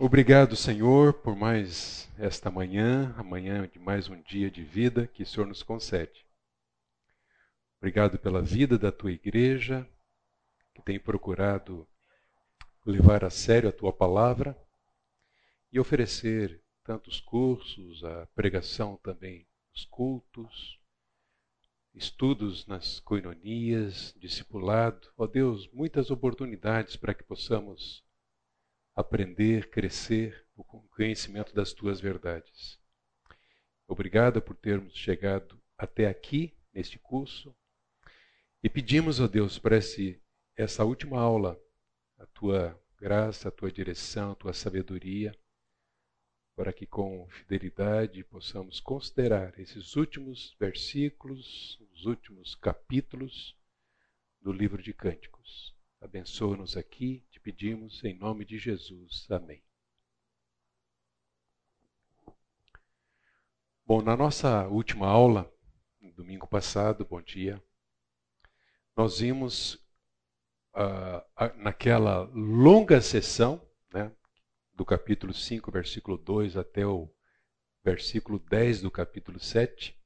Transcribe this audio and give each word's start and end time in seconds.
Obrigado, 0.00 0.54
Senhor, 0.54 1.12
por 1.12 1.34
mais 1.34 2.08
esta 2.16 2.52
manhã, 2.52 3.12
amanhã 3.18 3.66
de 3.66 3.80
mais 3.80 4.08
um 4.08 4.22
dia 4.22 4.48
de 4.48 4.62
vida 4.62 5.08
que 5.08 5.24
o 5.24 5.26
Senhor 5.26 5.44
nos 5.44 5.60
concede. 5.60 6.24
Obrigado 7.78 8.16
pela 8.16 8.40
vida 8.40 8.78
da 8.78 8.92
tua 8.92 9.10
igreja, 9.10 9.84
que 10.72 10.80
tem 10.82 11.00
procurado 11.00 11.84
levar 12.86 13.24
a 13.24 13.28
sério 13.28 13.68
a 13.68 13.72
tua 13.72 13.92
palavra 13.92 14.56
e 15.72 15.80
oferecer 15.80 16.62
tantos 16.84 17.18
cursos, 17.18 18.04
a 18.04 18.24
pregação 18.36 18.96
também, 18.98 19.48
os 19.74 19.84
cultos, 19.84 20.78
estudos 21.92 22.68
nas 22.68 23.00
coinonias, 23.00 24.14
discipulado. 24.16 25.08
Ó 25.16 25.24
oh 25.24 25.26
Deus, 25.26 25.68
muitas 25.72 26.08
oportunidades 26.08 26.94
para 26.94 27.14
que 27.14 27.24
possamos 27.24 28.06
aprender, 28.98 29.70
crescer 29.70 30.44
o 30.56 30.64
conhecimento 30.64 31.54
das 31.54 31.72
tuas 31.72 32.00
verdades. 32.00 32.80
Obrigado 33.86 34.42
por 34.42 34.56
termos 34.56 34.96
chegado 34.96 35.62
até 35.78 36.08
aqui 36.08 36.52
neste 36.74 36.98
curso 36.98 37.54
e 38.60 38.68
pedimos, 38.68 39.20
oh 39.20 39.28
Deus, 39.28 39.56
para 39.56 39.76
esse, 39.76 40.20
essa 40.56 40.84
última 40.84 41.20
aula, 41.20 41.56
a 42.18 42.26
tua 42.26 42.76
graça, 42.96 43.46
a 43.46 43.52
tua 43.52 43.70
direção, 43.70 44.32
a 44.32 44.34
tua 44.34 44.52
sabedoria, 44.52 45.32
para 46.56 46.72
que 46.72 46.84
com 46.84 47.28
fidelidade 47.30 48.24
possamos 48.24 48.80
considerar 48.80 49.56
esses 49.60 49.94
últimos 49.94 50.56
versículos, 50.58 51.80
os 51.92 52.04
últimos 52.04 52.56
capítulos 52.56 53.56
do 54.40 54.50
livro 54.50 54.82
de 54.82 54.92
Cânticos. 54.92 55.72
Abençoa-nos 56.00 56.76
aqui 56.76 57.24
pedimos 57.38 58.04
em 58.04 58.14
nome 58.14 58.44
de 58.44 58.58
Jesus. 58.58 59.26
Amém. 59.30 59.62
Bom, 63.86 64.02
na 64.02 64.16
nossa 64.16 64.66
última 64.68 65.06
aula, 65.06 65.50
domingo 66.14 66.46
passado, 66.46 67.06
bom 67.08 67.22
dia, 67.22 67.62
nós 68.94 69.20
vimos 69.20 69.74
uh, 70.74 71.22
naquela 71.56 72.24
longa 72.34 73.00
sessão, 73.00 73.66
né, 73.92 74.12
do 74.74 74.84
capítulo 74.84 75.32
5, 75.32 75.70
versículo 75.70 76.18
2 76.18 76.56
até 76.56 76.86
o 76.86 77.08
versículo 77.82 78.38
10 78.38 78.82
do 78.82 78.90
capítulo 78.90 79.40
7, 79.40 79.98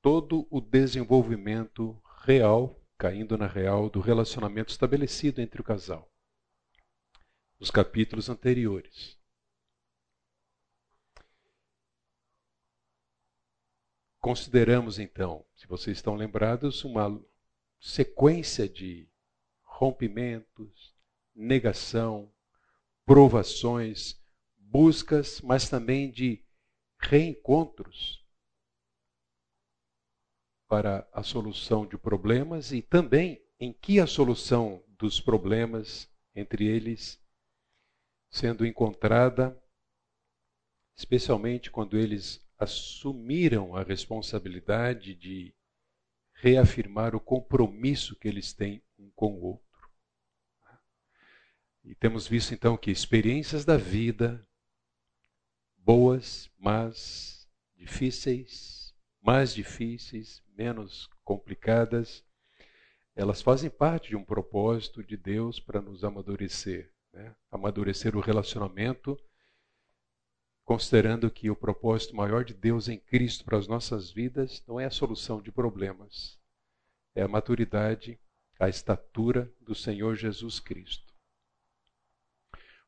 todo 0.00 0.46
o 0.50 0.60
desenvolvimento 0.60 2.00
real, 2.24 2.80
caindo 2.96 3.36
na 3.36 3.46
real, 3.46 3.90
do 3.90 4.00
relacionamento 4.00 4.70
estabelecido 4.70 5.40
entre 5.40 5.60
o 5.60 5.64
casal 5.64 6.08
os 7.58 7.70
capítulos 7.70 8.28
anteriores. 8.28 9.16
Consideramos 14.20 14.98
então, 14.98 15.46
se 15.54 15.66
vocês 15.66 15.96
estão 15.98 16.16
lembrados, 16.16 16.84
uma 16.84 17.22
sequência 17.78 18.68
de 18.68 19.08
rompimentos, 19.62 20.94
negação, 21.34 22.32
provações, 23.04 24.20
buscas, 24.56 25.40
mas 25.40 25.68
também 25.68 26.10
de 26.10 26.44
reencontros 26.98 28.26
para 30.66 31.08
a 31.12 31.22
solução 31.22 31.86
de 31.86 31.96
problemas 31.96 32.72
e 32.72 32.82
também 32.82 33.40
em 33.60 33.72
que 33.72 34.00
a 34.00 34.06
solução 34.06 34.82
dos 34.98 35.20
problemas, 35.20 36.10
entre 36.34 36.66
eles, 36.66 37.24
sendo 38.28 38.66
encontrada, 38.66 39.60
especialmente 40.96 41.70
quando 41.70 41.96
eles 41.96 42.44
assumiram 42.58 43.76
a 43.76 43.82
responsabilidade 43.82 45.14
de 45.14 45.54
reafirmar 46.34 47.14
o 47.14 47.20
compromisso 47.20 48.16
que 48.16 48.28
eles 48.28 48.52
têm 48.52 48.82
um 48.98 49.10
com 49.10 49.34
o 49.34 49.42
outro. 49.42 49.66
E 51.84 51.94
temos 51.94 52.26
visto 52.26 52.52
então 52.52 52.76
que 52.76 52.90
experiências 52.90 53.64
da 53.64 53.76
vida, 53.76 54.46
boas, 55.76 56.50
mas 56.58 57.48
difíceis, 57.76 58.94
mais 59.20 59.54
difíceis, 59.54 60.42
menos 60.56 61.08
complicadas, 61.22 62.24
elas 63.14 63.40
fazem 63.40 63.70
parte 63.70 64.08
de 64.08 64.16
um 64.16 64.24
propósito 64.24 65.02
de 65.02 65.16
Deus 65.16 65.60
para 65.60 65.80
nos 65.80 66.04
amadurecer 66.04 66.95
né? 67.16 67.34
amadurecer 67.50 68.14
o 68.14 68.20
relacionamento, 68.20 69.18
considerando 70.62 71.30
que 71.30 71.48
o 71.50 71.56
propósito 71.56 72.14
maior 72.14 72.44
de 72.44 72.52
Deus 72.52 72.88
em 72.88 72.98
Cristo 72.98 73.44
para 73.44 73.56
as 73.56 73.66
nossas 73.66 74.10
vidas 74.10 74.62
não 74.68 74.78
é 74.78 74.84
a 74.84 74.90
solução 74.90 75.40
de 75.40 75.50
problemas, 75.50 76.38
é 77.14 77.22
a 77.22 77.28
maturidade, 77.28 78.20
a 78.60 78.68
estatura 78.68 79.50
do 79.60 79.74
Senhor 79.74 80.14
Jesus 80.14 80.60
Cristo. 80.60 81.14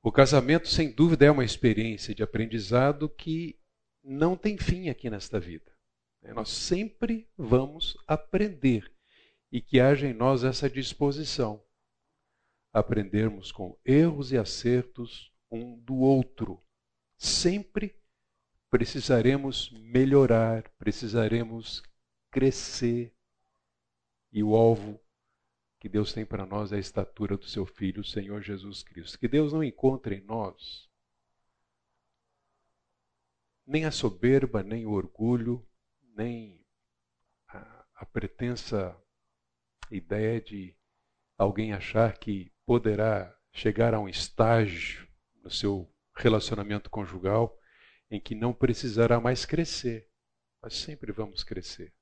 O 0.02 0.12
casamento, 0.12 0.68
sem 0.68 0.92
dúvida, 0.92 1.24
é 1.24 1.30
uma 1.30 1.44
experiência 1.44 2.14
de 2.14 2.22
aprendizado 2.22 3.08
que 3.08 3.58
não 4.04 4.36
tem 4.36 4.58
fim 4.58 4.90
aqui 4.90 5.08
nesta 5.08 5.40
vida. 5.40 5.72
Nós 6.34 6.50
sempre 6.50 7.26
vamos 7.36 7.96
aprender 8.06 8.92
e 9.50 9.62
que 9.62 9.80
haja 9.80 10.06
em 10.06 10.12
nós 10.12 10.44
essa 10.44 10.68
disposição 10.68 11.62
aprendermos 12.72 13.50
com 13.50 13.78
erros 13.84 14.32
e 14.32 14.38
acertos 14.38 15.32
um 15.50 15.78
do 15.80 15.96
outro. 15.96 16.62
Sempre 17.16 17.98
precisaremos 18.70 19.70
melhorar, 19.70 20.68
precisaremos 20.78 21.82
crescer. 22.30 23.14
E 24.30 24.42
o 24.42 24.54
alvo 24.54 25.00
que 25.80 25.88
Deus 25.88 26.12
tem 26.12 26.26
para 26.26 26.44
nós 26.44 26.72
é 26.72 26.76
a 26.76 26.80
estatura 26.80 27.36
do 27.36 27.46
seu 27.46 27.64
Filho, 27.64 28.02
o 28.02 28.04
Senhor 28.04 28.42
Jesus 28.42 28.82
Cristo. 28.82 29.18
Que 29.18 29.28
Deus 29.28 29.52
não 29.52 29.64
encontre 29.64 30.16
em 30.16 30.20
nós 30.20 30.88
nem 33.68 33.84
a 33.84 33.90
soberba, 33.90 34.62
nem 34.62 34.86
o 34.86 34.92
orgulho, 34.92 35.66
nem 36.16 36.64
a, 37.48 37.86
a 37.96 38.06
pretensa 38.06 38.98
ideia 39.90 40.40
de 40.40 40.74
alguém 41.36 41.74
achar 41.74 42.16
que 42.18 42.50
poderá 42.68 43.34
chegar 43.50 43.94
a 43.94 43.98
um 43.98 44.10
estágio 44.10 45.08
no 45.42 45.50
seu 45.50 45.90
relacionamento 46.14 46.90
conjugal 46.90 47.58
em 48.10 48.20
que 48.20 48.34
não 48.34 48.52
precisará 48.52 49.18
mais 49.18 49.46
crescer. 49.46 50.06
Mas 50.60 50.74
sempre 50.74 51.10
vamos 51.10 51.42
crescer. 51.42 51.94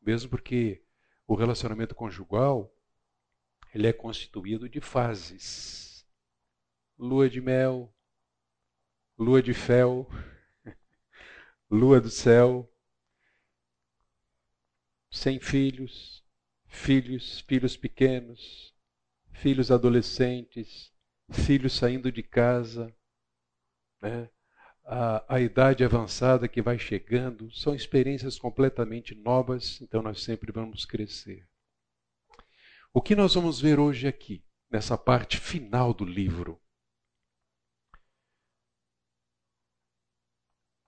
Mesmo 0.00 0.30
porque 0.30 0.84
o 1.26 1.34
relacionamento 1.34 1.92
conjugal 1.92 2.72
ele 3.74 3.88
é 3.88 3.92
constituído 3.92 4.68
de 4.68 4.80
fases. 4.80 6.06
Lua 6.96 7.28
de 7.28 7.40
mel, 7.40 7.92
lua 9.18 9.42
de 9.42 9.52
fel, 9.52 10.08
lua 11.68 12.00
do 12.00 12.10
céu, 12.10 12.72
sem 15.10 15.40
filhos, 15.40 16.24
filhos, 16.68 17.40
filhos 17.40 17.76
pequenos, 17.76 18.71
filhos 19.32 19.70
adolescentes, 19.70 20.92
filhos 21.30 21.72
saindo 21.72 22.12
de 22.12 22.22
casa, 22.22 22.94
né? 24.00 24.28
a, 24.84 25.36
a 25.36 25.40
idade 25.40 25.84
avançada 25.84 26.48
que 26.48 26.60
vai 26.60 26.78
chegando, 26.78 27.50
são 27.52 27.74
experiências 27.74 28.38
completamente 28.38 29.14
novas, 29.14 29.80
então 29.80 30.02
nós 30.02 30.22
sempre 30.22 30.52
vamos 30.52 30.84
crescer. 30.84 31.46
O 32.92 33.00
que 33.00 33.16
nós 33.16 33.34
vamos 33.34 33.60
ver 33.60 33.78
hoje 33.78 34.06
aqui, 34.06 34.44
nessa 34.70 34.98
parte 34.98 35.38
final 35.38 35.94
do 35.94 36.04
livro? 36.04 36.60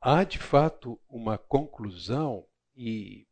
Há 0.01 0.23
de 0.23 0.39
fato 0.39 1.01
uma 1.09 1.39
conclusão 1.39 2.47
e 2.77 3.27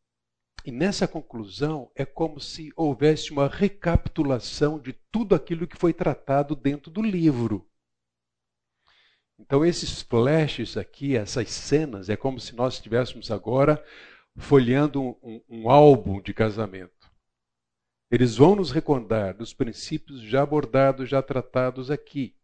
e 0.65 0.71
nessa 0.71 1.07
conclusão 1.07 1.91
é 1.93 2.05
como 2.05 2.39
se 2.39 2.71
houvesse 2.75 3.31
uma 3.31 3.47
recapitulação 3.47 4.79
de 4.79 4.93
tudo 5.11 5.35
aquilo 5.35 5.67
que 5.67 5.77
foi 5.77 5.93
tratado 5.93 6.55
dentro 6.55 6.89
do 6.89 7.01
livro. 7.01 7.69
Então, 9.37 9.65
esses 9.65 10.01
flashes 10.01 10.77
aqui, 10.77 11.17
essas 11.17 11.49
cenas, 11.49 12.09
é 12.09 12.15
como 12.15 12.39
se 12.39 12.55
nós 12.55 12.75
estivéssemos 12.75 13.29
agora 13.29 13.83
folheando 14.37 15.01
um, 15.01 15.19
um, 15.21 15.43
um 15.49 15.69
álbum 15.69 16.21
de 16.21 16.33
casamento. 16.33 17.11
Eles 18.09 18.37
vão 18.37 18.55
nos 18.55 18.71
recordar 18.71 19.35
dos 19.35 19.53
princípios 19.53 20.21
já 20.21 20.43
abordados, 20.43 21.09
já 21.09 21.21
tratados 21.21 21.91
aqui. 21.91 22.37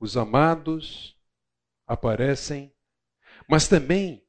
Os 0.00 0.16
amados 0.16 1.18
aparecem, 1.86 2.72
mas 3.48 3.68
também 3.68 4.24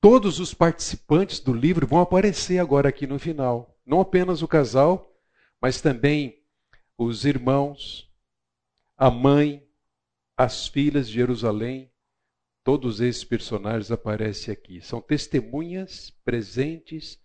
Todos 0.00 0.40
os 0.40 0.54
participantes 0.54 1.40
do 1.40 1.52
livro 1.52 1.86
vão 1.86 2.00
aparecer 2.00 2.58
agora 2.58 2.88
aqui 2.88 3.06
no 3.06 3.18
final. 3.18 3.78
Não 3.84 4.00
apenas 4.00 4.40
o 4.40 4.48
casal, 4.48 5.14
mas 5.60 5.82
também 5.82 6.42
os 6.96 7.26
irmãos, 7.26 8.10
a 8.96 9.10
mãe, 9.10 9.62
as 10.34 10.66
filhas 10.66 11.06
de 11.06 11.14
Jerusalém, 11.14 11.90
todos 12.64 13.02
esses 13.02 13.24
personagens 13.24 13.90
aparecem 13.90 14.50
aqui. 14.52 14.80
São 14.80 15.02
testemunhas 15.02 16.08
presentes 16.24 17.20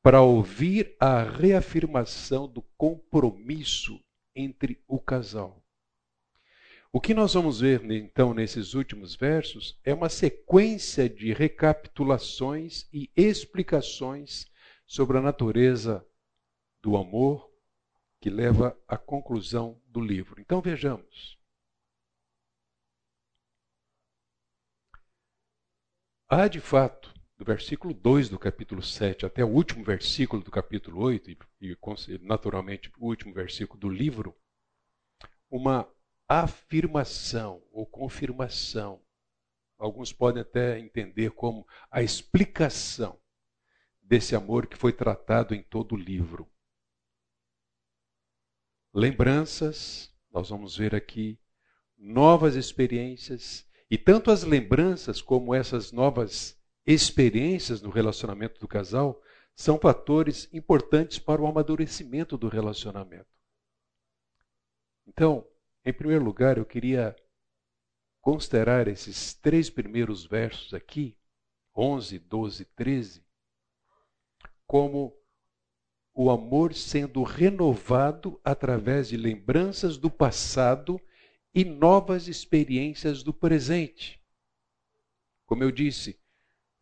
para 0.00 0.22
ouvir 0.22 0.94
a 1.00 1.24
reafirmação 1.24 2.46
do 2.46 2.62
compromisso 2.78 4.00
entre 4.36 4.80
o 4.86 5.00
casal. 5.00 5.59
O 6.92 7.00
que 7.00 7.14
nós 7.14 7.34
vamos 7.34 7.60
ver 7.60 7.88
então 7.88 8.34
nesses 8.34 8.74
últimos 8.74 9.14
versos 9.14 9.78
é 9.84 9.94
uma 9.94 10.08
sequência 10.08 11.08
de 11.08 11.32
recapitulações 11.32 12.88
e 12.92 13.08
explicações 13.16 14.50
sobre 14.86 15.16
a 15.16 15.20
natureza 15.20 16.04
do 16.82 16.96
amor 16.96 17.48
que 18.20 18.28
leva 18.28 18.76
à 18.88 18.98
conclusão 18.98 19.80
do 19.86 20.00
livro. 20.00 20.40
Então 20.40 20.60
vejamos. 20.60 21.38
Há 26.28 26.48
de 26.48 26.60
fato, 26.60 27.14
do 27.38 27.44
versículo 27.44 27.94
2 27.94 28.28
do 28.28 28.38
capítulo 28.38 28.82
7 28.82 29.24
até 29.24 29.44
o 29.44 29.48
último 29.48 29.84
versículo 29.84 30.42
do 30.42 30.50
capítulo 30.50 31.00
8, 31.02 31.30
e, 31.60 31.76
naturalmente 32.22 32.90
o 32.98 33.06
último 33.06 33.32
versículo 33.32 33.78
do 33.78 33.88
livro, 33.88 34.36
uma 35.48 35.88
afirmação 36.30 37.60
ou 37.72 37.84
confirmação. 37.84 39.02
Alguns 39.76 40.12
podem 40.12 40.42
até 40.42 40.78
entender 40.78 41.32
como 41.32 41.66
a 41.90 42.04
explicação 42.04 43.20
desse 44.00 44.36
amor 44.36 44.68
que 44.68 44.76
foi 44.76 44.92
tratado 44.92 45.56
em 45.56 45.62
todo 45.64 45.96
o 45.96 45.98
livro. 45.98 46.48
Lembranças, 48.94 50.14
nós 50.30 50.50
vamos 50.50 50.76
ver 50.76 50.94
aqui, 50.94 51.36
novas 51.98 52.54
experiências, 52.54 53.66
e 53.90 53.98
tanto 53.98 54.30
as 54.30 54.44
lembranças 54.44 55.20
como 55.20 55.52
essas 55.52 55.90
novas 55.90 56.56
experiências 56.86 57.82
no 57.82 57.90
relacionamento 57.90 58.60
do 58.60 58.68
casal 58.68 59.20
são 59.56 59.80
fatores 59.80 60.48
importantes 60.52 61.18
para 61.18 61.42
o 61.42 61.46
amadurecimento 61.48 62.38
do 62.38 62.46
relacionamento. 62.46 63.26
Então, 65.08 65.44
em 65.84 65.92
primeiro 65.92 66.24
lugar, 66.24 66.58
eu 66.58 66.64
queria 66.64 67.16
considerar 68.20 68.86
esses 68.86 69.34
três 69.34 69.70
primeiros 69.70 70.24
versos 70.24 70.74
aqui, 70.74 71.16
11, 71.74 72.18
12 72.18 72.62
e 72.62 72.66
13, 72.66 73.24
como 74.66 75.16
o 76.12 76.30
amor 76.30 76.74
sendo 76.74 77.22
renovado 77.22 78.40
através 78.44 79.08
de 79.08 79.16
lembranças 79.16 79.96
do 79.96 80.10
passado 80.10 81.00
e 81.54 81.64
novas 81.64 82.28
experiências 82.28 83.22
do 83.22 83.32
presente. 83.32 84.20
Como 85.46 85.64
eu 85.64 85.70
disse, 85.70 86.20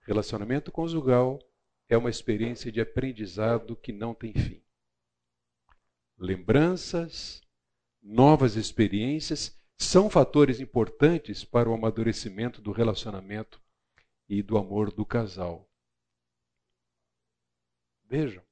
relacionamento 0.00 0.72
conjugal 0.72 1.38
é 1.88 1.96
uma 1.96 2.10
experiência 2.10 2.70
de 2.70 2.80
aprendizado 2.80 3.76
que 3.76 3.92
não 3.92 4.14
tem 4.14 4.34
fim. 4.34 4.62
Lembranças, 6.18 7.40
novas 8.02 8.56
experiências 8.56 9.56
são 9.76 10.10
fatores 10.10 10.60
importantes 10.60 11.44
para 11.44 11.68
o 11.68 11.74
amadurecimento 11.74 12.60
do 12.60 12.72
relacionamento 12.72 13.60
e 14.28 14.42
do 14.42 14.58
amor 14.58 14.92
do 14.92 15.04
casal. 15.06 15.68
Vejam. 18.04 18.42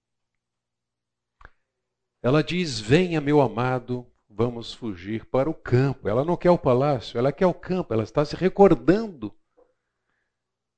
Ela 2.23 2.43
diz: 2.43 2.81
Venha, 2.81 3.21
meu 3.21 3.41
amado, 3.41 4.07
vamos 4.29 4.73
fugir 4.73 5.25
para 5.27 5.49
o 5.49 5.55
campo. 5.55 6.09
Ela 6.09 6.25
não 6.25 6.37
quer 6.37 6.51
o 6.51 6.59
palácio, 6.59 7.19
ela 7.19 7.33
quer 7.33 7.47
o 7.47 7.55
campo. 7.55 7.93
Ela 7.93 8.05
está 8.05 8.25
se 8.25 8.37
recordando 8.37 9.35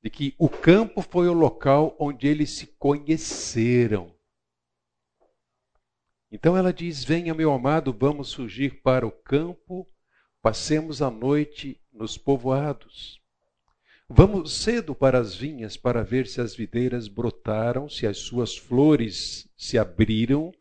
de 0.02 0.10
que 0.10 0.34
o 0.38 0.48
campo 0.48 1.02
foi 1.02 1.28
o 1.28 1.32
local 1.32 1.96
onde 1.98 2.26
eles 2.26 2.50
se 2.50 2.66
conheceram. 2.66 4.14
Então 6.30 6.56
ela 6.56 6.72
diz: 6.72 7.04
Venha, 7.04 7.34
meu 7.34 7.52
amado, 7.52 7.92
vamos 7.92 8.32
fugir 8.32 8.82
para 8.82 9.06
o 9.06 9.10
campo, 9.10 9.88
passemos 10.42 11.00
a 11.00 11.10
noite 11.10 11.80
nos 11.92 12.18
povoados. 12.18 13.20
Vamos 14.08 14.54
cedo 14.54 14.94
para 14.94 15.18
as 15.18 15.34
vinhas 15.34 15.76
para 15.76 16.02
ver 16.02 16.26
se 16.26 16.40
as 16.40 16.54
videiras 16.54 17.08
brotaram, 17.08 17.88
se 17.88 18.06
as 18.06 18.18
suas 18.18 18.56
flores 18.56 19.50
se 19.56 19.78
abriram 19.78 20.52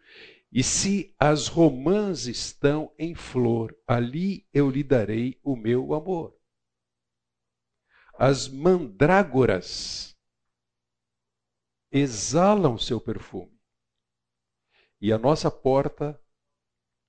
e 0.52 0.64
se 0.64 1.16
as 1.18 1.48
romãs 1.48 2.28
estão 2.28 2.92
em 2.98 3.16
flor. 3.16 3.76
Ali 3.88 4.46
eu 4.54 4.70
lhe 4.70 4.84
darei 4.84 5.40
o 5.44 5.56
meu 5.56 5.94
amor. 5.94 6.36
As 8.20 8.50
mandrágoras 8.50 10.18
exalam 11.92 12.78
seu 12.78 13.00
perfume 13.00 13.57
e 15.00 15.14
a 15.14 15.18
nossa 15.18 15.52
porta 15.52 16.20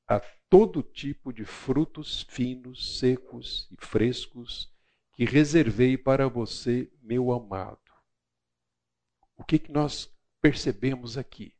a 0.06 0.20
todo 0.49 0.82
tipo 0.82 1.32
de 1.32 1.44
frutos 1.44 2.23
finos, 2.23 2.99
secos 2.99 3.69
e 3.70 3.76
frescos 3.85 4.73
que 5.12 5.25
reservei 5.25 5.96
para 5.99 6.29
você, 6.29 6.90
meu 7.02 7.32
amado. 7.32 7.81
O 9.37 9.44
que, 9.44 9.58
que 9.58 9.70
nós 9.70 10.11
percebemos 10.40 11.19
aqui? 11.19 11.55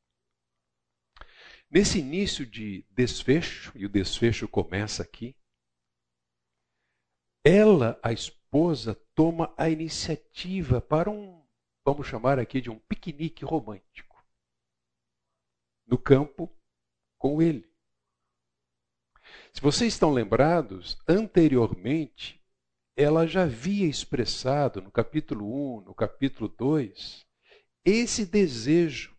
Nesse 1.71 1.99
início 1.99 2.47
de 2.47 2.87
desfecho, 2.91 3.73
e 3.77 3.85
o 3.85 3.89
desfecho 3.89 4.49
começa 4.49 5.03
aqui, 5.03 5.37
ela, 7.45 7.99
a 8.03 8.13
esposa, 8.13 8.95
toma 9.15 9.53
a 9.57 9.69
iniciativa 9.69 10.81
para 10.81 11.11
um, 11.11 11.45
vamos 11.85 12.07
chamar 12.07 12.39
aqui 12.39 12.61
de 12.61 12.71
um 12.71 12.79
piquenique 12.79 13.45
romântico 13.45 14.08
no 15.89 15.99
campo 15.99 16.55
com 17.17 17.41
ele. 17.43 17.67
Se 19.53 19.61
vocês 19.61 19.95
estão 19.95 20.13
lembrados, 20.13 20.99
anteriormente, 21.09 22.41
ela 22.95 23.27
já 23.27 23.43
havia 23.45 23.87
expressado 23.87 24.81
no 24.83 24.91
capítulo 24.91 25.79
1, 25.79 25.81
no 25.87 25.95
capítulo 25.95 26.49
2, 26.49 27.27
esse 27.85 28.27
desejo, 28.27 29.17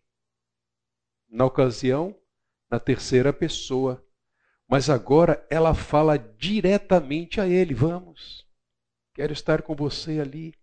na 1.28 1.44
ocasião, 1.44 2.16
na 2.70 2.78
terceira 2.78 3.32
pessoa. 3.32 4.04
Mas 4.68 4.88
agora 4.88 5.44
ela 5.50 5.74
fala 5.74 6.16
diretamente 6.16 7.40
a 7.40 7.48
ele: 7.48 7.74
Vamos, 7.74 8.46
quero 9.14 9.32
estar 9.32 9.62
com 9.62 9.74
você 9.74 10.20
ali. 10.20 10.54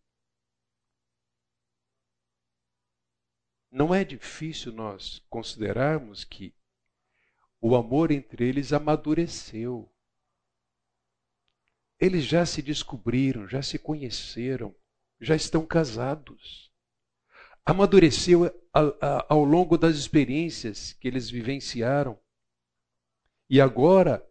Não 3.71 3.93
é 3.93 4.03
difícil 4.03 4.71
nós 4.71 5.19
considerarmos 5.29 6.24
que 6.24 6.53
o 7.59 7.75
amor 7.75 8.12
entre 8.12 8.47
eles 8.47 8.71
amadureceu. 8.71 9.91
Eles 12.00 12.24
já 12.24 12.45
se 12.45 12.62
descobriram, 12.62 13.47
já 13.47 13.62
se 13.62 13.77
conheceram, 13.77 14.75
já 15.19 15.36
estão 15.36 15.65
casados. 15.65 16.71
Amadureceu 17.65 18.43
ao 19.27 19.43
longo 19.43 19.77
das 19.77 19.97
experiências 19.97 20.93
que 20.93 21.07
eles 21.07 21.29
vivenciaram. 21.29 22.17
E 23.50 23.59
agora 23.59 24.25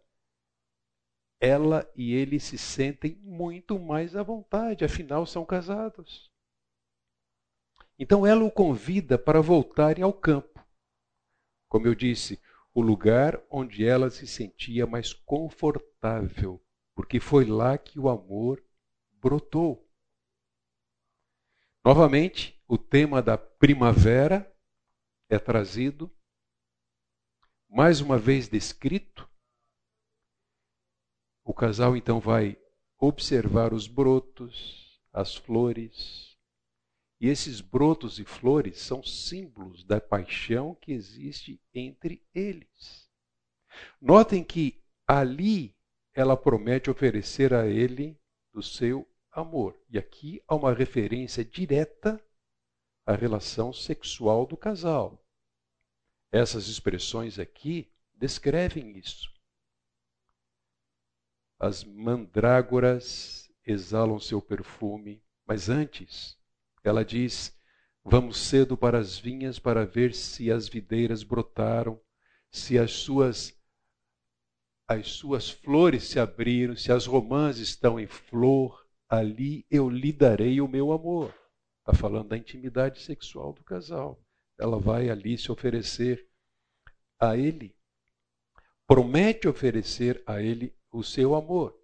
ela 1.39 1.87
e 1.95 2.13
ele 2.13 2.39
se 2.39 2.57
sentem 2.57 3.15
muito 3.21 3.77
mais 3.77 4.15
à 4.15 4.23
vontade, 4.23 4.83
afinal 4.83 5.25
são 5.25 5.45
casados. 5.45 6.31
Então 7.99 8.25
ela 8.25 8.43
o 8.43 8.51
convida 8.51 9.17
para 9.17 9.41
voltarem 9.41 10.03
ao 10.03 10.13
campo. 10.13 10.63
Como 11.67 11.87
eu 11.87 11.95
disse, 11.95 12.39
o 12.73 12.81
lugar 12.81 13.41
onde 13.49 13.85
ela 13.85 14.09
se 14.09 14.27
sentia 14.27 14.85
mais 14.85 15.13
confortável, 15.13 16.63
porque 16.93 17.19
foi 17.19 17.43
lá 17.45 17.77
que 17.77 17.99
o 17.99 18.07
amor 18.07 18.63
brotou. 19.13 19.89
Novamente, 21.83 22.61
o 22.67 22.77
tema 22.77 23.21
da 23.21 23.37
primavera 23.37 24.53
é 25.29 25.39
trazido, 25.39 26.11
mais 27.67 27.99
uma 27.99 28.17
vez 28.17 28.47
descrito. 28.47 29.27
O 31.43 31.53
casal 31.53 31.97
então 31.97 32.19
vai 32.19 32.57
observar 32.99 33.73
os 33.73 33.87
brotos, 33.87 35.01
as 35.13 35.35
flores, 35.35 36.26
e 37.19 37.27
esses 37.27 37.61
brotos 37.61 38.19
e 38.19 38.25
flores 38.25 38.79
são 38.79 39.03
símbolos 39.03 39.83
da 39.83 39.99
paixão 39.99 40.75
que 40.75 40.91
existe 40.91 41.59
entre 41.73 42.23
eles. 42.33 43.09
Notem 43.99 44.43
que 44.43 44.83
ali 45.05 45.75
ela 46.13 46.37
promete 46.37 46.89
oferecer 46.89 47.53
a 47.53 47.67
ele 47.67 48.19
do 48.53 48.61
seu 48.61 49.07
amor. 49.31 49.79
E 49.89 49.97
aqui 49.97 50.41
há 50.47 50.55
uma 50.55 50.73
referência 50.73 51.43
direta 51.43 52.23
à 53.05 53.13
relação 53.15 53.71
sexual 53.71 54.45
do 54.45 54.57
casal. 54.57 55.23
Essas 56.31 56.67
expressões 56.67 57.39
aqui 57.39 57.91
descrevem 58.15 58.97
isso. 58.97 59.37
as 61.59 61.83
mandrágoras 61.83 63.51
exalam 63.65 64.19
seu 64.19 64.41
perfume, 64.41 65.21
mas 65.45 65.69
antes, 65.69 66.37
ela 66.87 67.03
diz: 67.03 67.55
Vamos 68.03 68.37
cedo 68.37 68.77
para 68.77 68.97
as 68.97 69.17
vinhas 69.17 69.59
para 69.59 69.85
ver 69.85 70.13
se 70.13 70.51
as 70.51 70.67
videiras 70.69 71.23
brotaram, 71.23 71.99
se 72.49 72.77
as 72.79 72.91
suas 72.91 73.55
as 74.89 75.09
suas 75.09 75.49
flores 75.49 76.05
se 76.05 76.17
abriram, 76.17 76.73
se 76.73 76.93
as 76.93 77.05
romãs 77.05 77.57
estão 77.57 77.99
em 77.99 78.07
flor, 78.07 78.87
ali 79.09 79.65
eu 79.69 79.89
lhe 79.89 80.13
darei 80.13 80.61
o 80.61 80.67
meu 80.67 80.93
amor. 80.93 81.35
Está 81.79 81.93
falando 81.93 82.29
da 82.29 82.37
intimidade 82.37 83.01
sexual 83.01 83.51
do 83.51 83.61
casal. 83.65 84.17
Ela 84.57 84.79
vai 84.79 85.09
ali 85.09 85.37
se 85.37 85.51
oferecer 85.51 86.25
a 87.19 87.35
ele, 87.35 87.75
promete 88.87 89.47
oferecer 89.47 90.23
a 90.25 90.41
ele 90.41 90.73
o 90.91 91.03
seu 91.03 91.35
amor. 91.35 91.77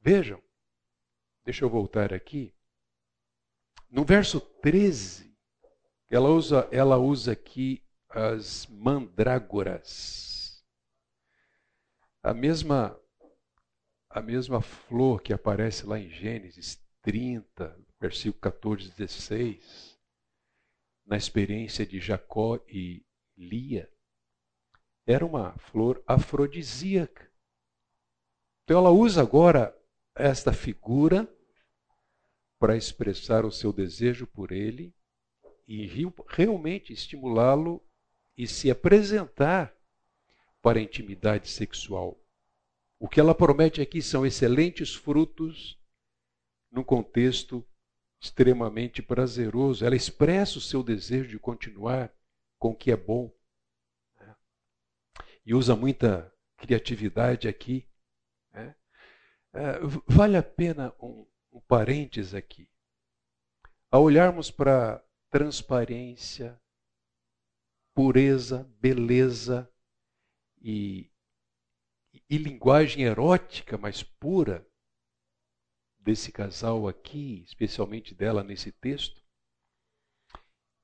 Vejam, 0.00 0.40
deixa 1.46 1.64
eu 1.64 1.70
voltar 1.70 2.12
aqui. 2.12 2.52
No 3.88 4.04
verso 4.04 4.40
13, 4.40 5.32
ela 6.10 6.28
usa, 6.28 6.68
ela 6.72 6.98
usa 6.98 7.32
aqui 7.32 7.84
as 8.10 8.66
mandrágoras. 8.66 10.64
A 12.20 12.34
mesma 12.34 13.00
a 14.10 14.20
mesma 14.22 14.62
flor 14.62 15.20
que 15.20 15.32
aparece 15.32 15.86
lá 15.86 16.00
em 16.00 16.08
Gênesis 16.08 16.82
30, 17.02 17.78
versículo 18.00 18.40
14 18.40 18.88
e 18.88 18.92
16, 18.92 19.98
na 21.04 21.16
experiência 21.18 21.86
de 21.86 22.00
Jacó 22.00 22.58
e 22.66 23.04
Lia, 23.36 23.92
era 25.06 25.24
uma 25.24 25.52
flor 25.58 26.02
afrodisíaca. 26.06 27.30
Então 28.64 28.78
ela 28.78 28.90
usa 28.90 29.20
agora 29.20 29.76
esta 30.14 30.50
figura 30.50 31.30
para 32.58 32.76
expressar 32.76 33.44
o 33.44 33.52
seu 33.52 33.72
desejo 33.72 34.26
por 34.26 34.52
ele 34.52 34.94
e 35.66 35.86
realmente 36.28 36.92
estimulá-lo 36.92 37.82
e 38.36 38.46
se 38.46 38.70
apresentar 38.70 39.74
para 40.62 40.78
a 40.78 40.82
intimidade 40.82 41.48
sexual. 41.48 42.20
O 42.98 43.08
que 43.08 43.20
ela 43.20 43.34
promete 43.34 43.80
aqui 43.80 44.00
são 44.00 44.24
excelentes 44.24 44.94
frutos 44.94 45.78
num 46.70 46.82
contexto 46.82 47.66
extremamente 48.20 49.02
prazeroso. 49.02 49.84
Ela 49.84 49.96
expressa 49.96 50.58
o 50.58 50.62
seu 50.62 50.82
desejo 50.82 51.28
de 51.28 51.38
continuar 51.38 52.12
com 52.58 52.70
o 52.70 52.74
que 52.74 52.90
é 52.90 52.96
bom. 52.96 53.32
Né? 54.18 54.34
E 55.44 55.54
usa 55.54 55.76
muita 55.76 56.32
criatividade 56.56 57.48
aqui. 57.48 57.86
Né? 58.52 58.74
É, 59.52 59.78
vale 60.06 60.36
a 60.36 60.42
pena 60.42 60.94
um, 61.00 61.26
um 61.56 61.60
parênteses 61.60 62.34
aqui. 62.34 62.68
Ao 63.90 64.02
olharmos 64.02 64.50
para 64.50 65.02
transparência, 65.30 66.60
pureza, 67.94 68.64
beleza 68.78 69.70
e, 70.60 71.10
e 72.28 72.36
linguagem 72.36 73.04
erótica, 73.04 73.78
mas 73.78 74.02
pura, 74.02 74.66
desse 75.98 76.30
casal 76.30 76.86
aqui, 76.86 77.42
especialmente 77.46 78.14
dela 78.14 78.44
nesse 78.44 78.70
texto, 78.70 79.24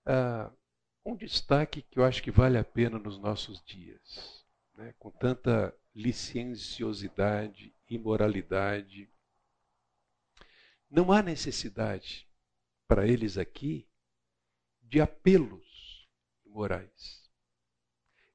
ah, 0.07 0.51
um 1.05 1.15
destaque 1.15 1.83
que 1.83 1.99
eu 1.99 2.05
acho 2.05 2.23
que 2.23 2.31
vale 2.31 2.57
a 2.57 2.65
pena 2.65 2.99
nos 2.99 3.19
nossos 3.19 3.63
dias, 3.63 4.45
né? 4.75 4.95
com 4.99 5.11
tanta 5.11 5.77
licenciosidade, 5.95 7.75
imoralidade, 7.89 9.13
não 10.93 11.11
há 11.11 11.23
necessidade 11.23 12.29
para 12.87 13.09
eles 13.09 13.39
aqui 13.39 13.89
de 14.83 15.01
apelos 15.01 16.07
morais. 16.45 17.31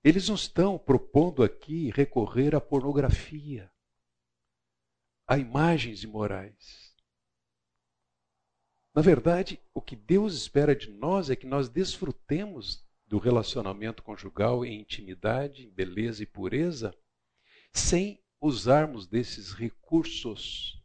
Eles 0.04 0.28
não 0.28 0.34
estão 0.34 0.76
propondo 0.80 1.44
aqui 1.44 1.92
recorrer 1.92 2.56
à 2.56 2.60
pornografia, 2.60 3.72
a 5.28 5.38
imagens 5.38 6.04
imorais. 6.04 6.96
Na 8.92 9.04
verdade, 9.04 9.62
o 9.72 9.80
que 9.80 9.96
Deus 9.96 10.34
espera 10.34 10.76
de 10.76 10.90
nós 10.90 11.30
é 11.30 11.36
que 11.36 11.46
nós 11.46 11.70
desfrutemos 11.70 12.84
do 13.06 13.20
relacionamento 13.20 14.02
conjugal 14.02 14.66
em 14.66 14.82
intimidade, 14.82 15.64
em 15.64 15.70
beleza 15.70 16.24
e 16.24 16.26
pureza, 16.26 16.92
sem 17.72 18.20
usarmos 18.42 19.06
desses 19.06 19.54
recursos 19.54 20.77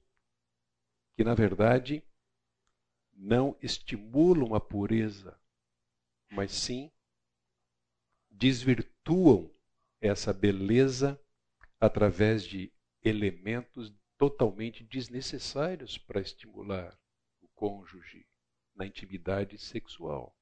que 1.23 1.25
na 1.25 1.35
verdade 1.35 2.02
não 3.14 3.57
estimulam 3.62 4.57
a 4.57 4.61
pureza, 4.61 5.41
mas 6.29 6.50
sim 6.50 6.91
desvirtuam 8.29 9.49
essa 10.00 10.33
beleza 10.33 11.17
através 11.79 12.43
de 12.43 12.73
elementos 13.05 13.95
totalmente 14.19 14.83
desnecessários 14.83 15.97
para 15.97 16.21
estimular 16.21 16.99
o 17.41 17.47
cônjuge 17.55 18.26
na 18.75 18.85
intimidade 18.85 19.57
sexual. 19.59 20.37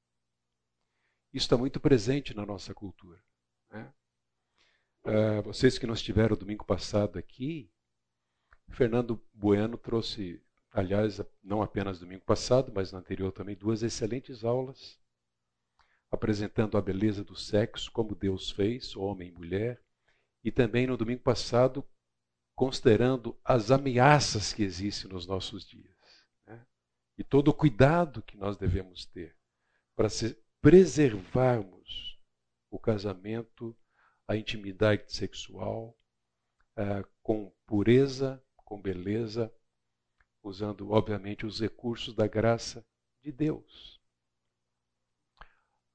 Isso 1.31 1.45
está 1.45 1.57
muito 1.57 1.79
presente 1.79 2.33
na 2.33 2.43
nossa 2.43 2.73
cultura. 2.73 3.23
Né? 3.69 3.93
Uh, 5.03 5.43
vocês 5.43 5.77
que 5.77 5.85
não 5.85 5.93
estiveram 5.93 6.35
domingo 6.35 6.65
passado 6.65 7.19
aqui, 7.19 7.71
Fernando 8.67 9.23
Bueno 9.31 9.77
trouxe 9.77 10.43
aliás, 10.71 11.21
não 11.43 11.61
apenas 11.61 11.99
domingo 11.99 12.23
passado, 12.23 12.71
mas 12.73 12.91
no 12.91 12.99
anterior 12.99 13.31
também, 13.31 13.55
duas 13.55 13.83
excelentes 13.83 14.43
aulas, 14.43 14.99
apresentando 16.09 16.77
a 16.77 16.81
beleza 16.81 17.23
do 17.23 17.35
sexo, 17.35 17.91
como 17.91 18.15
Deus 18.15 18.51
fez, 18.51 18.95
homem 18.95 19.29
e 19.29 19.31
mulher, 19.31 19.81
e 20.43 20.51
também 20.51 20.87
no 20.87 20.97
domingo 20.97 21.21
passado, 21.21 21.85
considerando 22.55 23.37
as 23.43 23.71
ameaças 23.71 24.53
que 24.53 24.63
existem 24.63 25.11
nos 25.11 25.27
nossos 25.27 25.67
dias. 25.67 26.25
Né? 26.45 26.65
E 27.17 27.23
todo 27.23 27.49
o 27.49 27.53
cuidado 27.53 28.21
que 28.21 28.37
nós 28.37 28.57
devemos 28.57 29.05
ter 29.05 29.35
para 29.95 30.07
preservarmos 30.61 32.19
o 32.69 32.79
casamento, 32.79 33.75
a 34.27 34.35
intimidade 34.35 35.11
sexual, 35.11 35.97
uh, 36.77 37.07
com 37.21 37.53
pureza, 37.65 38.41
com 38.55 38.81
beleza 38.81 39.53
usando, 40.43 40.91
obviamente, 40.91 41.45
os 41.45 41.59
recursos 41.59 42.15
da 42.15 42.27
graça 42.27 42.85
de 43.21 43.31
Deus. 43.31 43.99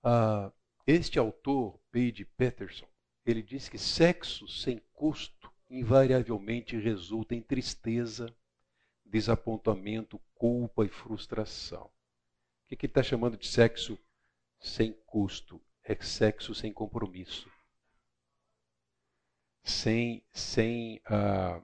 Ah, 0.02 0.52
este 0.86 1.18
autor, 1.18 1.80
Paige 1.90 2.24
Peterson, 2.24 2.86
ele 3.24 3.42
diz 3.42 3.68
que 3.68 3.78
sexo 3.78 4.46
sem 4.46 4.80
custo 4.92 5.52
invariavelmente 5.68 6.78
resulta 6.78 7.34
em 7.34 7.42
tristeza, 7.42 8.32
desapontamento, 9.04 10.20
culpa 10.34 10.84
e 10.84 10.88
frustração. 10.88 11.86
O 11.86 12.68
que, 12.68 12.76
que 12.76 12.86
ele 12.86 12.90
está 12.90 13.02
chamando 13.02 13.36
de 13.36 13.48
sexo 13.48 13.98
sem 14.60 14.92
custo? 14.92 15.60
É 15.82 15.94
sexo 15.96 16.54
sem 16.54 16.72
compromisso. 16.72 17.50
Sem, 19.64 20.24
sem 20.32 20.98
uh, 21.08 21.62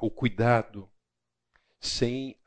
o 0.00 0.10
cuidado 0.10 0.90
sem 1.80 2.38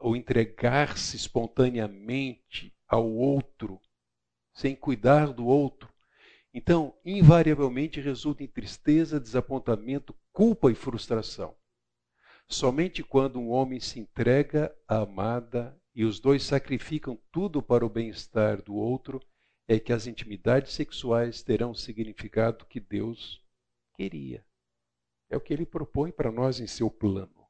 o 0.00 0.14
entregar-se 0.14 1.16
espontaneamente 1.16 2.74
ao 2.86 3.10
outro, 3.10 3.80
sem 4.52 4.76
cuidar 4.76 5.32
do 5.32 5.46
outro. 5.46 5.92
Então, 6.52 6.96
invariavelmente 7.04 8.00
resulta 8.00 8.44
em 8.44 8.46
tristeza, 8.46 9.18
desapontamento, 9.18 10.14
culpa 10.32 10.70
e 10.70 10.74
frustração. 10.74 11.56
Somente 12.46 13.02
quando 13.02 13.40
um 13.40 13.50
homem 13.50 13.80
se 13.80 13.98
entrega 13.98 14.74
à 14.86 14.98
amada 14.98 15.76
e 15.94 16.04
os 16.04 16.20
dois 16.20 16.42
sacrificam 16.44 17.18
tudo 17.32 17.62
para 17.62 17.84
o 17.84 17.88
bem-estar 17.88 18.62
do 18.62 18.74
outro, 18.74 19.20
é 19.66 19.80
que 19.80 19.92
as 19.92 20.06
intimidades 20.06 20.74
sexuais 20.74 21.42
terão 21.42 21.70
o 21.70 21.74
significado 21.74 22.66
que 22.66 22.78
Deus 22.78 23.42
queria. 23.96 24.44
É 25.30 25.36
o 25.36 25.40
que 25.40 25.52
ele 25.52 25.64
propõe 25.64 26.12
para 26.12 26.30
nós 26.30 26.60
em 26.60 26.66
seu 26.66 26.90
plano 26.90 27.43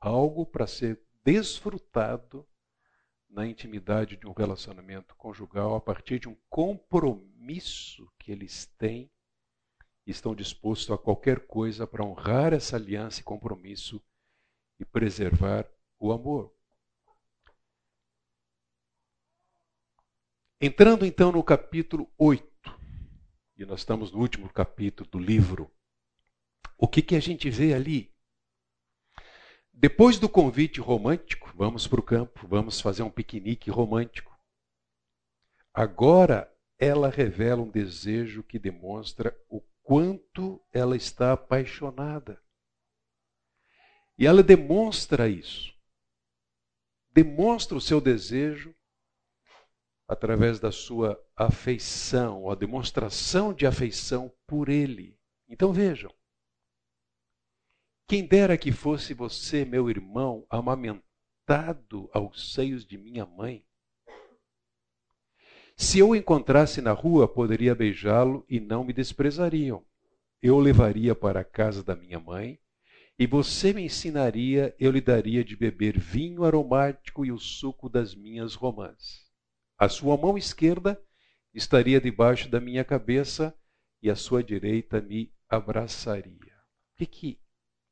algo 0.00 0.46
para 0.46 0.66
ser 0.66 1.00
desfrutado 1.24 2.46
na 3.28 3.46
intimidade 3.46 4.16
de 4.16 4.26
um 4.26 4.32
relacionamento 4.32 5.14
conjugal 5.16 5.74
a 5.74 5.80
partir 5.80 6.18
de 6.20 6.28
um 6.28 6.36
compromisso 6.48 8.10
que 8.18 8.32
eles 8.32 8.66
têm 8.78 9.10
e 10.06 10.10
estão 10.10 10.34
dispostos 10.34 10.90
a 10.90 10.98
qualquer 10.98 11.46
coisa 11.46 11.86
para 11.86 12.04
honrar 12.04 12.52
essa 12.52 12.76
aliança 12.76 13.20
e 13.20 13.24
compromisso 13.24 14.02
e 14.78 14.84
preservar 14.84 15.68
o 15.98 16.12
amor. 16.12 16.54
Entrando 20.60 21.04
então 21.04 21.30
no 21.30 21.42
capítulo 21.42 22.10
8, 22.16 22.46
e 23.58 23.64
nós 23.66 23.80
estamos 23.80 24.12
no 24.12 24.18
último 24.18 24.48
capítulo 24.50 25.08
do 25.10 25.18
livro, 25.18 25.70
o 26.78 26.88
que, 26.88 27.02
que 27.02 27.16
a 27.16 27.20
gente 27.20 27.50
vê 27.50 27.74
ali? 27.74 28.15
Depois 29.78 30.18
do 30.18 30.26
convite 30.26 30.80
romântico, 30.80 31.52
vamos 31.54 31.86
para 31.86 32.00
o 32.00 32.02
campo, 32.02 32.48
vamos 32.48 32.80
fazer 32.80 33.02
um 33.02 33.10
piquenique 33.10 33.70
romântico. 33.70 34.34
Agora 35.72 36.50
ela 36.78 37.10
revela 37.10 37.60
um 37.60 37.70
desejo 37.70 38.42
que 38.42 38.58
demonstra 38.58 39.38
o 39.50 39.60
quanto 39.82 40.58
ela 40.72 40.96
está 40.96 41.34
apaixonada. 41.34 42.42
E 44.18 44.26
ela 44.26 44.42
demonstra 44.42 45.28
isso. 45.28 45.74
Demonstra 47.12 47.76
o 47.76 47.80
seu 47.80 48.00
desejo 48.00 48.74
através 50.08 50.58
da 50.58 50.72
sua 50.72 51.22
afeição, 51.36 52.48
a 52.48 52.54
demonstração 52.54 53.52
de 53.52 53.66
afeição 53.66 54.32
por 54.46 54.70
ele. 54.70 55.20
Então 55.46 55.70
vejam, 55.70 56.10
quem 58.06 58.24
dera 58.24 58.56
que 58.56 58.70
fosse 58.70 59.12
você, 59.12 59.64
meu 59.64 59.90
irmão, 59.90 60.46
amamentado 60.48 62.08
aos 62.12 62.54
seios 62.54 62.86
de 62.86 62.96
minha 62.96 63.26
mãe. 63.26 63.64
Se 65.76 65.98
eu 65.98 66.10
o 66.10 66.16
encontrasse 66.16 66.80
na 66.80 66.92
rua, 66.92 67.26
poderia 67.26 67.74
beijá-lo 67.74 68.44
e 68.48 68.60
não 68.60 68.84
me 68.84 68.92
desprezariam. 68.92 69.84
Eu 70.40 70.56
o 70.56 70.60
levaria 70.60 71.14
para 71.14 71.40
a 71.40 71.44
casa 71.44 71.82
da 71.82 71.96
minha 71.96 72.20
mãe, 72.20 72.58
e 73.18 73.26
você 73.26 73.72
me 73.72 73.82
ensinaria, 73.82 74.74
eu 74.78 74.90
lhe 74.90 75.00
daria 75.00 75.42
de 75.42 75.56
beber 75.56 75.98
vinho 75.98 76.44
aromático 76.44 77.24
e 77.24 77.32
o 77.32 77.38
suco 77.38 77.88
das 77.88 78.14
minhas 78.14 78.54
romãs. 78.54 79.26
A 79.78 79.88
sua 79.88 80.16
mão 80.16 80.38
esquerda 80.38 81.00
estaria 81.52 82.00
debaixo 82.00 82.48
da 82.48 82.60
minha 82.60 82.84
cabeça 82.84 83.54
e 84.02 84.10
a 84.10 84.14
sua 84.14 84.44
direita 84.44 85.00
me 85.00 85.32
abraçaria. 85.48 86.54
O 86.94 86.98
que, 86.98 87.06
que 87.06 87.40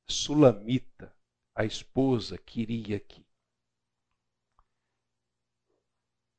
Sulamita, 0.06 1.14
a 1.54 1.64
esposa, 1.64 2.36
queria 2.36 2.96
aqui. 2.96 3.24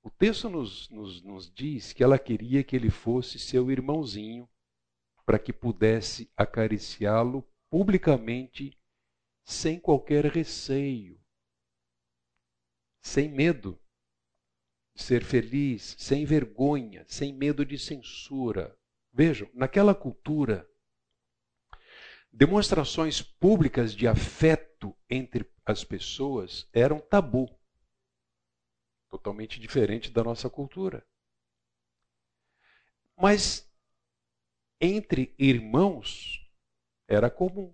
O 0.03 0.09
texto 0.09 0.49
nos, 0.49 0.87
nos, 0.89 1.21
nos 1.23 1.51
diz 1.51 1.91
que 1.91 2.03
ela 2.03 2.19
queria 2.19 2.63
que 2.63 2.75
ele 2.75 2.91
fosse 2.91 3.39
seu 3.39 3.71
irmãozinho, 3.71 4.47
para 5.25 5.39
que 5.39 5.51
pudesse 5.51 6.31
acariciá-lo 6.37 7.43
publicamente, 7.69 8.77
sem 9.43 9.79
qualquer 9.79 10.25
receio, 10.25 11.19
sem 13.01 13.27
medo 13.27 13.79
de 14.95 15.01
ser 15.01 15.23
feliz, 15.23 15.95
sem 15.97 16.23
vergonha, 16.23 17.03
sem 17.07 17.33
medo 17.33 17.65
de 17.65 17.77
censura. 17.79 18.77
Vejam, 19.11 19.49
naquela 19.53 19.95
cultura, 19.95 20.69
demonstrações 22.35 23.21
públicas 23.21 23.95
de 23.95 24.07
afeto 24.07 24.93
entre 25.09 25.49
as 25.65 25.85
pessoas 25.85 26.67
eram 26.73 26.99
tabu. 26.99 27.49
Totalmente 29.09 29.57
diferente 29.57 30.11
da 30.11 30.21
nossa 30.21 30.49
cultura. 30.49 31.07
Mas 33.15 33.71
entre 34.81 35.33
irmãos 35.39 36.45
era 37.07 37.31
comum. 37.31 37.73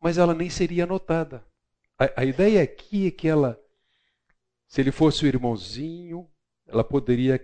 Mas 0.00 0.16
ela 0.16 0.34
nem 0.34 0.48
seria 0.48 0.86
notada. 0.86 1.46
A, 1.98 2.22
a 2.22 2.24
ideia 2.24 2.62
aqui 2.62 3.08
é 3.08 3.10
que 3.10 3.28
ela, 3.28 3.62
se 4.66 4.80
ele 4.80 4.90
fosse 4.90 5.24
o 5.24 5.28
irmãozinho, 5.28 6.32
ela 6.68 6.84
poderia 6.84 7.40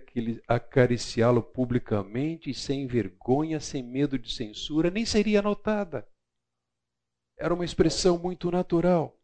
acariciá-lo 0.47 1.41
publicamente, 1.41 2.53
sem 2.53 2.85
vergonha, 2.85 3.59
sem 3.59 3.81
medo 3.81 4.19
de 4.19 4.31
censura, 4.31 4.91
nem 4.91 5.03
seria 5.03 5.41
notada. 5.41 6.07
Era 7.35 7.51
uma 7.51 7.65
expressão 7.65 8.19
muito 8.19 8.51
natural. 8.51 9.19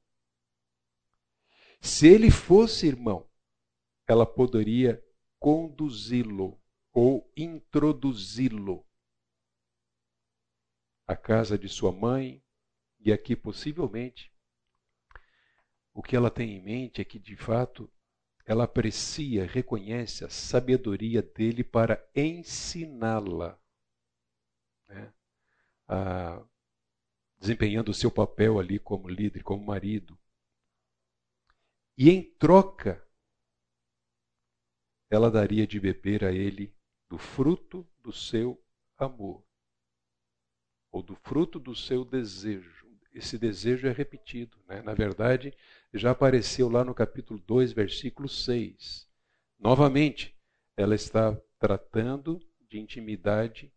Se 1.79 2.07
ele 2.07 2.31
fosse 2.31 2.87
irmão, 2.87 3.29
ela 4.07 4.25
poderia 4.25 5.03
conduzi-lo 5.39 6.59
ou 6.91 7.31
introduzi-lo 7.37 8.83
à 11.07 11.15
casa 11.15 11.59
de 11.59 11.69
sua 11.69 11.91
mãe, 11.91 12.43
e 12.99 13.11
aqui 13.13 13.35
possivelmente 13.35 14.31
o 15.93 16.01
que 16.01 16.15
ela 16.15 16.31
tem 16.31 16.57
em 16.57 16.61
mente 16.61 17.01
é 17.01 17.05
que 17.05 17.19
de 17.19 17.35
fato 17.35 17.91
ela 18.51 18.65
aprecia, 18.65 19.45
reconhece 19.45 20.25
a 20.25 20.29
sabedoria 20.29 21.21
dele 21.21 21.63
para 21.63 22.05
ensiná-la, 22.13 23.57
né? 24.89 25.13
desempenhando 27.39 27.91
o 27.91 27.93
seu 27.93 28.11
papel 28.11 28.59
ali 28.59 28.77
como 28.77 29.07
líder, 29.07 29.41
como 29.41 29.65
marido. 29.65 30.19
E 31.97 32.09
em 32.09 32.21
troca, 32.21 33.01
ela 35.09 35.31
daria 35.31 35.65
de 35.65 35.79
beber 35.79 36.25
a 36.25 36.33
ele 36.33 36.75
do 37.09 37.17
fruto 37.17 37.87
do 38.03 38.11
seu 38.11 38.61
amor, 38.97 39.45
ou 40.91 41.01
do 41.01 41.15
fruto 41.15 41.57
do 41.57 41.73
seu 41.73 42.03
desejo. 42.03 42.85
Esse 43.13 43.37
desejo 43.37 43.87
é 43.87 43.93
repetido. 43.93 44.61
Né? 44.67 44.81
Na 44.81 44.93
verdade, 44.93 45.53
já 45.93 46.11
apareceu 46.11 46.69
lá 46.69 46.83
no 46.83 46.93
capítulo 46.93 47.39
2, 47.39 47.73
versículo 47.73 48.29
6. 48.29 49.09
Novamente, 49.59 50.35
ela 50.77 50.95
está 50.95 51.35
tratando 51.59 52.39
de 52.69 52.79
intimidade 52.79 53.73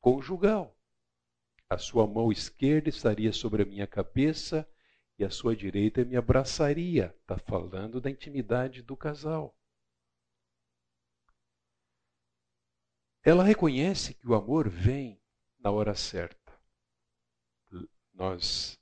conjugal. 0.00 0.76
A 1.68 1.78
sua 1.78 2.06
mão 2.06 2.32
esquerda 2.32 2.88
estaria 2.88 3.32
sobre 3.32 3.62
a 3.62 3.66
minha 3.66 3.86
cabeça 3.86 4.68
e 5.18 5.24
a 5.24 5.30
sua 5.30 5.54
direita 5.54 6.04
me 6.04 6.16
abraçaria. 6.16 7.14
Está 7.20 7.38
falando 7.38 8.00
da 8.00 8.10
intimidade 8.10 8.82
do 8.82 8.96
casal. 8.96 9.56
Ela 13.22 13.42
reconhece 13.42 14.14
que 14.14 14.28
o 14.28 14.34
amor 14.34 14.68
vem 14.68 15.20
na 15.58 15.70
hora 15.70 15.94
certa. 15.94 16.52
Nós 18.14 18.78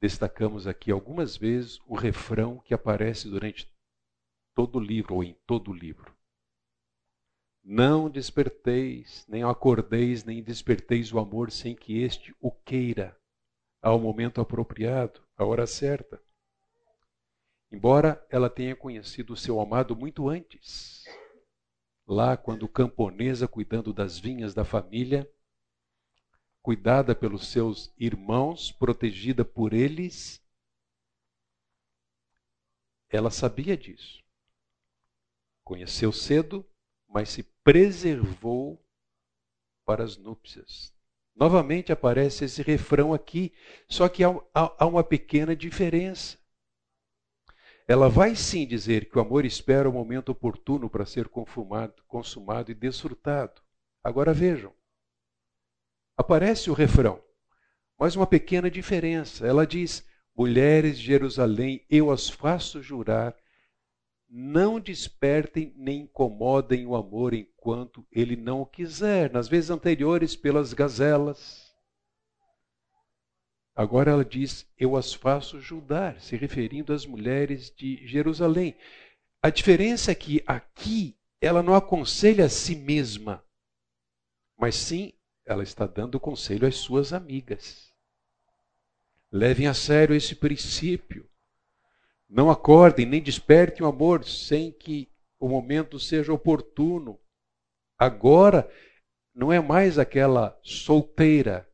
destacamos 0.00 0.66
aqui 0.66 0.90
algumas 0.90 1.36
vezes 1.36 1.78
o 1.86 1.94
refrão 1.94 2.58
que 2.58 2.72
aparece 2.72 3.28
durante 3.28 3.70
todo 4.54 4.76
o 4.76 4.80
livro, 4.80 5.16
ou 5.16 5.24
em 5.24 5.34
todo 5.46 5.70
o 5.70 5.74
livro. 5.74 6.14
Não 7.62 8.08
desperteis, 8.08 9.26
nem 9.28 9.42
acordeis, 9.42 10.24
nem 10.24 10.42
desperteis 10.42 11.12
o 11.12 11.18
amor 11.18 11.50
sem 11.50 11.76
que 11.76 11.98
este 11.98 12.34
o 12.40 12.50
queira, 12.50 13.16
ao 13.82 13.98
momento 13.98 14.40
apropriado, 14.40 15.22
à 15.36 15.44
hora 15.44 15.66
certa. 15.66 16.22
Embora 17.70 18.26
ela 18.30 18.50
tenha 18.50 18.74
conhecido 18.74 19.34
o 19.34 19.36
seu 19.36 19.60
amado 19.60 19.94
muito 19.94 20.28
antes, 20.28 21.04
lá 22.06 22.36
quando 22.36 22.66
camponesa 22.66 23.46
cuidando 23.46 23.92
das 23.92 24.18
vinhas 24.18 24.54
da 24.54 24.64
família, 24.64 25.30
cuidada 26.62 27.14
pelos 27.14 27.48
seus 27.48 27.92
irmãos, 27.98 28.70
protegida 28.70 29.44
por 29.44 29.72
eles, 29.72 30.42
ela 33.08 33.30
sabia 33.30 33.76
disso. 33.76 34.22
Conheceu 35.64 36.12
cedo, 36.12 36.64
mas 37.08 37.30
se 37.30 37.42
preservou 37.42 38.82
para 39.84 40.04
as 40.04 40.16
núpcias. 40.16 40.94
Novamente 41.34 41.90
aparece 41.90 42.44
esse 42.44 42.62
refrão 42.62 43.14
aqui, 43.14 43.52
só 43.88 44.08
que 44.08 44.22
há, 44.22 44.28
há, 44.54 44.84
há 44.84 44.86
uma 44.86 45.02
pequena 45.02 45.56
diferença. 45.56 46.38
Ela 47.88 48.08
vai 48.08 48.36
sim 48.36 48.66
dizer 48.66 49.10
que 49.10 49.18
o 49.18 49.20
amor 49.20 49.44
espera 49.44 49.88
o 49.88 49.92
momento 49.92 50.30
oportuno 50.30 50.88
para 50.88 51.04
ser 51.04 51.28
consumado, 51.28 52.02
consumado 52.06 52.70
e 52.70 52.74
desfrutado. 52.74 53.60
Agora 54.04 54.32
vejam, 54.32 54.72
aparece 56.20 56.70
o 56.70 56.74
refrão, 56.74 57.22
mas 57.98 58.14
uma 58.14 58.26
pequena 58.26 58.70
diferença. 58.70 59.46
Ela 59.46 59.66
diz: 59.66 60.06
Mulheres 60.36 60.98
de 60.98 61.06
Jerusalém, 61.06 61.84
eu 61.90 62.10
as 62.10 62.28
faço 62.28 62.82
jurar, 62.82 63.34
não 64.28 64.78
despertem 64.78 65.74
nem 65.76 66.02
incomodem 66.02 66.86
o 66.86 66.94
amor 66.94 67.34
enquanto 67.34 68.06
ele 68.12 68.36
não 68.36 68.60
o 68.60 68.66
quiser. 68.66 69.32
Nas 69.32 69.48
vezes 69.48 69.70
anteriores, 69.70 70.36
pelas 70.36 70.72
gazelas. 70.72 71.74
Agora 73.74 74.12
ela 74.12 74.24
diz: 74.24 74.66
Eu 74.78 74.96
as 74.96 75.12
faço 75.12 75.60
jurar, 75.60 76.20
se 76.20 76.36
referindo 76.36 76.92
às 76.92 77.04
mulheres 77.06 77.70
de 77.70 78.06
Jerusalém. 78.06 78.76
A 79.42 79.50
diferença 79.50 80.12
é 80.12 80.14
que 80.14 80.42
aqui 80.46 81.18
ela 81.40 81.62
não 81.62 81.74
aconselha 81.74 82.44
a 82.44 82.48
si 82.50 82.76
mesma, 82.76 83.42
mas 84.58 84.74
sim 84.74 85.14
ela 85.44 85.62
está 85.62 85.86
dando 85.86 86.20
conselho 86.20 86.66
às 86.66 86.76
suas 86.76 87.12
amigas. 87.12 87.92
Levem 89.32 89.66
a 89.66 89.74
sério 89.74 90.14
esse 90.14 90.34
princípio. 90.34 91.28
Não 92.28 92.50
acordem 92.50 93.06
nem 93.06 93.22
despertem 93.22 93.84
o 93.84 93.88
amor 93.88 94.24
sem 94.24 94.72
que 94.72 95.10
o 95.38 95.48
momento 95.48 95.98
seja 95.98 96.32
oportuno. 96.32 97.18
Agora 97.98 98.70
não 99.34 99.52
é 99.52 99.60
mais 99.60 99.98
aquela 99.98 100.58
solteira, 100.62 101.68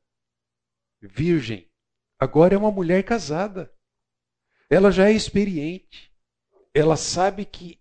virgem. 1.01 1.71
Agora 2.19 2.55
é 2.55 2.59
uma 2.59 2.71
mulher 2.71 3.05
casada. 3.05 3.73
Ela 4.69 4.91
já 4.91 5.09
é 5.09 5.13
experiente. 5.13 6.13
Ela 6.75 6.97
sabe 6.97 7.45
que 7.45 7.81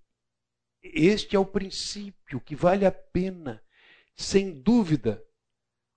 este 0.81 1.35
é 1.35 1.39
o 1.39 1.45
princípio 1.45 2.39
que 2.39 2.55
vale 2.55 2.85
a 2.85 2.91
pena. 2.91 3.63
Sem 4.15 4.61
dúvida, 4.61 5.24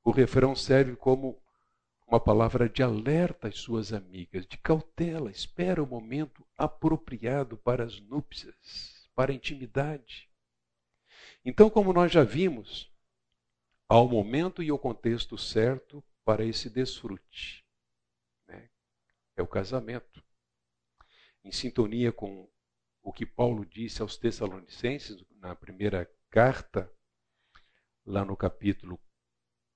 o 0.09 0.11
refrão 0.11 0.57
serve 0.57 0.97
como 0.97 1.38
uma 2.07 2.18
palavra 2.18 2.66
de 2.66 2.83
alerta 2.83 3.49
às 3.49 3.59
suas 3.59 3.92
amigas, 3.92 4.47
de 4.47 4.57
cautela, 4.57 5.31
espera 5.31 5.83
o 5.83 5.87
momento 5.87 6.47
apropriado 6.57 7.59
para 7.59 7.85
as 7.85 8.01
núpcias, 8.01 9.07
para 9.14 9.33
a 9.33 9.35
intimidade. 9.35 10.31
Então, 11.44 11.68
como 11.68 11.92
nós 11.92 12.11
já 12.11 12.25
vimos, 12.25 12.90
há 13.87 14.01
o 14.01 14.09
momento 14.09 14.62
e 14.62 14.73
o 14.73 14.79
contexto 14.79 15.37
certo 15.37 16.03
para 16.25 16.42
esse 16.42 16.71
desfrute. 16.71 17.62
Né? 18.47 18.71
É 19.37 19.42
o 19.42 19.47
casamento. 19.47 20.25
Em 21.44 21.53
sintonia 21.53 22.12
com 22.12 22.51
o 23.03 23.12
que 23.12 23.27
Paulo 23.27 23.66
disse 23.66 24.01
aos 24.01 24.16
Tessalonicenses, 24.16 25.23
na 25.33 25.55
primeira 25.55 26.11
carta, 26.31 26.90
lá 28.07 28.25
no 28.25 28.35
capítulo 28.35 28.99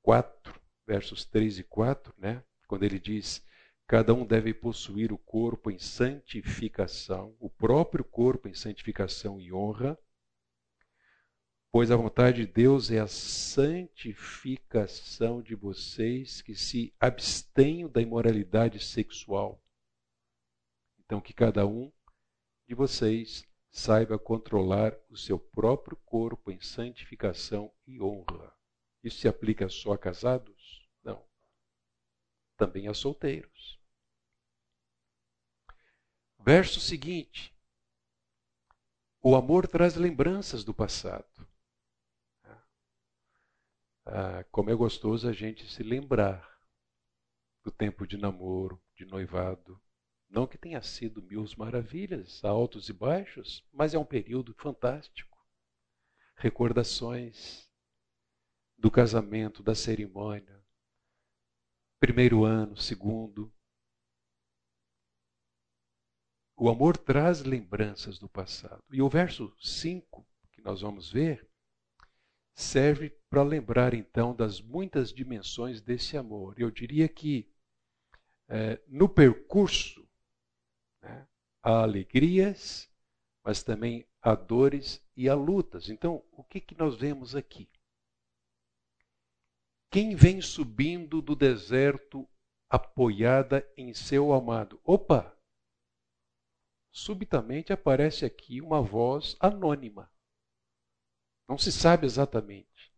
4, 0.03 0.61
versos 0.87 1.25
3 1.25 1.61
e 1.61 1.65
4, 1.65 2.15
né? 2.19 2.45
quando 2.67 2.83
ele 2.85 2.99
diz: 2.99 3.45
Cada 3.87 4.15
um 4.15 4.25
deve 4.25 4.55
possuir 4.55 5.12
o 5.12 5.19
corpo 5.19 5.71
em 5.71 5.79
santificação, 5.79 7.37
o 7.38 7.51
próprio 7.51 8.03
corpo 8.03 8.49
em 8.49 8.55
santificação 8.55 9.38
e 9.38 9.53
honra, 9.53 9.99
pois 11.71 11.91
a 11.91 11.97
vontade 11.97 12.47
de 12.47 12.53
Deus 12.53 12.91
é 12.91 12.99
a 12.99 13.07
santificação 13.07 15.43
de 15.43 15.55
vocês 15.55 16.41
que 16.41 16.55
se 16.55 16.95
abstenham 16.99 17.91
da 17.91 18.01
imoralidade 18.01 18.83
sexual. 18.83 19.62
Então, 21.05 21.21
que 21.21 21.35
cada 21.35 21.67
um 21.67 21.93
de 22.67 22.75
vocês 22.75 23.47
saiba 23.71 24.19
controlar 24.19 24.99
o 25.11 25.17
seu 25.17 25.38
próprio 25.38 25.99
corpo 26.05 26.51
em 26.51 26.59
santificação 26.61 27.71
e 27.87 28.01
honra. 28.01 28.62
Isso 29.03 29.19
se 29.19 29.29
aplica 29.29 29.69
só 29.69 29.93
a 29.93 29.99
casados? 29.99 30.88
Não. 31.03 31.25
Também 32.57 32.88
a 32.88 32.95
solteiros. 32.95 33.81
Verso 36.38 36.81
seguinte. 36.81 37.55
O 39.21 39.37
amor 39.37 39.69
traz 39.69 39.95
lembranças 39.95 40.65
do 40.65 40.75
passado. 40.75 41.49
Ah, 44.05 44.45
como 44.51 44.69
é 44.71 44.75
gostoso 44.75 45.29
a 45.29 45.33
gente 45.33 45.71
se 45.71 45.83
lembrar 45.83 46.53
do 47.62 47.71
tempo 47.71 48.07
de 48.07 48.17
namoro, 48.17 48.83
de 48.97 49.05
noivado. 49.05 49.81
Não 50.29 50.47
que 50.47 50.59
tenha 50.59 50.83
sido 50.83 51.23
mil 51.23 51.45
maravilhas, 51.57 52.45
altos 52.45 52.88
e 52.88 52.93
baixos, 52.93 53.65
mas 53.73 53.95
é 53.95 53.99
um 53.99 54.05
período 54.05 54.55
fantástico. 54.55 55.38
Recordações, 56.35 57.71
do 58.83 58.90
casamento, 58.90 59.62
da 59.62 59.77
cerimônia. 59.77 60.61
Primeiro 62.01 62.45
ano, 62.45 62.77
segundo. 62.77 63.55
O 66.57 66.68
amor 66.68 66.97
traz 66.97 67.45
lembranças 67.45 68.18
do 68.18 68.29
passado. 68.29 68.83
E 68.90 69.01
o 69.01 69.09
verso 69.09 69.55
5, 69.61 70.27
que 70.51 70.61
nós 70.61 70.81
vamos 70.81 71.12
ver, 71.12 71.49
serve 72.57 73.11
para 73.31 73.45
lembrar 73.45 73.95
então 73.95 74.35
das 74.35 74.61
muitas 74.61 75.12
dimensões 75.12 75.81
desse 75.81 76.16
amor. 76.16 76.59
Eu 76.59 76.68
diria 76.68 77.09
que 77.09 77.49
é, 78.49 78.83
no 78.88 79.09
percurso 79.09 80.05
né, 81.01 81.29
há 81.62 81.85
alegrias, 81.85 82.90
mas 83.45 83.62
também 83.62 84.05
há 84.21 84.35
dores 84.35 85.01
e 85.16 85.29
há 85.29 85.37
lutas. 85.37 85.88
Então, 85.88 86.25
o 86.33 86.42
que, 86.42 86.61
que 86.61 86.77
nós 86.77 86.97
vemos 86.97 87.37
aqui? 87.37 87.71
Quem 89.93 90.17
vem 90.17 90.41
subindo 90.41 91.21
do 91.21 91.37
deserto 91.37 92.27
apoiada 92.67 93.71
em 93.77 93.93
seu 93.93 94.33
amado? 94.33 94.81
Opa! 94.83 95.39
Subitamente 96.91 97.75
aparece 97.75 98.25
aqui 98.25 98.63
uma 98.63 98.81
voz 98.81 99.37
anônima. 99.39 100.11
Não 101.47 101.59
se 101.59 101.71
sabe 101.71 102.07
exatamente. 102.07 102.91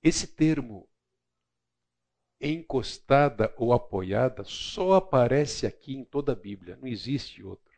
Esse 0.00 0.28
termo 0.28 0.88
encostada 2.40 3.52
ou 3.58 3.72
apoiada 3.72 4.44
só 4.44 4.92
aparece 4.92 5.66
aqui 5.66 5.94
em 5.96 6.04
toda 6.04 6.30
a 6.30 6.36
Bíblia, 6.36 6.76
não 6.76 6.86
existe 6.86 7.42
outro. 7.42 7.71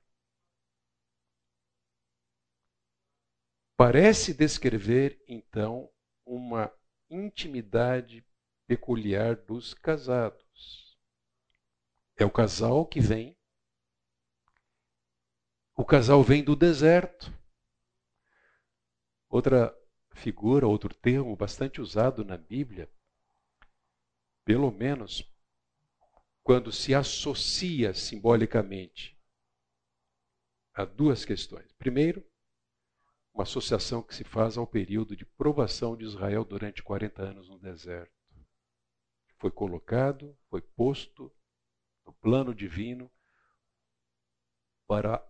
Parece 3.76 4.32
descrever, 4.32 5.20
então, 5.26 5.90
uma 6.24 6.72
intimidade 7.10 8.24
peculiar 8.66 9.34
dos 9.34 9.74
casados. 9.74 10.96
É 12.16 12.24
o 12.24 12.30
casal 12.30 12.86
que 12.86 13.00
vem. 13.00 13.36
O 15.76 15.84
casal 15.84 16.22
vem 16.22 16.44
do 16.44 16.54
deserto. 16.54 17.32
Outra 19.28 19.76
figura, 20.12 20.68
outro 20.68 20.94
termo 20.94 21.34
bastante 21.34 21.80
usado 21.80 22.24
na 22.24 22.36
Bíblia, 22.36 22.88
pelo 24.44 24.70
menos 24.70 25.28
quando 26.44 26.70
se 26.70 26.94
associa 26.94 27.92
simbolicamente 27.92 29.18
a 30.72 30.84
duas 30.84 31.24
questões. 31.24 31.72
Primeiro, 31.72 32.24
uma 33.34 33.42
associação 33.42 34.00
que 34.00 34.14
se 34.14 34.22
faz 34.22 34.56
ao 34.56 34.66
período 34.66 35.16
de 35.16 35.26
provação 35.26 35.96
de 35.96 36.04
Israel 36.04 36.44
durante 36.44 36.84
40 36.84 37.20
anos 37.20 37.48
no 37.48 37.58
deserto. 37.58 38.14
Foi 39.38 39.50
colocado, 39.50 40.38
foi 40.48 40.62
posto 40.62 41.34
no 42.06 42.12
plano 42.12 42.54
divino 42.54 43.10
para 44.86 45.26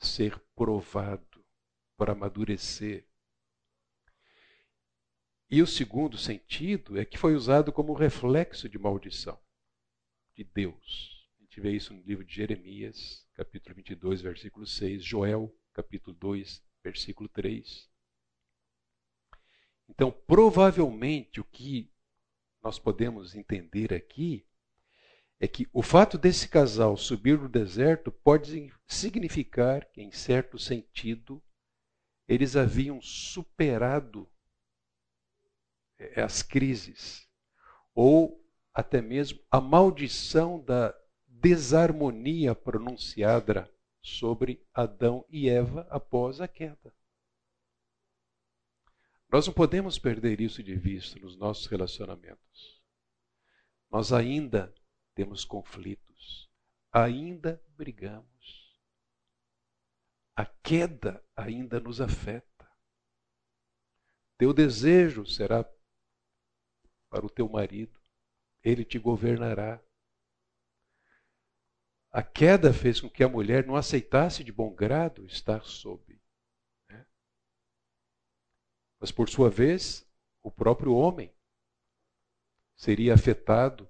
ser 0.00 0.36
provado, 0.56 1.44
para 1.96 2.12
amadurecer. 2.12 3.06
E 5.48 5.62
o 5.62 5.66
segundo 5.66 6.18
sentido 6.18 6.98
é 6.98 7.04
que 7.04 7.16
foi 7.16 7.36
usado 7.36 7.72
como 7.72 7.94
reflexo 7.94 8.68
de 8.68 8.76
maldição 8.76 9.40
de 10.34 10.42
Deus. 10.42 11.30
A 11.38 11.42
gente 11.42 11.60
vê 11.60 11.70
isso 11.70 11.94
no 11.94 12.02
livro 12.02 12.24
de 12.24 12.34
Jeremias, 12.34 13.24
capítulo 13.34 13.76
22, 13.76 14.20
versículo 14.20 14.66
6, 14.66 15.04
Joel, 15.04 15.56
capítulo 15.72 16.16
2, 16.16 16.65
versículo 16.86 17.28
3. 17.28 17.88
Então, 19.88 20.12
provavelmente, 20.12 21.40
o 21.40 21.44
que 21.44 21.90
nós 22.62 22.78
podemos 22.78 23.34
entender 23.34 23.92
aqui 23.92 24.46
é 25.40 25.48
que 25.48 25.68
o 25.72 25.82
fato 25.82 26.16
desse 26.16 26.48
casal 26.48 26.96
subir 26.96 27.38
no 27.38 27.48
deserto 27.48 28.10
pode 28.10 28.72
significar 28.86 29.84
que, 29.86 30.00
em 30.00 30.12
certo 30.12 30.58
sentido, 30.58 31.42
eles 32.28 32.54
haviam 32.54 33.02
superado 33.02 34.28
eh, 35.98 36.22
as 36.22 36.42
crises, 36.42 37.28
ou 37.94 38.42
até 38.72 39.02
mesmo 39.02 39.40
a 39.50 39.60
maldição 39.60 40.60
da 40.60 40.94
desarmonia 41.26 42.54
pronunciada 42.54 43.70
sobre 44.06 44.64
Adão 44.72 45.26
e 45.28 45.48
Eva 45.48 45.86
após 45.90 46.40
a 46.40 46.46
queda. 46.46 46.94
Nós 49.28 49.46
não 49.46 49.52
podemos 49.52 49.98
perder 49.98 50.40
isso 50.40 50.62
de 50.62 50.76
vista 50.76 51.18
nos 51.18 51.36
nossos 51.36 51.66
relacionamentos. 51.66 52.80
Nós 53.90 54.12
ainda 54.12 54.72
temos 55.12 55.44
conflitos, 55.44 56.48
ainda 56.92 57.60
brigamos. 57.76 58.78
A 60.36 60.46
queda 60.46 61.24
ainda 61.34 61.80
nos 61.80 62.00
afeta. 62.00 62.70
Teu 64.38 64.52
desejo 64.52 65.26
será 65.26 65.64
para 67.08 67.26
o 67.26 67.30
teu 67.30 67.48
marido, 67.48 67.98
ele 68.62 68.84
te 68.84 68.98
governará. 68.98 69.82
A 72.16 72.22
queda 72.22 72.72
fez 72.72 72.98
com 72.98 73.10
que 73.10 73.22
a 73.22 73.28
mulher 73.28 73.66
não 73.66 73.76
aceitasse 73.76 74.42
de 74.42 74.50
bom 74.50 74.74
grado 74.74 75.26
estar 75.26 75.62
sob. 75.66 76.18
Né? 76.88 77.06
Mas, 78.98 79.12
por 79.12 79.28
sua 79.28 79.50
vez, 79.50 80.10
o 80.42 80.50
próprio 80.50 80.94
homem 80.94 81.30
seria 82.74 83.12
afetado 83.12 83.86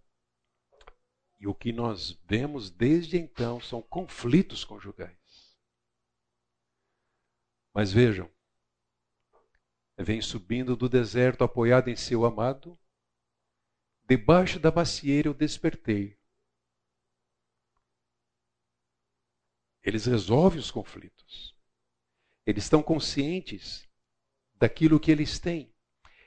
e 1.39 1.47
o 1.47 1.55
que 1.55 1.73
nós 1.73 2.21
vemos 2.25 2.69
desde 2.69 3.17
então 3.17 3.61
são 3.61 3.81
conflitos 3.81 4.65
conjugais. 4.65 5.57
Mas 7.73 7.93
vejam, 7.93 8.29
vem 9.97 10.21
subindo 10.21 10.75
do 10.75 10.89
deserto 10.89 11.45
apoiado 11.45 11.91
em 11.91 11.95
seu 11.95 12.25
amado, 12.25 12.77
debaixo 14.03 14.59
da 14.59 14.73
macieira 14.73 15.29
eu 15.29 15.35
despertei. 15.35 16.16
Eles 19.87 20.05
resolvem 20.05 20.59
os 20.59 20.73
conflitos. 20.73 21.55
Eles 22.45 22.65
estão 22.65 22.83
conscientes 22.83 23.89
daquilo 24.57 24.99
que 24.99 25.13
eles 25.13 25.39
têm. 25.39 25.73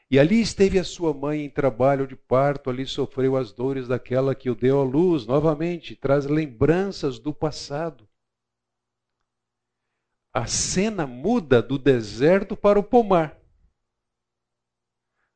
E 0.10 0.17
ali 0.17 0.39
esteve 0.41 0.80
a 0.80 0.84
sua 0.84 1.13
mãe 1.13 1.43
em 1.43 1.50
trabalho 1.50 2.08
de 2.08 2.15
parto, 2.15 2.69
ali 2.69 2.86
sofreu 2.86 3.36
as 3.36 3.52
dores 3.52 3.86
daquela 3.86 4.34
que 4.34 4.50
o 4.50 4.56
deu 4.56 4.80
à 4.80 4.84
luz. 4.84 5.26
Novamente, 5.26 5.93
traz 5.93 6.26
lembranças 6.26 7.19
do 7.19 7.34
passado. 7.34 8.08
A 10.32 10.48
cena 10.48 11.06
muda 11.06 11.62
do 11.62 11.78
deserto 11.78 12.56
para 12.56 12.80
o 12.80 12.84
pomar, 12.84 13.38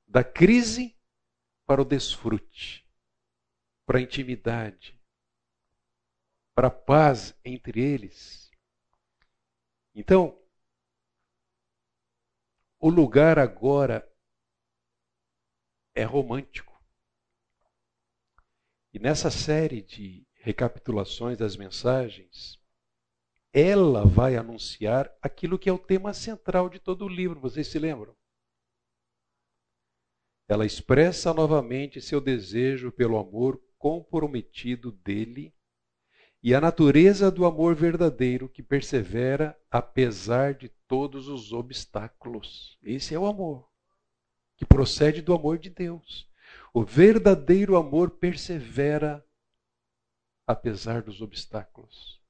da 0.07 0.23
crise 0.23 0.95
para 1.65 1.81
o 1.81 1.85
desfrute, 1.85 2.87
para 3.85 3.97
a 3.97 4.01
intimidade, 4.01 4.97
para 6.55 6.67
a 6.67 6.71
paz 6.71 7.35
entre 7.43 7.81
eles. 7.81 8.51
Então, 9.95 10.39
o 12.79 12.89
lugar 12.89 13.39
agora 13.39 14.07
é 15.95 16.03
romântico. 16.03 16.73
E 18.93 18.99
nessa 18.99 19.31
série 19.31 19.81
de 19.81 20.27
recapitulações 20.33 21.37
das 21.37 21.55
mensagens, 21.55 22.59
ela 23.51 24.05
vai 24.05 24.35
anunciar 24.35 25.15
aquilo 25.21 25.57
que 25.57 25.69
é 25.69 25.73
o 25.73 25.79
tema 25.79 26.13
central 26.13 26.69
de 26.69 26.79
todo 26.79 27.05
o 27.05 27.09
livro, 27.09 27.39
vocês 27.39 27.67
se 27.67 27.79
lembram? 27.79 28.15
Ela 30.47 30.65
expressa 30.65 31.33
novamente 31.33 32.01
seu 32.01 32.19
desejo 32.19 32.91
pelo 32.91 33.17
amor 33.17 33.63
comprometido 33.77 34.91
dele 34.91 35.55
e 36.43 36.53
a 36.53 36.59
natureza 36.59 37.31
do 37.31 37.45
amor 37.45 37.73
verdadeiro 37.73 38.49
que 38.49 38.61
persevera 38.61 39.57
apesar 39.71 40.53
de 40.53 40.67
todos 40.67 41.29
os 41.29 41.53
obstáculos. 41.53 42.77
Esse 42.83 43.15
é 43.15 43.19
o 43.19 43.25
amor 43.25 43.65
que 44.57 44.65
procede 44.65 45.21
do 45.21 45.33
amor 45.33 45.57
de 45.57 45.69
Deus. 45.69 46.29
O 46.73 46.83
verdadeiro 46.83 47.77
amor 47.77 48.11
persevera 48.11 49.25
apesar 50.45 51.01
dos 51.01 51.21
obstáculos. 51.21 52.21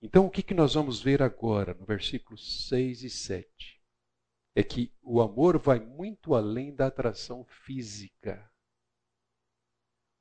Então, 0.00 0.26
o 0.26 0.30
que, 0.30 0.44
que 0.44 0.54
nós 0.54 0.74
vamos 0.74 1.02
ver 1.02 1.22
agora, 1.22 1.74
no 1.74 1.84
versículos 1.84 2.68
6 2.68 3.02
e 3.02 3.10
7? 3.10 3.82
É 4.54 4.62
que 4.62 4.94
o 5.02 5.20
amor 5.20 5.58
vai 5.58 5.80
muito 5.80 6.36
além 6.36 6.72
da 6.72 6.86
atração 6.86 7.44
física 7.44 8.48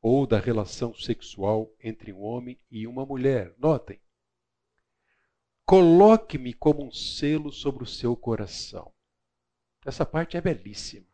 ou 0.03 0.27
da 0.27 0.37
relação 0.37 0.93
sexual 0.93 1.73
entre 1.81 2.13
um 2.13 2.21
homem 2.21 2.59
e 2.69 2.85
uma 2.85 3.05
mulher. 3.05 3.55
Notem, 3.57 3.99
Coloque-me 5.65 6.53
como 6.53 6.85
um 6.85 6.91
selo 6.91 7.51
sobre 7.51 7.83
o 7.83 7.87
seu 7.87 8.17
coração. 8.17 8.93
Essa 9.85 10.05
parte 10.05 10.35
é 10.35 10.41
belíssima. 10.41 11.07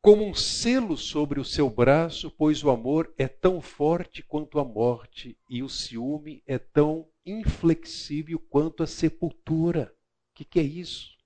Como 0.00 0.24
um 0.24 0.34
selo 0.34 0.96
sobre 0.96 1.40
o 1.40 1.44
seu 1.44 1.68
braço, 1.68 2.30
pois 2.30 2.62
o 2.62 2.70
amor 2.70 3.12
é 3.18 3.26
tão 3.26 3.60
forte 3.60 4.22
quanto 4.22 4.60
a 4.60 4.64
morte, 4.64 5.36
e 5.48 5.62
o 5.62 5.68
ciúme 5.68 6.42
é 6.46 6.58
tão 6.58 7.10
inflexível 7.26 8.38
quanto 8.38 8.82
a 8.82 8.86
sepultura. 8.86 9.92
O 10.30 10.34
que, 10.34 10.44
que 10.44 10.60
é 10.60 10.62
isso? 10.62 11.18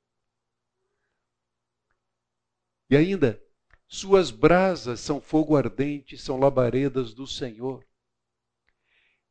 E 2.89 2.97
ainda, 2.97 3.43
suas 3.89 4.31
brasas 4.31 5.01
são 5.01 5.21
fogo 5.21 5.57
ardente, 5.57 6.17
são 6.17 6.39
labaredas 6.39 7.13
do 7.13 7.27
Senhor 7.27 7.89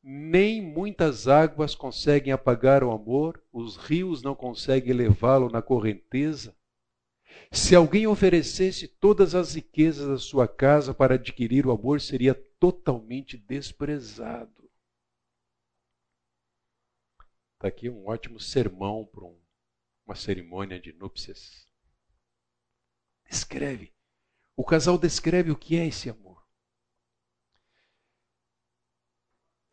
nem 0.09 0.61
muitas 0.61 1.27
águas 1.27 1.75
conseguem 1.75 2.31
apagar 2.31 2.81
o 2.81 2.91
amor, 2.91 3.43
os 3.51 3.75
rios 3.75 4.21
não 4.21 4.33
conseguem 4.33 4.93
levá-lo 4.93 5.49
na 5.49 5.61
correnteza. 5.61 6.55
Se 7.51 7.75
alguém 7.75 8.07
oferecesse 8.07 8.87
todas 8.87 9.35
as 9.35 9.55
riquezas 9.55 10.07
da 10.07 10.17
sua 10.17 10.47
casa 10.47 10.93
para 10.93 11.15
adquirir 11.15 11.67
o 11.67 11.71
amor, 11.71 11.99
seria 11.99 12.33
totalmente 12.33 13.37
desprezado. 13.37 14.71
Está 17.55 17.67
aqui 17.67 17.89
um 17.89 18.07
ótimo 18.07 18.39
sermão 18.39 19.05
para 19.05 19.25
um, 19.25 19.37
uma 20.05 20.15
cerimônia 20.15 20.79
de 20.79 20.93
núpcias. 20.93 21.67
Descreve. 23.29 23.96
O 24.57 24.65
casal 24.65 24.97
descreve 24.97 25.51
o 25.51 25.57
que 25.57 25.77
é 25.77 25.85
esse 25.85 26.09
amor. 26.09 26.27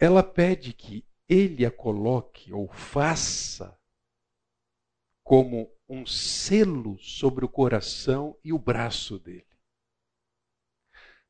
ela 0.04 0.22
pede 0.22 0.72
que 0.72 1.06
ele 1.28 1.64
a 1.64 1.70
coloque 1.70 2.52
ou 2.52 2.68
faça 2.68 3.78
como 5.22 5.72
um 5.88 6.04
selo 6.04 6.98
sobre 6.98 7.44
o 7.44 7.48
coração 7.48 8.38
e 8.44 8.52
o 8.52 8.58
braço 8.58 9.18
dele. 9.18 9.46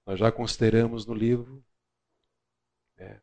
Nós 0.05 0.19
já 0.19 0.33
consideramos 0.33 1.07
no 1.07 1.15
livro 1.15 1.65
né, 2.97 3.23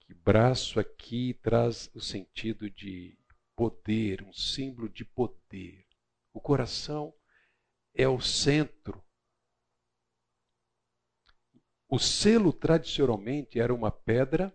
que 0.00 0.12
braço 0.12 0.78
aqui 0.78 1.34
traz 1.42 1.90
o 1.94 2.00
sentido 2.00 2.70
de 2.70 3.18
poder, 3.56 4.22
um 4.22 4.32
símbolo 4.32 4.88
de 4.88 5.04
poder. 5.04 5.86
O 6.34 6.40
coração 6.40 7.14
é 7.94 8.08
o 8.08 8.20
centro 8.20 9.02
o 11.88 11.98
selo 11.98 12.52
tradicionalmente 12.52 13.58
era 13.58 13.72
uma 13.72 13.90
pedra 13.90 14.54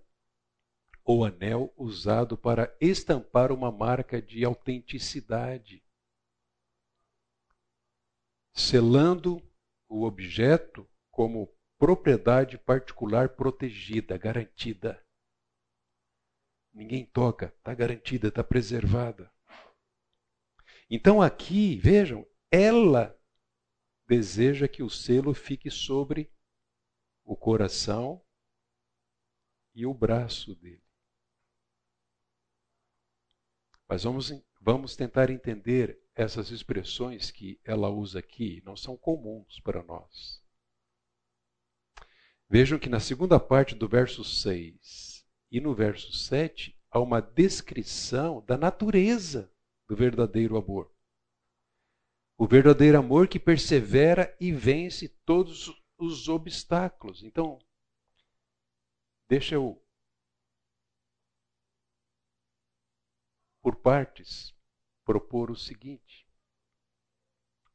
ou 1.04 1.26
anel 1.26 1.74
usado 1.76 2.38
para 2.38 2.76
estampar 2.80 3.52
uma 3.52 3.72
marca 3.72 4.22
de 4.22 4.46
autenticidade, 4.46 5.84
selando 8.54 9.41
o 9.89 10.04
objeto 10.04 10.88
como 11.10 11.52
propriedade 11.78 12.58
particular 12.58 13.30
protegida, 13.30 14.15
garantida. 14.15 15.04
Ninguém 16.72 17.06
toca, 17.06 17.48
está 17.58 17.74
garantida, 17.74 18.28
está 18.28 18.43
preservada. 18.43 19.32
Então 20.89 21.22
aqui, 21.22 21.78
vejam, 21.78 22.26
ela 22.52 23.19
deseja 24.08 24.68
que 24.68 24.84
o 24.84 24.89
selo 24.89 25.34
fique 25.34 25.70
sobre 25.70 26.32
o 27.24 27.36
coração 27.36 28.24
e 29.74 29.86
o 29.86 29.94
braço 29.94 30.56
dele. 30.56 30.84
Mas 33.88 34.04
vamos, 34.04 34.32
vamos 34.60 34.96
tentar 34.96 35.30
entender 35.30 36.02
essas 36.16 36.52
expressões 36.52 37.32
que 37.32 37.60
ela 37.63 37.89
usa 37.89 38.20
aqui, 38.20 38.62
não 38.66 38.76
são 38.76 38.96
comuns 38.96 39.60
para 39.60 39.84
nós. 39.84 40.44
Vejam 42.50 42.78
que 42.78 42.89
na 42.89 43.00
segunda 43.00 43.39
parte 43.39 43.74
do 43.74 43.88
verso 43.88 44.24
6 44.24 45.26
e 45.50 45.60
no 45.60 45.74
verso 45.74 46.13
7 46.13 46.78
há 46.89 47.00
uma 47.00 47.20
descrição 47.20 48.46
da 48.46 48.58
natureza 48.58 49.52
do 49.88 49.96
verdadeiro 49.96 50.56
amor. 50.56 50.92
O 52.43 52.45
verdadeiro 52.45 52.97
amor 52.99 53.29
que 53.29 53.39
persevera 53.39 54.36
e 54.38 54.51
vence 54.51 55.08
todos 55.08 55.71
os 55.97 56.27
obstáculos. 56.27 57.23
Então, 57.23 57.58
deixa 59.29 59.56
eu, 59.56 59.82
por 63.62 63.77
partes, 63.77 64.53
propor 65.06 65.51
o 65.51 65.56
seguinte. 65.56 66.27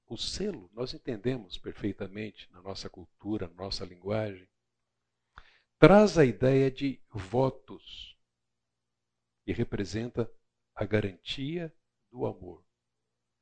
O 0.07 0.19
selo, 0.19 0.69
nós 0.75 0.93
entendemos 0.93 1.57
perfeitamente 1.57 2.53
na 2.53 2.61
nossa 2.61 2.91
cultura, 2.91 3.49
na 3.49 3.55
nossa 3.55 3.87
linguagem, 3.87 4.47
traz 5.79 6.19
a 6.19 6.27
ideia 6.27 6.71
de 6.71 7.03
votos 7.09 8.19
e 9.47 9.53
representa 9.55 10.31
a 10.75 10.85
garantia 10.85 11.75
do 12.11 12.27
amor 12.27 12.63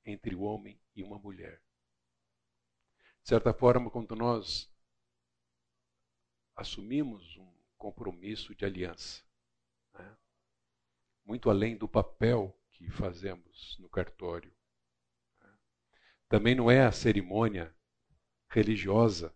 entre 0.05 0.33
o 0.33 0.43
homem 0.43 0.81
e 0.97 1.03
uma 1.03 1.19
mulher. 1.19 1.63
De 3.23 3.29
certa 3.29 3.53
forma, 3.53 3.91
quando 3.91 4.17
nós 4.17 4.73
assumimos 6.57 7.37
um 7.37 7.53
compromisso 7.77 8.55
de 8.55 8.65
aliança, 8.65 9.23
né? 9.93 10.17
muito 11.25 11.51
além 11.51 11.77
do 11.77 11.87
papel 11.87 12.59
que 12.73 12.91
fazemos 12.91 13.77
no 13.79 13.89
cartório. 13.89 14.53
Né? 15.41 15.59
Também 16.29 16.55
não 16.55 16.71
é 16.71 16.87
a 16.87 16.93
cerimônia 16.93 17.75
religiosa 18.49 19.35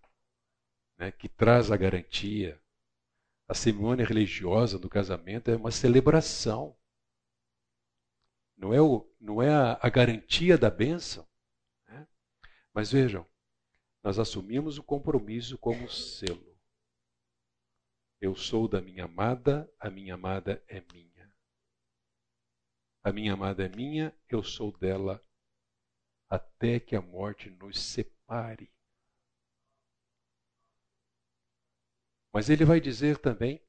né, 0.97 1.11
que 1.11 1.29
traz 1.29 1.71
a 1.71 1.77
garantia. 1.77 2.61
A 3.49 3.55
cerimônia 3.55 4.07
religiosa 4.07 4.79
do 4.79 4.89
casamento 4.89 5.51
é 5.51 5.57
uma 5.57 5.71
celebração. 5.71 6.77
Não 8.57 8.73
é, 8.73 8.81
o, 8.81 9.11
não 9.21 9.43
é 9.43 9.51
a, 9.51 9.79
a 9.83 9.89
garantia 9.89 10.57
da 10.57 10.71
bênção. 10.71 11.27
Mas 12.73 12.93
vejam, 12.93 13.27
nós 14.03 14.19
assumimos 14.19 14.79
o 14.79 14.83
compromisso 14.83 15.59
como 15.59 15.89
selo. 15.89 16.59
Eu 18.21 18.37
sou 18.37 18.69
da 18.69 18.81
minha 18.81 19.05
amada, 19.05 19.73
a 19.79 19.91
minha 19.91 20.15
amada 20.15 20.63
é 20.69 20.81
minha. 20.93 21.33
A 23.03 23.13
minha 23.13 23.33
amada 23.33 23.65
é 23.65 23.69
minha, 23.69 24.15
eu 24.29 24.43
sou 24.43 24.77
dela, 24.77 25.25
até 26.29 26.79
que 26.79 26.95
a 26.95 27.01
morte 27.01 27.51
nos 27.51 27.81
separe. 27.81 28.71
Mas 32.33 32.49
ele 32.49 32.65
vai 32.65 32.81
dizer 32.81 33.19
também 33.19 33.61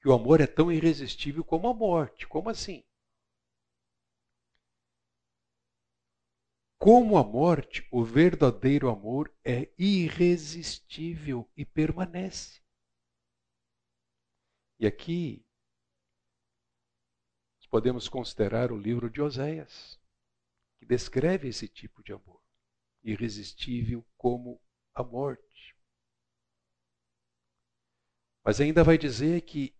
que 0.00 0.08
o 0.08 0.12
amor 0.12 0.40
é 0.40 0.46
tão 0.46 0.70
irresistível 0.70 1.42
como 1.42 1.68
a 1.68 1.74
morte. 1.74 2.28
Como 2.28 2.48
assim? 2.48 2.85
Como 6.78 7.16
a 7.16 7.24
morte, 7.24 7.86
o 7.90 8.04
verdadeiro 8.04 8.88
amor 8.88 9.34
é 9.44 9.72
irresistível 9.78 11.48
e 11.56 11.64
permanece. 11.64 12.60
E 14.78 14.86
aqui 14.86 15.46
podemos 17.76 18.08
considerar 18.08 18.72
o 18.72 18.78
livro 18.78 19.10
de 19.10 19.20
Oséias, 19.20 20.00
que 20.78 20.86
descreve 20.86 21.48
esse 21.48 21.68
tipo 21.68 22.02
de 22.02 22.10
amor, 22.10 22.40
irresistível 23.02 24.02
como 24.16 24.58
a 24.94 25.02
morte. 25.02 25.76
Mas 28.42 28.62
ainda 28.62 28.82
vai 28.82 28.96
dizer 28.96 29.42
que 29.42 29.76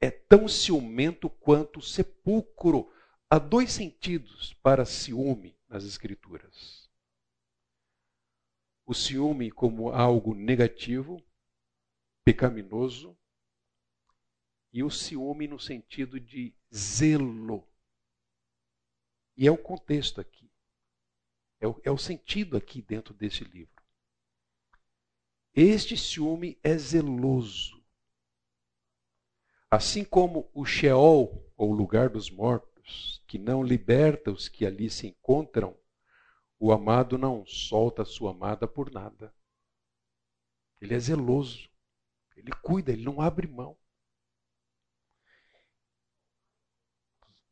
é 0.00 0.10
tão 0.10 0.48
ciumento 0.48 1.28
quanto 1.28 1.80
o 1.80 1.82
sepulcro. 1.82 2.90
Há 3.28 3.38
dois 3.38 3.72
sentidos 3.72 4.54
para 4.62 4.86
ciúme 4.86 5.54
nas 5.72 5.84
Escrituras. 5.84 6.86
O 8.84 8.92
ciúme 8.92 9.50
como 9.50 9.90
algo 9.90 10.34
negativo, 10.34 11.24
pecaminoso, 12.22 13.16
e 14.70 14.82
o 14.82 14.90
ciúme 14.90 15.48
no 15.48 15.58
sentido 15.58 16.20
de 16.20 16.54
zelo. 16.74 17.66
E 19.34 19.46
é 19.46 19.50
o 19.50 19.56
contexto 19.56 20.20
aqui. 20.20 20.50
É 21.58 21.66
o, 21.66 21.80
é 21.84 21.90
o 21.90 21.96
sentido 21.96 22.56
aqui 22.56 22.82
dentro 22.82 23.14
desse 23.14 23.42
livro. 23.42 23.82
Este 25.54 25.96
ciúme 25.96 26.58
é 26.62 26.76
zeloso. 26.76 27.82
Assim 29.70 30.04
como 30.04 30.50
o 30.52 30.66
Sheol, 30.66 31.50
ou 31.56 31.72
lugar 31.72 32.10
dos 32.10 32.30
mortos, 32.30 32.71
que 33.26 33.38
não 33.38 33.62
liberta 33.62 34.30
os 34.30 34.48
que 34.48 34.66
ali 34.66 34.90
se 34.90 35.06
encontram, 35.06 35.78
o 36.58 36.72
amado 36.72 37.18
não 37.18 37.44
solta 37.46 38.02
a 38.02 38.04
sua 38.04 38.30
amada 38.30 38.68
por 38.68 38.90
nada. 38.90 39.34
Ele 40.80 40.94
é 40.94 40.98
zeloso. 40.98 41.68
Ele 42.36 42.52
cuida, 42.62 42.92
ele 42.92 43.04
não 43.04 43.20
abre 43.20 43.46
mão. 43.46 43.76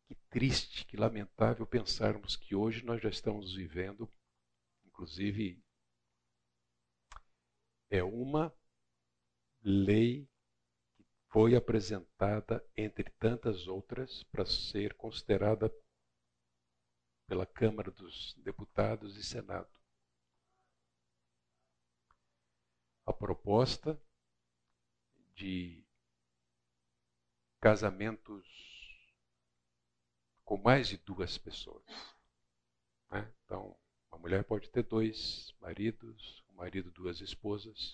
Que 0.06 0.14
triste, 0.28 0.86
que 0.86 0.96
lamentável 0.96 1.66
pensarmos 1.66 2.36
que 2.36 2.54
hoje 2.54 2.84
nós 2.84 3.02
já 3.02 3.08
estamos 3.08 3.54
vivendo, 3.54 4.10
inclusive 4.84 5.62
é 7.90 8.02
uma 8.04 8.54
lei 9.60 10.29
foi 11.30 11.54
apresentada, 11.54 12.64
entre 12.76 13.08
tantas 13.18 13.66
outras, 13.68 14.24
para 14.24 14.44
ser 14.44 14.94
considerada 14.94 15.72
pela 17.26 17.46
Câmara 17.46 17.90
dos 17.90 18.34
Deputados 18.38 19.16
e 19.16 19.22
Senado. 19.22 19.70
A 23.06 23.12
proposta 23.12 24.00
de 25.34 25.84
casamentos 27.60 28.44
com 30.44 30.58
mais 30.58 30.88
de 30.88 30.96
duas 30.98 31.38
pessoas. 31.38 31.84
Né? 33.08 33.32
Então, 33.44 33.76
uma 34.10 34.18
mulher 34.18 34.42
pode 34.42 34.68
ter 34.68 34.82
dois 34.82 35.54
maridos, 35.60 36.44
marido, 36.54 36.90
duas 36.90 37.20
esposas, 37.20 37.92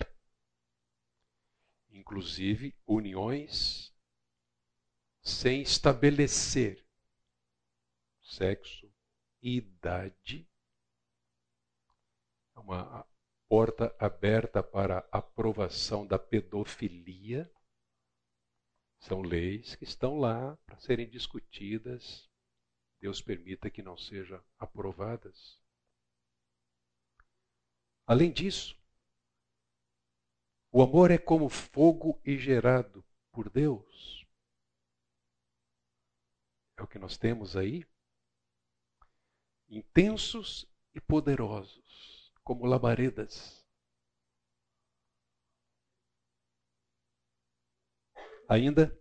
inclusive 1.91 2.75
uniões 2.87 3.93
sem 5.23 5.63
estabelecer 5.63 6.87
sexo 8.23 8.93
e 9.43 9.57
idade. 9.57 10.49
É 12.55 12.61
uma 12.61 13.07
porta 13.49 13.95
aberta 13.99 14.63
para 14.63 15.07
aprovação 15.11 16.07
da 16.07 16.19
pedofilia. 16.19 17.51
São 18.99 19.21
leis 19.23 19.75
que 19.75 19.85
estão 19.85 20.19
lá 20.19 20.57
para 20.67 20.79
serem 20.79 21.09
discutidas. 21.09 22.29
Deus 23.01 23.21
permita 23.21 23.71
que 23.71 23.83
não 23.83 23.97
sejam 23.97 24.43
aprovadas. 24.59 25.61
Além 28.07 28.33
disso, 28.33 28.77
o 30.77 30.83
amor 30.83 31.11
é 31.11 31.17
como 31.17 31.49
fogo 31.49 32.21
e 32.23 32.37
gerado 32.37 33.03
por 33.33 33.49
Deus. 33.49 34.27
É 36.77 36.83
o 36.83 36.87
que 36.87 36.99
nós 36.99 37.17
temos 37.17 37.57
aí. 37.57 37.83
Intensos 39.71 40.71
e 40.95 41.01
poderosos, 41.01 42.31
como 42.45 42.67
labaredas. 42.67 43.67
Ainda, 48.47 48.95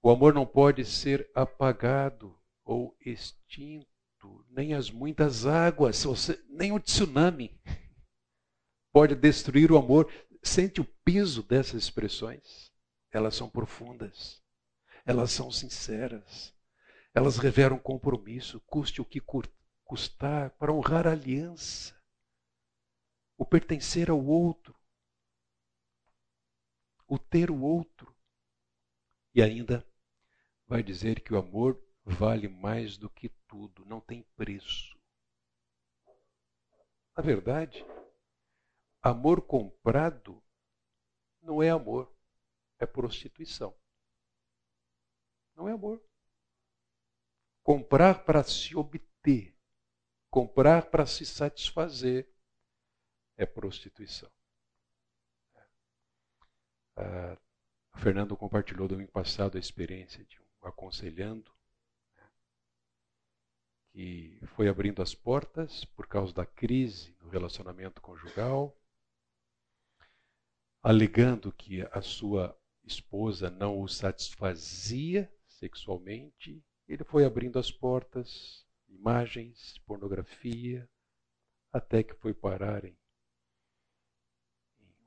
o 0.00 0.10
amor 0.10 0.32
não 0.32 0.46
pode 0.46 0.84
ser 0.84 1.28
apagado 1.34 2.40
ou 2.62 2.96
extinto, 3.00 4.46
nem 4.48 4.74
as 4.74 4.92
muitas 4.92 5.44
águas, 5.44 6.04
nem 6.48 6.70
o 6.70 6.78
tsunami 6.78 7.60
pode 8.92 9.16
destruir 9.16 9.72
o 9.72 9.76
amor. 9.76 10.08
Sente 10.44 10.78
o 10.80 10.84
peso 10.84 11.42
dessas 11.42 11.84
expressões? 11.84 12.70
Elas 13.10 13.34
são 13.34 13.48
profundas, 13.48 14.42
elas 15.06 15.30
são 15.30 15.50
sinceras, 15.50 16.54
elas 17.14 17.38
revelam 17.38 17.78
compromisso, 17.78 18.60
custe 18.66 19.00
o 19.00 19.04
que 19.04 19.22
custar, 19.84 20.50
para 20.50 20.72
honrar 20.72 21.06
a 21.06 21.12
aliança, 21.12 21.98
o 23.38 23.44
pertencer 23.46 24.10
ao 24.10 24.22
outro, 24.22 24.76
o 27.08 27.18
ter 27.18 27.50
o 27.50 27.60
outro. 27.62 28.14
E 29.34 29.42
ainda 29.42 29.86
vai 30.66 30.82
dizer 30.82 31.20
que 31.20 31.32
o 31.32 31.38
amor 31.38 31.82
vale 32.04 32.48
mais 32.48 32.98
do 32.98 33.08
que 33.08 33.30
tudo, 33.48 33.84
não 33.86 34.00
tem 34.00 34.22
preço. 34.36 34.94
Na 37.16 37.22
verdade, 37.22 37.84
Amor 39.04 39.42
comprado 39.42 40.42
não 41.42 41.62
é 41.62 41.68
amor, 41.68 42.10
é 42.78 42.86
prostituição. 42.86 43.76
Não 45.54 45.68
é 45.68 45.72
amor. 45.72 46.02
Comprar 47.62 48.24
para 48.24 48.42
se 48.42 48.74
obter, 48.74 49.54
comprar 50.30 50.90
para 50.90 51.04
se 51.04 51.26
satisfazer, 51.26 52.26
é 53.36 53.44
prostituição. 53.44 54.32
Ah, 56.96 57.36
Fernando 57.98 58.34
compartilhou 58.38 58.88
domingo 58.88 59.12
passado 59.12 59.58
a 59.58 59.60
experiência 59.60 60.24
de 60.24 60.40
um 60.40 60.66
aconselhando 60.66 61.54
né, 62.16 62.30
que 63.92 64.40
foi 64.54 64.66
abrindo 64.66 65.02
as 65.02 65.14
portas 65.14 65.84
por 65.84 66.06
causa 66.06 66.32
da 66.32 66.46
crise 66.46 67.14
no 67.20 67.28
relacionamento 67.28 68.00
conjugal 68.00 68.74
alegando 70.84 71.50
que 71.50 71.80
a 71.90 72.02
sua 72.02 72.54
esposa 72.84 73.48
não 73.48 73.80
o 73.80 73.88
satisfazia 73.88 75.32
sexualmente, 75.48 76.62
ele 76.86 77.02
foi 77.02 77.24
abrindo 77.24 77.58
as 77.58 77.70
portas, 77.70 78.66
imagens, 78.86 79.78
pornografia, 79.86 80.86
até 81.72 82.02
que 82.02 82.12
foi 82.12 82.34
parar 82.34 82.84
em 82.84 82.94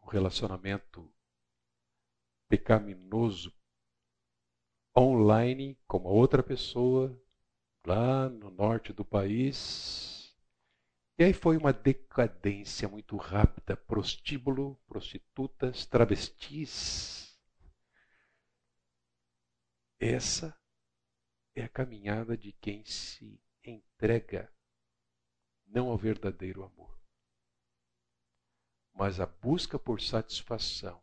um 0.02 0.08
relacionamento 0.08 1.14
pecaminoso 2.50 3.54
online 4.98 5.78
com 5.86 6.00
uma 6.00 6.10
outra 6.10 6.42
pessoa 6.42 7.16
lá 7.86 8.28
no 8.28 8.50
norte 8.50 8.92
do 8.92 9.06
país 9.06 10.17
E 11.20 11.24
aí 11.24 11.34
foi 11.34 11.58
uma 11.58 11.74
decadência 11.74 12.88
muito 12.88 13.18
rápida, 13.18 13.76
prostíbulo, 13.76 14.76
prostitutas, 14.88 15.84
travestis. 15.86 17.36
Essa 20.00 20.56
é 21.56 21.64
a 21.64 21.70
caminhada 21.70 22.38
de 22.38 22.52
quem 22.52 22.86
se 22.86 23.42
entrega 23.64 24.54
não 25.66 25.90
ao 25.90 25.98
verdadeiro 25.98 26.64
amor, 26.64 26.96
mas 28.94 29.20
à 29.20 29.26
busca 29.26 29.80
por 29.80 30.00
satisfação 30.00 31.02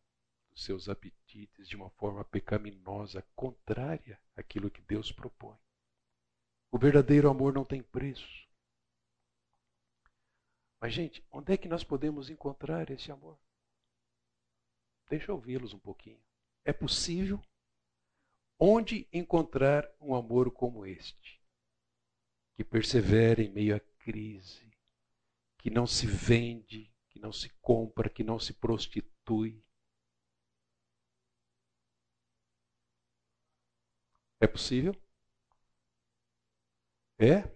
dos 0.52 0.62
seus 0.62 0.88
apetites 0.88 1.68
de 1.68 1.74
uma 1.74 1.90
forma 1.90 2.24
pecaminosa, 2.24 3.26
contrária 3.34 4.20
àquilo 4.36 4.70
que 4.70 4.80
Deus 4.80 5.10
propõe. 5.10 5.58
O 6.70 6.78
verdadeiro 6.78 7.28
amor 7.28 7.52
não 7.52 7.64
tem 7.64 7.82
preço. 7.82 8.44
Mas, 10.84 10.92
gente, 10.92 11.26
onde 11.32 11.50
é 11.50 11.56
que 11.56 11.66
nós 11.66 11.82
podemos 11.82 12.28
encontrar 12.28 12.90
esse 12.90 13.10
amor? 13.10 13.38
Deixa 15.08 15.30
eu 15.30 15.36
ouvi-los 15.36 15.72
um 15.72 15.78
pouquinho. 15.78 16.22
É 16.62 16.74
possível? 16.74 17.40
Onde 18.58 19.08
encontrar 19.10 19.90
um 19.98 20.14
amor 20.14 20.52
como 20.52 20.84
este? 20.84 21.42
Que 22.54 22.62
persevera 22.62 23.40
em 23.40 23.48
meio 23.48 23.76
à 23.76 23.80
crise, 23.80 24.76
que 25.56 25.70
não 25.70 25.86
se 25.86 26.06
vende, 26.06 26.92
que 27.08 27.18
não 27.18 27.32
se 27.32 27.48
compra, 27.62 28.10
que 28.10 28.22
não 28.22 28.38
se 28.38 28.52
prostitui. 28.52 29.64
É 34.38 34.46
possível? 34.46 34.94
É? 37.18 37.53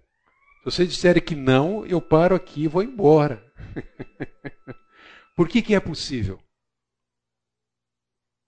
Se 0.58 0.64
vocês 0.64 0.88
disserem 0.88 1.24
que 1.24 1.36
não, 1.36 1.86
eu 1.86 2.02
paro 2.02 2.34
aqui 2.34 2.64
e 2.64 2.68
vou 2.68 2.82
embora. 2.82 3.40
Por 5.36 5.48
que, 5.48 5.62
que 5.62 5.74
é 5.74 5.80
possível? 5.80 6.42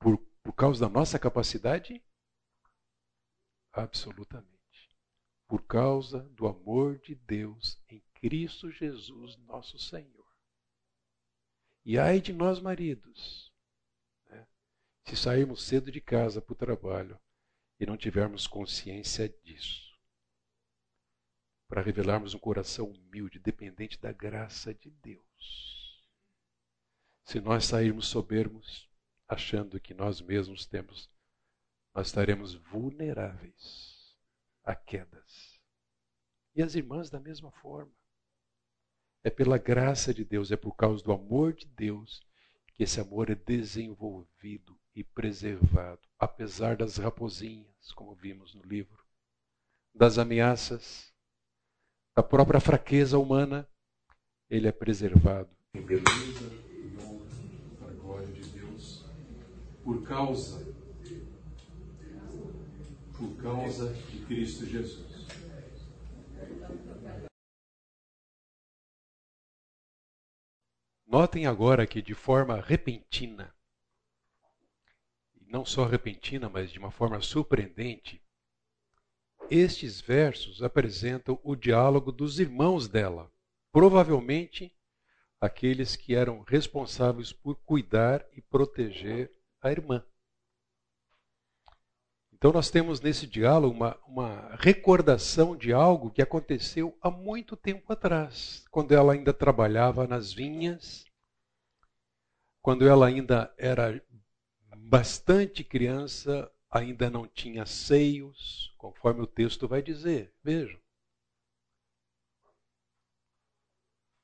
Por, 0.00 0.18
por 0.42 0.52
causa 0.52 0.80
da 0.80 0.88
nossa 0.88 1.20
capacidade? 1.20 2.02
Absolutamente. 3.72 4.50
Por 5.46 5.62
causa 5.62 6.20
do 6.30 6.48
amor 6.48 6.98
de 6.98 7.14
Deus 7.14 7.80
em 7.88 8.02
Cristo 8.14 8.70
Jesus, 8.72 9.36
nosso 9.38 9.78
Senhor. 9.78 10.26
E 11.84 11.96
ai 11.96 12.20
de 12.20 12.32
nós, 12.32 12.60
maridos, 12.60 13.52
né? 14.26 14.46
se 15.06 15.16
sairmos 15.16 15.62
cedo 15.62 15.92
de 15.92 16.00
casa 16.00 16.42
para 16.42 16.52
o 16.52 16.56
trabalho 16.56 17.18
e 17.78 17.86
não 17.86 17.96
tivermos 17.96 18.48
consciência 18.48 19.28
disso 19.44 19.89
para 21.70 21.82
revelarmos 21.82 22.34
um 22.34 22.38
coração 22.40 22.90
humilde, 22.90 23.38
dependente 23.38 23.96
da 24.00 24.10
graça 24.10 24.74
de 24.74 24.90
Deus. 24.90 26.04
Se 27.22 27.40
nós 27.40 27.64
sairmos 27.64 28.08
soberbos, 28.08 28.90
achando 29.28 29.78
que 29.78 29.94
nós 29.94 30.20
mesmos 30.20 30.66
temos, 30.66 31.08
nós 31.94 32.08
estaremos 32.08 32.54
vulneráveis 32.54 34.18
a 34.64 34.74
quedas. 34.74 35.60
E 36.56 36.62
as 36.62 36.74
irmãs 36.74 37.08
da 37.08 37.20
mesma 37.20 37.52
forma. 37.52 37.92
É 39.22 39.30
pela 39.30 39.56
graça 39.56 40.12
de 40.12 40.24
Deus, 40.24 40.50
é 40.50 40.56
por 40.56 40.74
causa 40.74 41.04
do 41.04 41.12
amor 41.12 41.52
de 41.52 41.66
Deus 41.66 42.20
que 42.74 42.82
esse 42.82 43.00
amor 43.00 43.30
é 43.30 43.36
desenvolvido 43.36 44.76
e 44.92 45.04
preservado, 45.04 46.00
apesar 46.18 46.76
das 46.76 46.96
raposinhas, 46.96 47.92
como 47.92 48.12
vimos 48.12 48.54
no 48.56 48.62
livro, 48.62 49.04
das 49.94 50.18
ameaças, 50.18 51.09
da 52.16 52.22
própria 52.22 52.60
fraqueza 52.60 53.18
humana, 53.18 53.68
ele 54.48 54.66
é 54.68 54.72
preservado 54.72 55.50
em 55.74 55.82
beleza 55.82 56.44
e 56.68 56.96
honra 56.98 57.26
para 57.78 57.90
a 57.90 57.94
glória 57.94 58.26
de 58.26 58.48
Deus, 58.50 59.04
por 59.84 60.02
causa, 60.02 60.66
por 63.16 63.36
causa 63.42 63.92
de 63.92 64.24
Cristo 64.26 64.66
Jesus. 64.66 65.28
Notem 71.06 71.44
agora 71.44 71.88
que 71.88 72.00
de 72.00 72.14
forma 72.14 72.60
repentina, 72.60 73.52
não 75.48 75.64
só 75.64 75.84
repentina, 75.84 76.48
mas 76.48 76.70
de 76.70 76.78
uma 76.78 76.92
forma 76.92 77.20
surpreendente, 77.20 78.22
estes 79.50 80.00
versos 80.00 80.62
apresentam 80.62 81.38
o 81.42 81.56
diálogo 81.56 82.12
dos 82.12 82.38
irmãos 82.38 82.88
dela, 82.88 83.30
provavelmente 83.72 84.72
aqueles 85.40 85.96
que 85.96 86.14
eram 86.14 86.42
responsáveis 86.42 87.32
por 87.32 87.56
cuidar 87.64 88.24
e 88.36 88.40
proteger 88.40 89.30
a 89.60 89.70
irmã. 89.70 90.04
Então, 92.32 92.52
nós 92.52 92.70
temos 92.70 93.02
nesse 93.02 93.26
diálogo 93.26 93.74
uma, 93.74 93.98
uma, 94.06 94.56
recordação 94.56 95.54
de 95.54 95.74
algo 95.74 96.10
que 96.10 96.22
aconteceu 96.22 96.96
há 97.02 97.10
muito 97.10 97.54
tempo 97.54 97.92
atrás, 97.92 98.64
quando 98.70 98.92
ela 98.92 99.12
ainda 99.12 99.32
trabalhava 99.34 100.06
nas 100.06 100.32
vinhas, 100.32 101.04
quando 102.62 102.88
ela 102.88 103.06
ainda 103.06 103.52
era 103.58 104.02
bastante 104.74 105.62
criança, 105.62 106.50
ainda 106.70 107.10
não 107.10 107.26
tinha 107.26 107.66
seios, 107.66 108.72
conforme 108.78 109.22
o 109.22 109.26
texto 109.26 109.66
vai 109.66 109.82
dizer. 109.82 110.32
Vejam. 110.42 110.80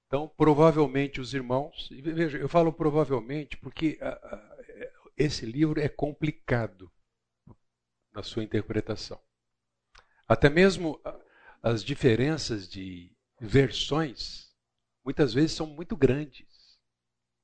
Então, 0.06 0.28
provavelmente 0.28 1.20
os 1.20 1.34
irmãos, 1.34 1.88
veja, 1.90 2.38
eu 2.38 2.48
falo 2.48 2.72
provavelmente 2.72 3.56
porque 3.56 3.98
a, 4.00 4.10
a, 4.10 4.56
esse 5.16 5.44
livro 5.44 5.80
é 5.80 5.88
complicado 5.88 6.90
na 8.12 8.22
sua 8.22 8.44
interpretação. 8.44 9.20
Até 10.28 10.48
mesmo 10.48 11.00
as 11.62 11.82
diferenças 11.82 12.68
de 12.68 13.12
versões 13.40 14.54
muitas 15.04 15.34
vezes 15.34 15.52
são 15.52 15.66
muito 15.66 15.96
grandes. 15.96 16.78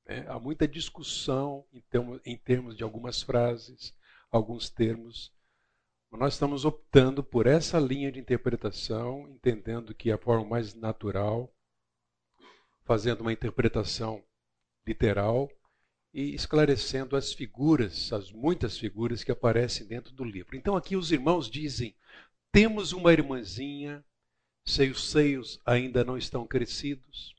Né? 0.07 0.25
Há 0.29 0.39
muita 0.39 0.67
discussão 0.67 1.67
em 1.73 1.81
termos, 1.81 2.21
em 2.25 2.37
termos 2.37 2.77
de 2.77 2.85
algumas 2.85 3.23
frases, 3.23 3.95
alguns 4.33 4.71
termos. 4.71 5.31
Nós 6.11 6.35
estamos 6.35 6.65
optando 6.65 7.23
por 7.23 7.47
essa 7.47 7.79
linha 7.79 8.11
de 8.11 8.19
interpretação, 8.19 9.29
entendendo 9.29 9.95
que 9.95 10.11
é 10.11 10.15
a 10.15 10.19
forma 10.19 10.45
mais 10.45 10.75
natural, 10.75 11.55
fazendo 12.85 13.21
uma 13.21 13.33
interpretação 13.33 14.23
literal 14.87 15.51
e 16.13 16.35
esclarecendo 16.35 17.17
as 17.17 17.33
figuras, 17.33 18.13
as 18.13 18.31
muitas 18.33 18.77
figuras 18.77 19.23
que 19.23 19.33
aparecem 19.33 19.87
dentro 19.87 20.13
do 20.13 20.25
livro. 20.25 20.57
Então 20.57 20.77
aqui 20.77 20.97
os 20.97 21.13
irmãos 21.13 21.49
dizem: 21.49 21.95
temos 22.51 22.93
uma 22.93 23.13
irmãzinha, 23.13 24.05
seus 24.65 25.11
seios 25.11 25.61
ainda 25.65 26.05
não 26.05 26.19
estão 26.19 26.47
crescidos. 26.47 27.35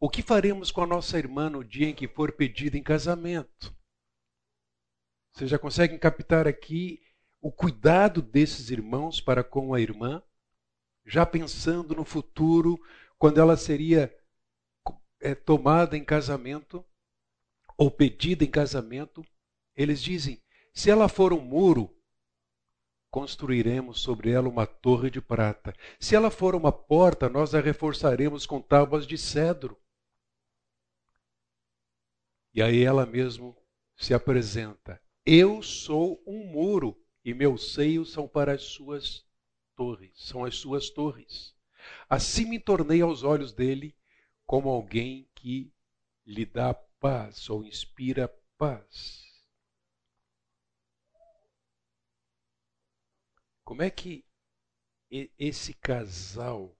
O 0.00 0.08
que 0.08 0.22
faremos 0.22 0.70
com 0.70 0.82
a 0.82 0.86
nossa 0.86 1.18
irmã 1.18 1.50
no 1.50 1.64
dia 1.64 1.88
em 1.88 1.94
que 1.94 2.08
for 2.08 2.32
pedida 2.32 2.78
em 2.78 2.82
casamento? 2.82 3.76
Vocês 5.32 5.50
já 5.50 5.58
conseguem 5.58 5.98
captar 5.98 6.46
aqui 6.46 7.00
o 7.40 7.52
cuidado 7.52 8.20
desses 8.20 8.70
irmãos 8.70 9.20
para 9.20 9.44
com 9.44 9.72
a 9.72 9.80
irmã, 9.80 10.22
já 11.06 11.24
pensando 11.24 11.94
no 11.94 12.04
futuro, 12.04 12.78
quando 13.16 13.40
ela 13.40 13.56
seria 13.56 14.14
é, 15.20 15.34
tomada 15.34 15.96
em 15.96 16.04
casamento 16.04 16.84
ou 17.76 17.90
pedida 17.90 18.44
em 18.44 18.50
casamento. 18.50 19.24
Eles 19.76 20.02
dizem: 20.02 20.42
se 20.74 20.90
ela 20.90 21.08
for 21.08 21.32
um 21.32 21.40
muro, 21.40 21.96
construiremos 23.10 24.00
sobre 24.00 24.30
ela 24.30 24.48
uma 24.48 24.66
torre 24.66 25.10
de 25.10 25.20
prata. 25.20 25.74
Se 25.98 26.14
ela 26.14 26.30
for 26.30 26.54
uma 26.54 26.72
porta, 26.72 27.28
nós 27.28 27.54
a 27.54 27.60
reforçaremos 27.60 28.44
com 28.46 28.60
tábuas 28.60 29.06
de 29.06 29.16
cedro. 29.16 29.80
E 32.52 32.60
aí 32.60 32.82
ela 32.82 33.06
mesmo 33.06 33.56
se 33.96 34.12
apresenta 34.12 35.00
eu 35.30 35.62
sou 35.62 36.22
um 36.26 36.46
muro 36.46 36.98
e 37.22 37.34
meus 37.34 37.74
seios 37.74 38.10
são 38.10 38.26
para 38.26 38.54
as 38.54 38.62
suas 38.62 39.28
torres, 39.76 40.10
são 40.16 40.42
as 40.42 40.56
suas 40.56 40.88
torres. 40.88 41.54
Assim 42.08 42.46
me 42.46 42.58
tornei 42.58 43.02
aos 43.02 43.22
olhos 43.24 43.52
dele 43.52 43.94
como 44.46 44.70
alguém 44.70 45.28
que 45.34 45.70
lhe 46.24 46.46
dá 46.46 46.72
paz 46.72 47.50
ou 47.50 47.62
inspira 47.62 48.26
paz. 48.56 49.22
Como 53.62 53.82
é 53.82 53.90
que 53.90 54.24
esse 55.38 55.74
casal, 55.74 56.74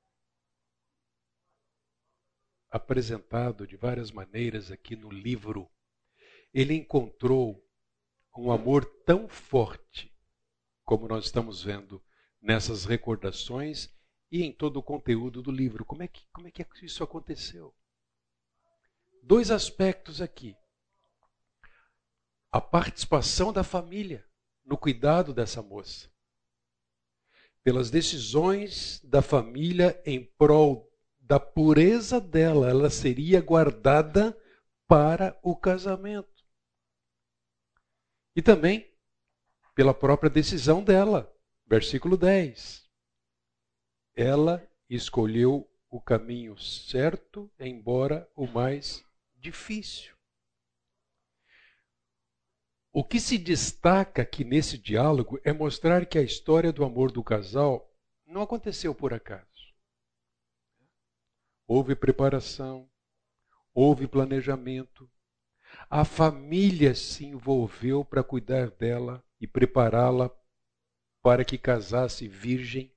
apresentado 2.70 3.66
de 3.66 3.76
várias 3.76 4.10
maneiras 4.10 4.72
aqui 4.72 4.96
no 4.96 5.10
livro, 5.10 5.70
ele 6.54 6.72
encontrou 6.72 7.67
um 8.38 8.52
amor 8.52 8.84
tão 9.04 9.28
forte 9.28 10.14
como 10.84 11.08
nós 11.08 11.24
estamos 11.24 11.62
vendo 11.62 12.02
nessas 12.40 12.84
recordações 12.84 13.90
e 14.30 14.42
em 14.42 14.52
todo 14.52 14.78
o 14.78 14.82
conteúdo 14.82 15.42
do 15.42 15.50
livro. 15.50 15.84
Como 15.84 16.02
é 16.02 16.08
que, 16.08 16.22
como 16.32 16.46
é 16.46 16.50
que 16.50 16.64
isso 16.82 17.02
aconteceu? 17.02 17.74
Dois 19.22 19.50
aspectos 19.50 20.22
aqui. 20.22 20.56
A 22.50 22.60
participação 22.60 23.52
da 23.52 23.64
família 23.64 24.24
no 24.64 24.78
cuidado 24.78 25.34
dessa 25.34 25.60
moça. 25.60 26.08
Pelas 27.62 27.90
decisões 27.90 29.00
da 29.04 29.20
família 29.20 30.00
em 30.06 30.24
prol 30.38 30.88
da 31.18 31.40
pureza 31.40 32.20
dela, 32.20 32.70
ela 32.70 32.88
seria 32.88 33.42
guardada 33.42 34.38
para 34.86 35.38
o 35.42 35.54
casamento. 35.54 36.37
E 38.38 38.42
também 38.42 38.88
pela 39.74 39.92
própria 39.92 40.30
decisão 40.30 40.80
dela. 40.80 41.28
Versículo 41.66 42.16
10. 42.16 42.88
Ela 44.14 44.64
escolheu 44.88 45.68
o 45.90 46.00
caminho 46.00 46.56
certo, 46.56 47.50
embora 47.58 48.30
o 48.36 48.46
mais 48.46 49.04
difícil. 49.34 50.16
O 52.92 53.02
que 53.02 53.18
se 53.18 53.36
destaca 53.36 54.22
aqui 54.22 54.44
nesse 54.44 54.78
diálogo 54.78 55.40
é 55.42 55.52
mostrar 55.52 56.06
que 56.06 56.16
a 56.16 56.22
história 56.22 56.72
do 56.72 56.84
amor 56.84 57.10
do 57.10 57.24
casal 57.24 57.92
não 58.24 58.42
aconteceu 58.42 58.94
por 58.94 59.12
acaso. 59.12 59.74
Houve 61.66 61.96
preparação, 61.96 62.88
houve 63.74 64.06
planejamento. 64.06 65.10
A 65.90 66.04
família 66.04 66.94
se 66.94 67.24
envolveu 67.24 68.04
para 68.04 68.22
cuidar 68.22 68.70
dela 68.70 69.24
e 69.40 69.46
prepará-la 69.46 70.30
para 71.22 71.44
que 71.44 71.56
casasse 71.56 72.28
virgem. 72.28 72.92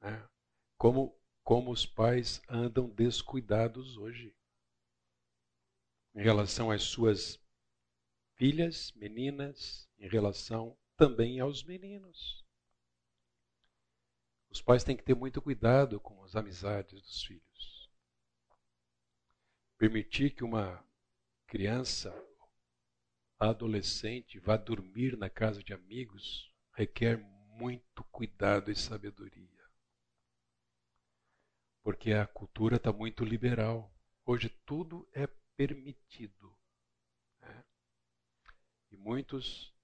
É. 0.00 0.22
Como, 0.78 1.18
como 1.42 1.72
os 1.72 1.84
pais 1.84 2.40
andam 2.48 2.88
descuidados 2.88 3.96
hoje 3.96 4.34
em 6.14 6.22
relação 6.22 6.70
às 6.70 6.84
suas 6.84 7.40
filhas, 8.36 8.92
meninas, 8.92 9.88
em 9.98 10.08
relação 10.08 10.76
também 10.96 11.40
aos 11.40 11.64
meninos. 11.64 12.44
Os 14.48 14.62
pais 14.62 14.84
têm 14.84 14.96
que 14.96 15.02
ter 15.02 15.14
muito 15.14 15.42
cuidado 15.42 16.00
com 16.00 16.22
as 16.24 16.34
amizades 16.34 17.00
dos 17.02 17.22
filhos. 17.24 17.79
Permitir 19.80 20.34
que 20.34 20.44
uma 20.44 20.86
criança, 21.46 22.14
adolescente, 23.38 24.38
vá 24.38 24.54
dormir 24.54 25.16
na 25.16 25.30
casa 25.30 25.64
de 25.64 25.72
amigos 25.72 26.54
requer 26.74 27.16
muito 27.16 28.04
cuidado 28.12 28.70
e 28.70 28.76
sabedoria. 28.76 29.48
Porque 31.82 32.12
a 32.12 32.26
cultura 32.26 32.76
está 32.76 32.92
muito 32.92 33.24
liberal. 33.24 33.90
Hoje 34.26 34.50
tudo 34.66 35.08
é 35.14 35.26
permitido. 35.56 36.54
Né? 37.40 37.64
E 38.90 38.98
muitos, 38.98 39.74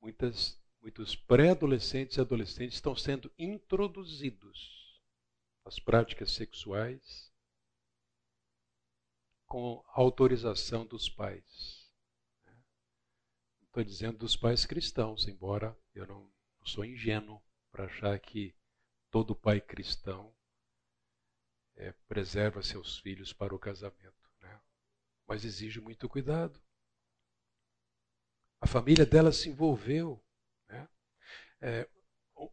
muitas, 0.00 0.58
muitos 0.80 1.14
pré-adolescentes 1.14 2.16
e 2.16 2.22
adolescentes 2.22 2.76
estão 2.76 2.96
sendo 2.96 3.30
introduzidos 3.38 4.98
às 5.62 5.78
práticas 5.78 6.32
sexuais 6.32 7.33
com 9.46 9.84
autorização 9.88 10.86
dos 10.86 11.08
pais. 11.08 11.90
Estou 13.62 13.82
dizendo 13.82 14.18
dos 14.18 14.36
pais 14.36 14.64
cristãos, 14.64 15.26
embora 15.26 15.76
eu 15.94 16.06
não, 16.06 16.30
sou 16.64 16.84
ingênuo 16.84 17.42
para 17.70 17.86
achar 17.86 18.18
que 18.20 18.54
todo 19.10 19.34
pai 19.34 19.60
cristão 19.60 20.34
é, 21.76 21.92
preserva 22.06 22.62
seus 22.62 22.98
filhos 22.98 23.32
para 23.32 23.54
o 23.54 23.58
casamento. 23.58 24.30
Né? 24.40 24.60
Mas 25.26 25.44
exige 25.44 25.80
muito 25.80 26.08
cuidado. 26.08 26.60
A 28.60 28.66
família 28.66 29.04
dela 29.04 29.32
se 29.32 29.48
envolveu. 29.48 30.24
Né? 30.68 30.88
É, 31.60 31.90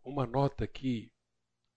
uma 0.03 0.25
nota 0.25 0.67
que 0.67 1.13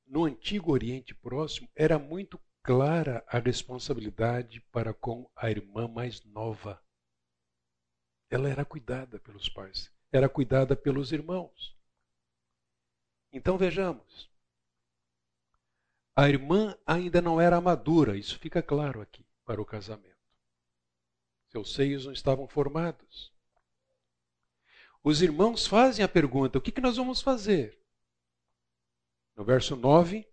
no 0.06 0.24
antigo 0.24 0.72
Oriente 0.72 1.14
Próximo 1.14 1.68
era 1.74 1.98
muito 1.98 2.40
clara 2.64 3.22
a 3.28 3.38
responsabilidade 3.38 4.62
para 4.72 4.94
com 4.94 5.30
a 5.36 5.50
irmã 5.50 5.86
mais 5.86 6.24
nova. 6.24 6.82
Ela 8.30 8.48
era 8.48 8.64
cuidada 8.64 9.20
pelos 9.20 9.50
pais, 9.50 9.92
era 10.10 10.30
cuidada 10.30 10.74
pelos 10.74 11.12
irmãos. 11.12 11.76
Então 13.30 13.58
vejamos. 13.58 14.30
A 16.16 16.26
irmã 16.26 16.74
ainda 16.86 17.20
não 17.20 17.38
era 17.38 17.60
madura, 17.60 18.16
isso 18.16 18.38
fica 18.38 18.62
claro 18.62 19.02
aqui, 19.02 19.26
para 19.44 19.60
o 19.60 19.66
casamento. 19.66 20.14
Seus 21.50 21.74
seios 21.74 22.06
não 22.06 22.12
estavam 22.12 22.48
formados. 22.48 23.30
Os 25.02 25.20
irmãos 25.20 25.66
fazem 25.66 26.02
a 26.02 26.08
pergunta: 26.08 26.58
o 26.58 26.62
que, 26.62 26.72
que 26.72 26.80
nós 26.80 26.96
vamos 26.96 27.20
fazer? 27.20 27.78
No 29.36 29.44
verso 29.44 29.76
9, 29.76 30.26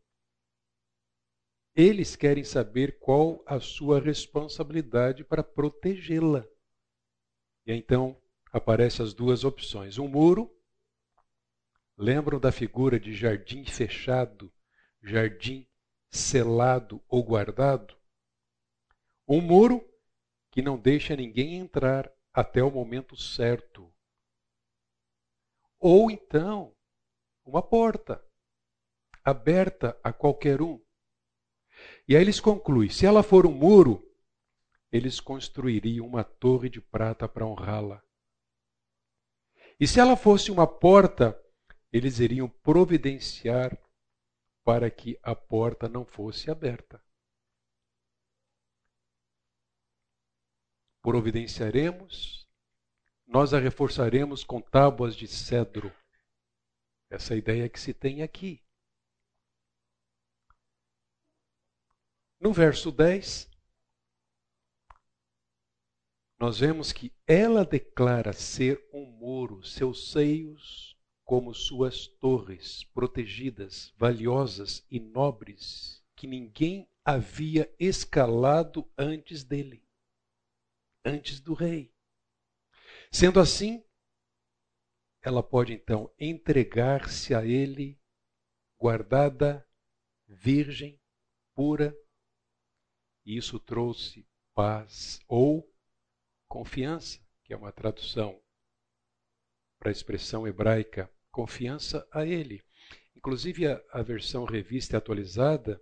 eles 1.76 2.15
querem 2.15 2.43
saber 2.43 2.99
qual 2.99 3.43
a 3.45 3.59
sua 3.59 3.99
responsabilidade 3.99 5.24
para 5.24 5.43
protegê-la. 5.43 6.45
E 7.65 7.74
então 7.74 8.19
aparecem 8.51 9.05
as 9.05 9.13
duas 9.13 9.43
opções: 9.43 9.97
um 9.97 10.07
muro. 10.07 10.53
Lembram 11.97 12.39
da 12.39 12.51
figura 12.51 12.99
de 12.99 13.13
jardim 13.13 13.63
fechado, 13.63 14.51
jardim 15.03 15.67
selado 16.09 17.01
ou 17.07 17.24
guardado? 17.24 17.95
Um 19.28 19.39
muro 19.39 19.88
que 20.49 20.61
não 20.61 20.78
deixa 20.78 21.15
ninguém 21.15 21.57
entrar 21.57 22.11
até 22.34 22.63
o 22.63 22.72
momento 22.72 23.15
certo, 23.15 23.93
ou 25.80 26.11
então, 26.11 26.76
uma 27.43 27.61
porta 27.61 28.24
aberta 29.24 29.99
a 30.03 30.13
qualquer 30.13 30.61
um. 30.61 30.80
E 32.08 32.16
aí 32.16 32.22
eles 32.22 32.39
concluem: 32.39 32.89
se 32.89 33.06
ela 33.06 33.24
for 33.24 33.45
um 33.45 33.52
muro, 33.52 34.08
eles 34.91 35.20
construiriam 35.20 36.06
uma 36.06 36.24
torre 36.24 36.70
de 36.70 36.82
prata 36.82 37.28
para 37.28 37.45
honrá-la. 37.45 38.04
E 39.80 39.88
se 39.88 39.99
ela 39.99 40.16
fosse 40.16 40.52
uma 40.52 40.68
porta, 40.68 41.39
eles 41.91 42.20
iriam 42.20 42.49
providenciar 42.49 43.78
para 44.64 44.91
que 44.91 45.20
a 45.24 45.36
porta 45.36 45.89
não 45.89 46.06
fosse 46.06 46.52
aberta. 46.52 47.04
Providenciaremos 51.02 52.41
nós 53.32 53.54
a 53.54 53.60
reforçaremos 53.60 54.43
com 54.43 54.60
tábuas 54.60 55.16
de 55.16 55.26
cedro. 55.26 55.89
Essa 57.10 57.34
é 57.34 57.38
ideia 57.38 57.70
que 57.70 57.80
se 57.80 57.93
tem 57.93 58.22
aqui. 58.22 58.62
No 62.42 62.52
verso 62.52 62.92
10, 62.92 63.48
nós 66.39 66.58
vemos 66.58 66.92
que 66.92 67.14
ela 67.28 67.64
declara 67.64 68.34
ser 68.34 68.84
um 68.92 69.06
muro, 69.06 69.64
seus 69.64 70.12
seios 70.12 70.98
como 71.24 71.54
suas 71.54 72.08
torres, 72.08 72.84
protegidas, 72.96 73.94
valiosas 73.96 74.84
e 74.89 75.00
nobres, 75.00 76.04
que 76.16 76.26
ninguém 76.26 76.89
havia 77.06 77.72
escalado 77.80 78.92
antes 78.98 79.44
dele, 79.44 79.88
antes 81.06 81.39
do 81.39 81.54
rei. 81.54 81.94
Sendo 83.12 83.39
assim, 83.39 83.86
ela 85.22 85.44
pode 85.44 85.74
então 85.74 86.12
entregar-se 86.18 87.36
a 87.36 87.46
Ele, 87.46 88.02
guardada, 88.80 89.64
virgem, 90.28 91.00
pura, 91.54 91.96
e 93.26 93.38
isso 93.38 93.59
trouxe 93.59 94.28
paz 94.53 95.19
ou 95.28 95.69
confiança, 96.47 97.19
que 97.43 97.53
é 97.53 97.57
uma 97.57 97.72
tradução 97.72 98.39
para 99.80 99.89
a 99.89 99.91
expressão 99.91 100.47
hebraica, 100.47 101.11
confiança 101.32 102.07
a 102.11 102.26
Ele. 102.26 102.63
Inclusive, 103.15 103.67
a, 103.67 103.82
a 103.91 104.01
versão 104.01 104.45
revista 104.45 104.95
e 104.95 104.97
atualizada 104.97 105.82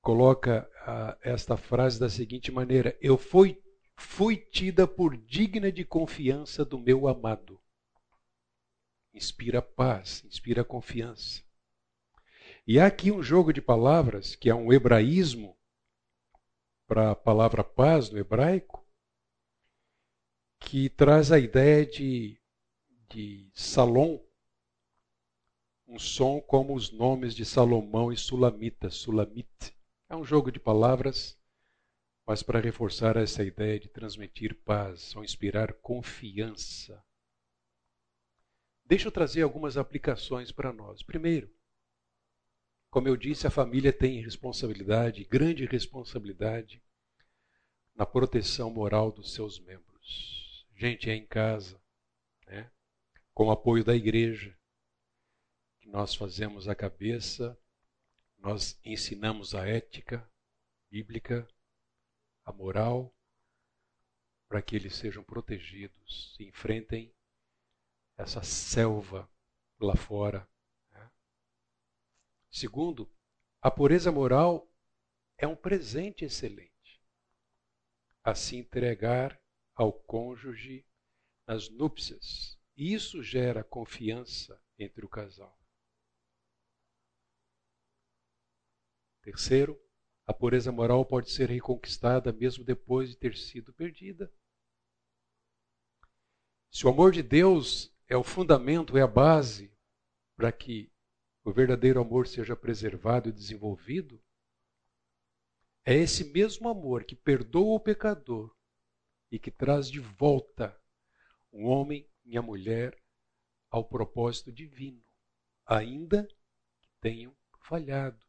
coloca 0.00 0.68
a, 0.80 1.18
esta 1.22 1.56
frase 1.56 1.98
da 1.98 2.08
seguinte 2.08 2.50
maneira: 2.50 2.96
Eu 3.00 3.16
fui 3.16 3.60
fui 3.96 4.36
tida 4.36 4.86
por 4.86 5.16
digna 5.16 5.70
de 5.70 5.84
confiança 5.84 6.64
do 6.64 6.78
meu 6.78 7.06
amado. 7.06 7.60
Inspira 9.14 9.62
paz, 9.62 10.24
inspira 10.24 10.64
confiança. 10.64 11.42
E 12.66 12.78
há 12.78 12.86
aqui 12.86 13.10
um 13.10 13.22
jogo 13.22 13.52
de 13.52 13.60
palavras, 13.60 14.34
que 14.34 14.48
é 14.48 14.54
um 14.54 14.72
hebraísmo 14.72 15.56
para 16.92 17.12
a 17.12 17.16
palavra 17.16 17.64
paz 17.64 18.10
no 18.10 18.18
hebraico, 18.18 18.86
que 20.60 20.90
traz 20.90 21.32
a 21.32 21.38
ideia 21.38 21.86
de, 21.86 22.38
de 23.08 23.50
salom, 23.54 24.22
um 25.88 25.98
som 25.98 26.38
como 26.38 26.74
os 26.74 26.92
nomes 26.92 27.34
de 27.34 27.46
Salomão 27.46 28.12
e 28.12 28.16
Sulamita, 28.18 28.90
Sulamite. 28.90 29.74
É 30.06 30.14
um 30.14 30.22
jogo 30.22 30.52
de 30.52 30.60
palavras, 30.60 31.40
mas 32.26 32.42
para 32.42 32.60
reforçar 32.60 33.16
essa 33.16 33.42
ideia 33.42 33.80
de 33.80 33.88
transmitir 33.88 34.54
paz 34.62 35.16
ou 35.16 35.24
inspirar 35.24 35.72
confiança. 35.72 37.02
Deixa 38.84 39.08
eu 39.08 39.12
trazer 39.12 39.40
algumas 39.40 39.78
aplicações 39.78 40.52
para 40.52 40.74
nós. 40.74 41.02
Primeiro, 41.02 41.50
como 42.92 43.08
eu 43.08 43.16
disse, 43.16 43.46
a 43.46 43.50
família 43.50 43.90
tem 43.90 44.20
responsabilidade, 44.20 45.24
grande 45.24 45.64
responsabilidade, 45.64 46.82
na 47.94 48.04
proteção 48.04 48.68
moral 48.70 49.10
dos 49.10 49.32
seus 49.32 49.58
membros. 49.58 50.66
Gente, 50.76 51.08
é 51.08 51.14
em 51.14 51.24
casa, 51.24 51.80
né? 52.46 52.70
com 53.32 53.46
o 53.46 53.50
apoio 53.50 53.82
da 53.82 53.96
igreja, 53.96 54.54
que 55.80 55.88
nós 55.88 56.14
fazemos 56.14 56.68
a 56.68 56.74
cabeça, 56.74 57.58
nós 58.36 58.78
ensinamos 58.84 59.54
a 59.54 59.66
ética 59.66 60.30
bíblica, 60.90 61.48
a 62.44 62.52
moral, 62.52 63.10
para 64.46 64.60
que 64.60 64.76
eles 64.76 64.94
sejam 64.94 65.24
protegidos 65.24 66.36
e 66.38 66.44
enfrentem 66.44 67.10
essa 68.18 68.42
selva 68.42 69.26
lá 69.80 69.96
fora 69.96 70.46
Segundo, 72.52 73.10
a 73.62 73.70
pureza 73.70 74.12
moral 74.12 74.70
é 75.38 75.46
um 75.46 75.56
presente 75.56 76.26
excelente 76.26 76.70
a 78.22 78.34
se 78.34 78.56
entregar 78.56 79.40
ao 79.74 79.90
cônjuge 79.90 80.86
nas 81.46 81.70
núpcias. 81.70 82.60
Isso 82.76 83.22
gera 83.22 83.64
confiança 83.64 84.62
entre 84.78 85.04
o 85.04 85.08
casal. 85.08 85.58
Terceiro, 89.22 89.80
a 90.26 90.34
pureza 90.34 90.70
moral 90.70 91.06
pode 91.06 91.30
ser 91.30 91.48
reconquistada 91.48 92.32
mesmo 92.32 92.64
depois 92.64 93.08
de 93.08 93.16
ter 93.16 93.34
sido 93.34 93.72
perdida. 93.72 94.30
Se 96.70 96.86
o 96.86 96.90
amor 96.90 97.12
de 97.12 97.22
Deus 97.22 97.90
é 98.06 98.16
o 98.16 98.22
fundamento, 98.22 98.98
é 98.98 99.02
a 99.02 99.06
base 99.06 99.74
para 100.36 100.52
que 100.52 100.92
o 101.44 101.52
verdadeiro 101.52 102.00
amor 102.00 102.26
seja 102.26 102.54
preservado 102.54 103.28
e 103.28 103.32
desenvolvido, 103.32 104.22
é 105.84 105.94
esse 105.94 106.24
mesmo 106.24 106.68
amor 106.68 107.04
que 107.04 107.16
perdoa 107.16 107.74
o 107.74 107.80
pecador 107.80 108.54
e 109.30 109.38
que 109.38 109.50
traz 109.50 109.90
de 109.90 109.98
volta 109.98 110.80
um 111.52 111.66
homem 111.66 112.08
e 112.24 112.38
a 112.38 112.42
mulher 112.42 112.96
ao 113.68 113.84
propósito 113.84 114.52
divino, 114.52 115.02
ainda 115.66 116.26
que 116.80 116.88
tenham 117.00 117.36
falhado, 117.60 118.24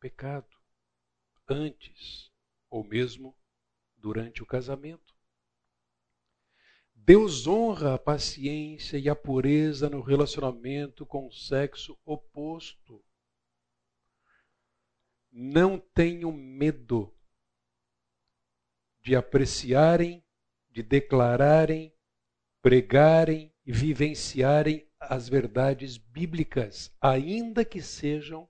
pecado, 0.00 0.48
antes 1.48 2.32
ou 2.68 2.82
mesmo 2.82 3.36
durante 3.96 4.42
o 4.42 4.46
casamento. 4.46 5.15
Deus 7.06 7.46
honra 7.46 7.94
a 7.94 7.98
paciência 7.98 8.98
e 8.98 9.08
a 9.08 9.14
pureza 9.14 9.88
no 9.88 10.00
relacionamento 10.00 11.06
com 11.06 11.28
o 11.28 11.32
sexo 11.32 11.96
oposto. 12.04 13.00
Não 15.30 15.78
tenham 15.78 16.32
medo 16.32 17.16
de 19.00 19.14
apreciarem, 19.14 20.26
de 20.68 20.82
declararem, 20.82 21.94
pregarem 22.60 23.54
e 23.64 23.70
vivenciarem 23.70 24.90
as 24.98 25.28
verdades 25.28 25.96
bíblicas, 25.96 26.92
ainda 27.00 27.64
que 27.64 27.80
sejam 27.80 28.48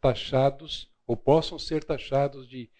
taxados 0.00 0.88
ou 1.04 1.16
possam 1.16 1.58
ser 1.58 1.82
taxados 1.82 2.48
de 2.48 2.70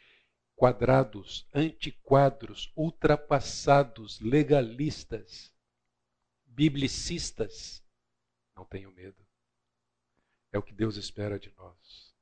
quadrados, 0.57 1.47
antiquadros, 1.55 2.73
ultrapassados, 2.75 4.19
legalistas, 4.21 5.55
biblicistas. 6.47 7.85
Não 8.57 8.65
tenham 8.65 8.91
medo. 8.93 9.25
É 10.51 10.59
o 10.59 10.63
que 10.63 10.73
Deus 10.73 10.97
espera 10.97 11.39
de 11.39 11.53
nós. 11.57 12.15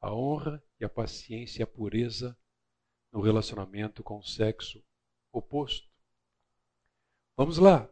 A 0.00 0.14
honra 0.14 0.62
e 0.78 0.84
a 0.84 0.88
paciência 0.88 1.60
e 1.60 1.64
a 1.64 1.66
pureza 1.66 2.38
no 3.12 3.20
relacionamento 3.20 4.04
com 4.04 4.18
o 4.18 4.24
sexo 4.24 4.82
oposto. 5.32 5.90
Vamos 7.36 7.58
lá. 7.58 7.90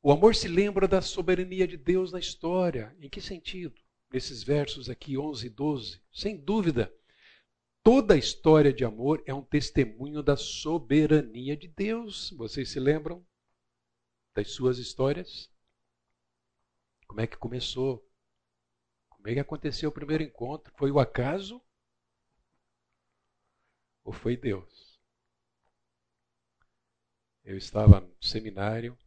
O 0.00 0.12
amor 0.12 0.34
se 0.36 0.46
lembra 0.46 0.86
da 0.86 1.02
soberania 1.02 1.66
de 1.66 1.76
Deus 1.76 2.12
na 2.12 2.20
história. 2.20 2.96
Em 3.00 3.10
que 3.10 3.20
sentido? 3.20 3.74
Nesses 4.10 4.44
versos 4.44 4.88
aqui, 4.88 5.18
11 5.18 5.46
e 5.48 5.50
12. 5.50 6.00
Sem 6.12 6.36
dúvida, 6.36 6.94
Toda 7.90 8.12
a 8.12 8.18
história 8.18 8.70
de 8.70 8.84
amor 8.84 9.22
é 9.24 9.32
um 9.32 9.42
testemunho 9.42 10.22
da 10.22 10.36
soberania 10.36 11.56
de 11.56 11.66
Deus. 11.68 12.28
Vocês 12.32 12.70
se 12.70 12.78
lembram 12.78 13.26
das 14.34 14.50
suas 14.50 14.76
histórias? 14.76 15.50
Como 17.06 17.22
é 17.22 17.26
que 17.26 17.38
começou? 17.38 18.06
Como 19.08 19.26
é 19.26 19.32
que 19.32 19.40
aconteceu 19.40 19.88
o 19.88 19.92
primeiro 19.92 20.22
encontro? 20.22 20.70
Foi 20.76 20.90
o 20.90 21.00
acaso? 21.00 21.62
Ou 24.04 24.12
foi 24.12 24.36
Deus? 24.36 25.00
Eu 27.42 27.56
estava 27.56 28.00
no 28.00 28.22
seminário 28.22 28.98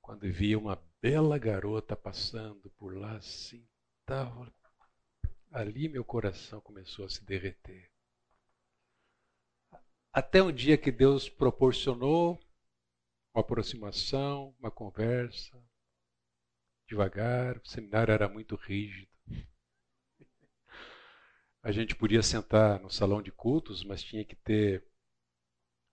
quando 0.00 0.22
vi 0.22 0.56
uma 0.56 0.74
bela 1.00 1.38
garota 1.38 1.94
passando 1.94 2.68
por 2.70 2.96
lá 2.96 3.16
assim, 3.16 3.64
estava 4.00 4.52
ali 5.52 5.88
meu 5.88 6.04
coração 6.04 6.60
começou 6.60 7.04
a 7.04 7.08
se 7.08 7.24
derreter. 7.24 7.91
Até 10.12 10.42
um 10.42 10.52
dia 10.52 10.76
que 10.76 10.92
Deus 10.92 11.30
proporcionou 11.30 12.38
uma 13.34 13.40
aproximação, 13.40 14.54
uma 14.58 14.70
conversa, 14.70 15.58
devagar, 16.86 17.56
o 17.56 17.66
seminário 17.66 18.12
era 18.12 18.28
muito 18.28 18.54
rígido. 18.54 19.08
A 21.62 21.72
gente 21.72 21.96
podia 21.96 22.22
sentar 22.22 22.78
no 22.78 22.90
salão 22.90 23.22
de 23.22 23.32
cultos, 23.32 23.82
mas 23.82 24.02
tinha 24.02 24.22
que 24.22 24.36
ter 24.36 24.84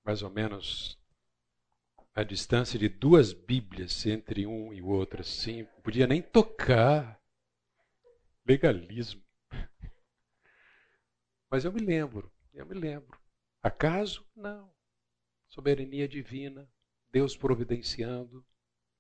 mais 0.03 0.21
ou 0.21 0.29
menos 0.29 0.99
a 2.13 2.21
distância 2.21 2.77
de 2.77 2.89
duas 2.89 3.31
Bíblias 3.31 4.05
entre 4.05 4.45
um 4.45 4.73
e 4.73 4.81
o 4.81 4.87
outro, 4.87 5.21
assim. 5.21 5.61
Não 5.61 5.81
podia 5.81 6.05
nem 6.05 6.21
tocar. 6.21 7.17
Legalismo. 8.45 9.23
Mas 11.49 11.63
eu 11.63 11.71
me 11.71 11.79
lembro, 11.79 12.29
eu 12.53 12.65
me 12.65 12.73
lembro. 12.73 13.17
Acaso? 13.61 14.25
Não. 14.35 14.71
Soberania 15.47 16.07
divina, 16.07 16.69
Deus 17.11 17.35
providenciando, 17.35 18.45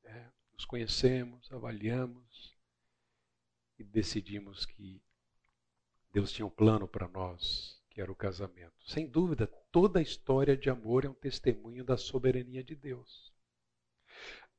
é, 0.03 0.25
nos 0.53 0.65
conhecemos, 0.65 1.51
avaliamos 1.51 2.57
e 3.77 3.83
decidimos 3.83 4.65
que 4.65 5.01
Deus 6.11 6.31
tinha 6.31 6.45
um 6.45 6.49
plano 6.49 6.87
para 6.87 7.07
nós, 7.07 7.79
que 7.89 8.01
era 8.01 8.11
o 8.11 8.15
casamento. 8.15 8.73
Sem 8.85 9.07
dúvida, 9.07 9.47
toda 9.71 9.99
a 9.99 10.01
história 10.01 10.57
de 10.57 10.69
amor 10.69 11.05
é 11.05 11.09
um 11.09 11.13
testemunho 11.13 11.83
da 11.83 11.95
soberania 11.95 12.63
de 12.63 12.75
Deus. 12.75 13.31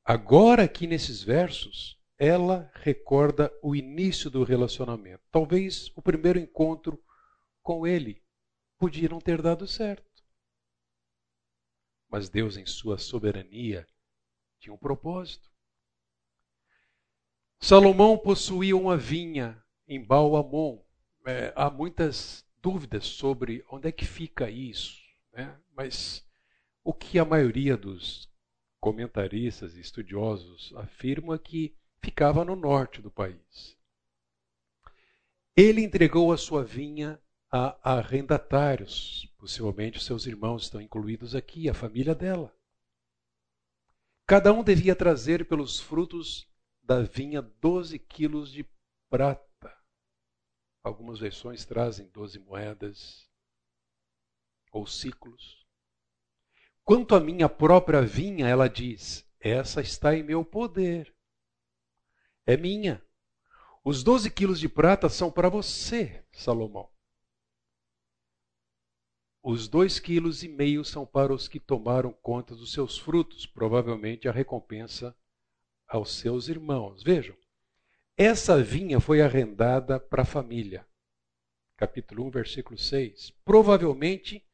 Agora, 0.03 0.63
aqui 0.63 0.87
nesses 0.87 1.21
versos, 1.21 1.99
ela 2.17 2.71
recorda 2.73 3.51
o 3.61 3.75
início 3.75 4.29
do 4.29 4.43
relacionamento. 4.43 5.23
Talvez 5.29 5.91
o 5.95 6.01
primeiro 6.01 6.39
encontro 6.39 7.03
com 7.61 7.85
Ele 7.85 8.21
podia 8.81 9.07
não 9.07 9.21
ter 9.21 9.43
dado 9.43 9.67
certo. 9.67 10.09
Mas 12.09 12.29
Deus, 12.29 12.57
em 12.57 12.65
sua 12.65 12.97
soberania, 12.97 13.85
tinha 14.59 14.73
um 14.73 14.77
propósito. 14.77 15.51
Salomão 17.59 18.17
possuía 18.17 18.75
uma 18.75 18.97
vinha 18.97 19.63
em 19.87 20.03
Baal-Amon. 20.03 20.83
É, 21.27 21.53
há 21.55 21.69
muitas 21.69 22.43
dúvidas 22.59 23.05
sobre 23.05 23.63
onde 23.69 23.87
é 23.87 23.91
que 23.91 24.03
fica 24.03 24.49
isso, 24.49 24.99
né? 25.31 25.55
mas 25.77 26.27
o 26.83 26.91
que 26.91 27.19
a 27.19 27.25
maioria 27.25 27.77
dos 27.77 28.27
comentaristas 28.79 29.77
e 29.77 29.79
estudiosos 29.79 30.73
afirma 30.75 31.35
é 31.35 31.37
que 31.39 31.77
ficava 32.03 32.43
no 32.43 32.55
norte 32.55 32.99
do 32.99 33.11
país. 33.11 33.77
Ele 35.55 35.83
entregou 35.83 36.33
a 36.33 36.37
sua 36.37 36.63
vinha 36.63 37.21
a 37.51 37.77
arrendatários. 37.97 39.27
Possivelmente 39.37 40.01
seus 40.01 40.25
irmãos 40.25 40.63
estão 40.63 40.79
incluídos 40.79 41.35
aqui, 41.35 41.67
a 41.67 41.73
família 41.73 42.15
dela. 42.15 42.55
Cada 44.25 44.53
um 44.53 44.63
devia 44.63 44.95
trazer 44.95 45.45
pelos 45.45 45.79
frutos 45.79 46.47
da 46.81 47.01
vinha 47.01 47.41
12 47.41 47.99
quilos 47.99 48.51
de 48.51 48.65
prata. 49.09 49.77
Algumas 50.83 51.19
versões 51.19 51.65
trazem 51.65 52.07
12 52.09 52.39
moedas 52.39 53.29
ou 54.71 54.87
ciclos. 54.87 55.65
Quanto 56.83 57.13
à 57.13 57.19
minha 57.19 57.49
própria 57.49 58.01
vinha, 58.01 58.47
ela 58.47 58.67
diz: 58.67 59.29
essa 59.39 59.81
está 59.81 60.15
em 60.15 60.21
meu 60.21 60.45
poder. 60.45 61.15
é 62.45 62.55
minha. 62.55 63.03
Os 63.83 64.03
12 64.03 64.29
quilos 64.29 64.59
de 64.59 64.69
prata 64.69 65.09
são 65.09 65.31
para 65.31 65.49
você, 65.49 66.23
Salomão. 66.31 66.90
Os 69.43 69.67
dois 69.67 69.99
quilos 69.99 70.43
e 70.43 70.47
meio 70.47 70.85
são 70.85 71.05
para 71.05 71.33
os 71.33 71.47
que 71.47 71.59
tomaram 71.59 72.11
conta 72.11 72.55
dos 72.55 72.71
seus 72.71 72.97
frutos, 72.97 73.45
provavelmente 73.45 74.27
a 74.27 74.31
recompensa 74.31 75.15
aos 75.87 76.13
seus 76.13 76.47
irmãos. 76.47 77.01
Vejam, 77.01 77.35
essa 78.15 78.61
vinha 78.61 78.99
foi 78.99 79.21
arrendada 79.21 79.99
para 79.99 80.21
a 80.21 80.25
família. 80.25 80.85
Capítulo 81.75 82.23
1, 82.27 82.29
versículo 82.29 82.77
6. 82.77 83.31
Provavelmente 83.43 84.45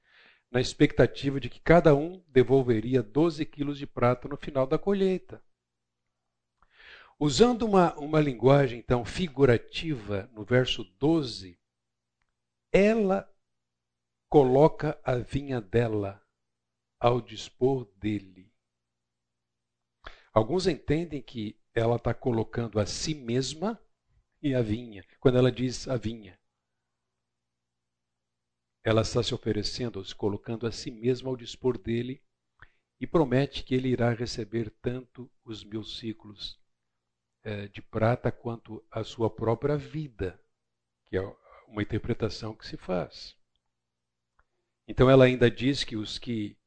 na 0.49 0.61
expectativa 0.61 1.39
de 1.39 1.49
que 1.49 1.59
cada 1.59 1.93
um 1.93 2.23
devolveria 2.29 3.03
12 3.03 3.45
quilos 3.45 3.77
de 3.77 3.85
prata 3.85 4.29
no 4.29 4.37
final 4.37 4.65
da 4.65 4.77
colheita. 4.77 5.41
Usando 7.19 7.63
uma, 7.63 7.93
uma 7.95 8.21
linguagem 8.21 8.79
então 8.79 9.03
figurativa, 9.03 10.29
no 10.33 10.45
verso 10.45 10.85
12, 10.97 11.59
ela 12.71 13.29
coloca 14.29 14.99
a 15.03 15.15
vinha 15.15 15.61
dela 15.61 16.21
ao 16.99 17.21
dispor 17.21 17.85
dele. 17.95 18.51
Alguns 20.33 20.67
entendem 20.67 21.21
que 21.21 21.59
ela 21.73 21.95
está 21.95 22.13
colocando 22.13 22.79
a 22.79 22.85
si 22.85 23.13
mesma 23.15 23.81
e 24.41 24.53
a 24.53 24.61
vinha, 24.61 25.05
quando 25.19 25.37
ela 25.37 25.51
diz 25.51 25.87
a 25.87 25.97
vinha. 25.97 26.39
Ela 28.83 29.01
está 29.01 29.21
se 29.21 29.33
oferecendo, 29.33 30.03
se 30.03 30.15
colocando 30.15 30.65
a 30.65 30.71
si 30.71 30.91
mesma 30.91 31.29
ao 31.29 31.35
dispor 31.35 31.77
dele 31.77 32.23
e 32.99 33.05
promete 33.05 33.63
que 33.63 33.75
ele 33.75 33.89
irá 33.89 34.11
receber 34.11 34.69
tanto 34.81 35.29
os 35.43 35.63
mil 35.63 35.83
ciclos 35.83 36.59
é, 37.43 37.67
de 37.67 37.81
prata 37.81 38.31
quanto 38.31 38.83
a 38.89 39.03
sua 39.03 39.29
própria 39.29 39.77
vida, 39.77 40.41
que 41.05 41.17
é 41.17 41.21
uma 41.67 41.81
interpretação 41.81 42.55
que 42.55 42.65
se 42.65 42.77
faz. 42.77 43.36
Então 44.87 45.09
ela 45.09 45.25
ainda 45.25 45.51
diz 45.51 45.83
que 45.83 45.97
os 45.97 46.17
que 46.17 46.57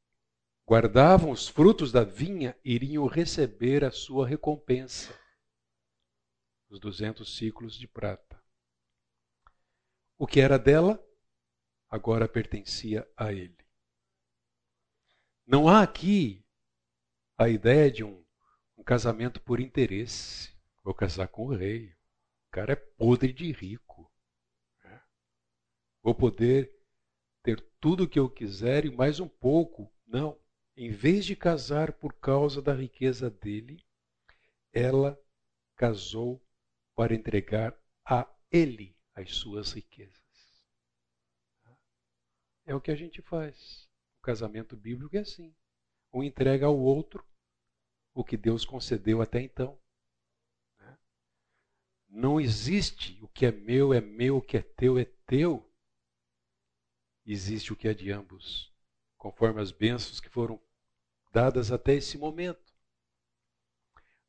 guardavam 0.69 1.31
os 1.31 1.49
frutos 1.49 1.91
da 1.91 2.05
vinha 2.05 2.57
iriam 2.63 3.07
receber 3.07 3.83
a 3.83 3.91
sua 3.91 4.27
recompensa, 4.27 5.19
os 6.69 6.79
200 6.79 7.37
ciclos 7.37 7.77
de 7.77 7.89
prata. 7.89 8.41
O 10.19 10.27
que 10.27 10.39
era 10.39 10.59
dela, 10.59 11.03
agora 11.89 12.29
pertencia 12.29 13.11
a 13.17 13.33
ele. 13.33 13.59
Não 15.47 15.67
há 15.67 15.83
aqui 15.83 16.47
a 17.37 17.49
ideia 17.49 17.91
de 17.91 18.05
um, 18.05 18.25
um 18.77 18.85
casamento 18.85 19.41
por 19.41 19.59
interesse. 19.59 20.55
Vou 20.85 20.95
casar 20.95 21.27
com 21.27 21.47
o 21.47 21.57
rei. 21.57 21.89
O 22.47 22.51
cara 22.53 22.75
é 22.75 22.77
podre 22.77 23.33
de 23.33 23.51
rico. 23.51 24.13
Né? 24.85 25.03
Vou 26.03 26.15
poder 26.15 26.80
tudo 27.81 28.05
o 28.05 28.09
que 28.09 28.19
eu 28.19 28.29
quiser 28.29 28.85
e 28.85 28.91
mais 28.91 29.19
um 29.19 29.29
pouco. 29.29 29.91
Não. 30.07 30.39
Em 30.77 30.91
vez 30.91 31.25
de 31.25 31.35
casar 31.35 31.93
por 31.93 32.13
causa 32.15 32.63
da 32.63 32.75
riqueza 32.75 33.31
dele, 33.31 33.83
ela 34.73 35.21
casou 35.77 36.41
para 36.95 37.15
entregar 37.15 37.77
a 38.05 38.29
ele 38.51 38.97
as 39.15 39.35
suas 39.35 39.73
riquezas. 39.73 40.21
É 42.67 42.75
o 42.75 42.81
que 42.81 42.91
a 42.91 42.97
gente 42.97 43.21
faz. 43.23 43.89
O 44.19 44.23
casamento 44.23 44.77
bíblico 44.77 45.17
é 45.17 45.21
assim. 45.21 45.55
Um 46.13 46.23
entrega 46.23 46.67
ao 46.67 46.79
outro 46.79 47.25
o 48.15 48.23
que 48.23 48.37
Deus 48.37 48.65
concedeu 48.65 49.23
até 49.23 49.41
então. 49.41 49.79
Não 52.09 52.41
existe 52.41 53.19
o 53.23 53.29
que 53.29 53.47
é 53.47 53.53
meu 53.53 53.95
é 53.95 54.01
meu, 54.01 54.39
o 54.39 54.43
que 54.43 54.57
é 54.57 54.63
teu 54.63 54.99
é 54.99 55.05
teu 55.27 55.70
existe 57.33 57.73
o 57.73 57.77
que 57.77 57.89
é 57.89 57.95
de 57.95 58.11
ambos, 58.11 58.73
conforme 59.17 59.61
as 59.61 59.71
bênçãos 59.71 60.21
que 60.21 60.29
foram 60.29 60.61
dadas 61.33 61.71
até 61.71 61.95
esse 61.95 62.19
momento. 62.19 62.75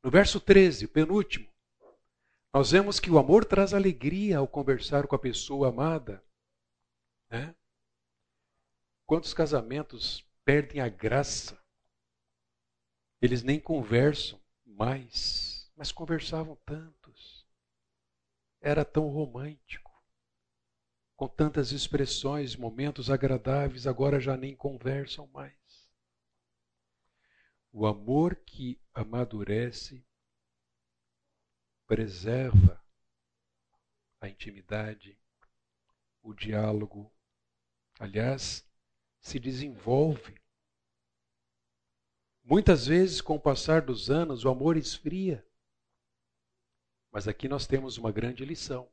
No 0.03 0.11
verso 0.11 0.39
13, 0.39 0.85
o 0.85 0.89
penúltimo, 0.89 1.51
nós 2.53 2.71
vemos 2.71 2.99
que 2.99 3.09
o 3.09 3.17
amor 3.17 3.45
traz 3.45 3.73
alegria 3.73 4.37
ao 4.37 4.47
conversar 4.47 5.07
com 5.07 5.15
a 5.15 5.19
pessoa 5.19 5.69
amada. 5.69 6.23
Né? 7.29 7.55
Quantos 9.05 9.33
casamentos 9.33 10.25
perdem 10.43 10.81
a 10.81 10.89
graça? 10.89 11.57
Eles 13.21 13.41
nem 13.41 13.59
conversam 13.59 14.39
mais, 14.65 15.71
mas 15.75 15.91
conversavam 15.91 16.55
tantos. 16.65 17.45
Era 18.59 18.83
tão 18.83 19.07
romântico 19.07 19.90
com 21.21 21.27
tantas 21.27 21.71
expressões, 21.71 22.55
momentos 22.55 23.11
agradáveis, 23.11 23.85
agora 23.85 24.19
já 24.19 24.35
nem 24.35 24.55
conversam 24.55 25.27
mais. 25.27 25.87
O 27.71 27.85
amor 27.85 28.37
que 28.37 28.81
amadurece 28.91 30.03
preserva 31.85 32.83
a 34.19 34.27
intimidade, 34.29 35.15
o 36.23 36.33
diálogo. 36.33 37.13
Aliás, 37.99 38.67
se 39.19 39.39
desenvolve. 39.39 40.41
Muitas 42.43 42.87
vezes, 42.87 43.21
com 43.21 43.35
o 43.35 43.39
passar 43.39 43.83
dos 43.83 44.09
anos, 44.09 44.43
o 44.43 44.49
amor 44.49 44.75
esfria. 44.75 45.47
Mas 47.11 47.27
aqui 47.27 47.47
nós 47.47 47.67
temos 47.67 47.99
uma 47.99 48.11
grande 48.11 48.43
lição. 48.43 48.91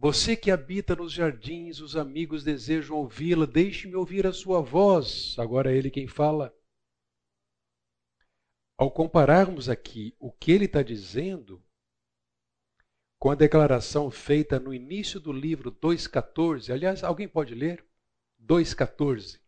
Você 0.00 0.36
que 0.36 0.52
habita 0.52 0.94
nos 0.94 1.12
jardins, 1.12 1.80
os 1.80 1.96
amigos 1.96 2.44
desejam 2.44 2.96
ouvi-la, 2.96 3.44
deixe-me 3.46 3.96
ouvir 3.96 4.28
a 4.28 4.32
sua 4.32 4.60
voz. 4.60 5.34
Agora 5.36 5.72
é 5.72 5.76
ele 5.76 5.90
quem 5.90 6.06
fala. 6.06 6.54
Ao 8.76 8.92
compararmos 8.92 9.68
aqui 9.68 10.14
o 10.20 10.30
que 10.30 10.52
ele 10.52 10.66
está 10.66 10.84
dizendo 10.84 11.60
com 13.18 13.28
a 13.28 13.34
declaração 13.34 14.08
feita 14.08 14.60
no 14.60 14.72
início 14.72 15.18
do 15.18 15.32
livro 15.32 15.72
2,14, 15.72 16.72
aliás, 16.72 17.02
alguém 17.02 17.26
pode 17.26 17.56
ler? 17.56 17.84
2,14. 18.40 19.40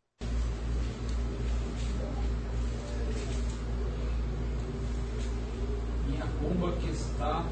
Minha 6.08 6.26
pomba 6.40 6.76
que 6.80 6.90
está 6.90 7.48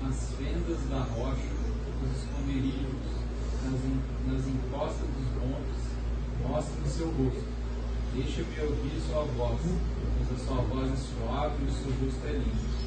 nas 0.00 0.32
fendas 0.36 0.88
da 0.88 1.00
rocha 1.00 1.57
encostas 4.78 5.08
dos 5.08 5.26
montes, 5.42 5.82
mostre 6.40 6.80
o 6.82 6.86
seu 6.86 7.10
rosto. 7.10 7.58
Deixa-me 8.14 8.60
ouvir 8.60 9.00
sua 9.00 9.24
voz, 9.24 9.60
pois 10.16 10.40
a 10.40 10.44
sua 10.44 10.62
voz 10.62 10.92
é 10.92 10.96
suave 10.96 11.64
e 11.64 11.66
o 11.66 11.70
seu 11.72 11.90
rosto 11.90 12.26
é 12.26 12.32
lindo. 12.32 12.78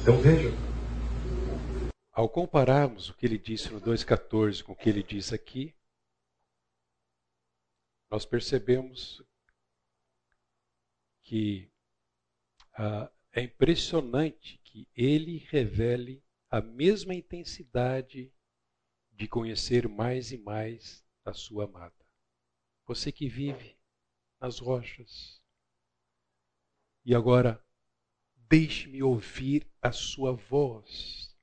Então 0.00 0.20
vejam. 0.22 0.52
Ao 2.10 2.26
compararmos 2.26 3.10
o 3.10 3.14
que 3.14 3.26
ele 3.26 3.36
disse 3.36 3.70
no 3.70 3.78
2,14 3.78 4.62
com 4.62 4.72
o 4.72 4.76
que 4.76 4.88
ele 4.88 5.02
diz 5.02 5.30
aqui, 5.34 5.74
nós 8.10 8.24
percebemos 8.24 9.22
que 11.22 11.70
ah, 12.78 13.10
é 13.32 13.42
impressionante 13.42 14.58
que 14.64 14.88
ele 14.96 15.46
revele 15.50 16.24
a 16.50 16.62
mesma 16.62 17.14
intensidade 17.14 18.32
de 19.16 19.26
conhecer 19.26 19.88
mais 19.88 20.30
e 20.30 20.36
mais 20.36 21.02
a 21.24 21.32
sua 21.32 21.64
amada. 21.64 21.94
Você 22.86 23.10
que 23.10 23.28
vive 23.28 23.76
nas 24.38 24.58
rochas. 24.58 25.42
E 27.04 27.14
agora, 27.14 27.64
deixe-me 28.48 29.02
ouvir 29.02 29.66
a 29.80 29.90
sua 29.90 30.32
voz. 30.32 31.34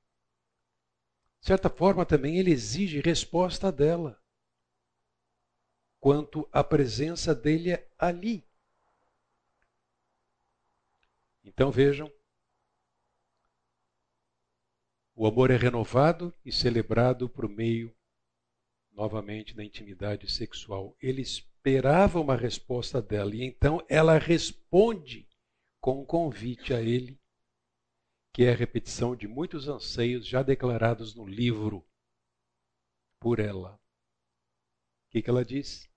De 1.40 1.46
certa 1.46 1.68
forma, 1.68 2.06
também 2.06 2.38
ele 2.38 2.52
exige 2.52 3.00
resposta 3.00 3.70
dela 3.72 4.22
quanto 5.98 6.48
à 6.52 6.62
presença 6.62 7.34
dele 7.34 7.72
ali. 7.98 8.46
Então 11.42 11.70
vejam, 11.70 12.10
o 15.16 15.26
amor 15.28 15.50
é 15.50 15.56
renovado 15.56 16.34
e 16.44 16.50
celebrado 16.50 17.28
por 17.28 17.48
meio, 17.48 17.94
novamente, 18.92 19.54
da 19.54 19.64
intimidade 19.64 20.30
sexual. 20.30 20.96
Ele 21.00 21.22
esperava 21.22 22.20
uma 22.20 22.34
resposta 22.34 23.00
dela 23.00 23.34
e 23.34 23.42
então 23.42 23.84
ela 23.88 24.18
responde 24.18 25.28
com 25.80 26.00
um 26.00 26.04
convite 26.04 26.74
a 26.74 26.82
ele, 26.82 27.20
que 28.32 28.42
é 28.44 28.52
a 28.52 28.56
repetição 28.56 29.14
de 29.14 29.28
muitos 29.28 29.68
anseios 29.68 30.26
já 30.26 30.42
declarados 30.42 31.14
no 31.14 31.24
livro 31.24 31.86
por 33.20 33.38
ela. 33.38 33.74
O 35.06 35.10
que, 35.12 35.22
que 35.22 35.30
ela 35.30 35.44
diz? 35.44 35.88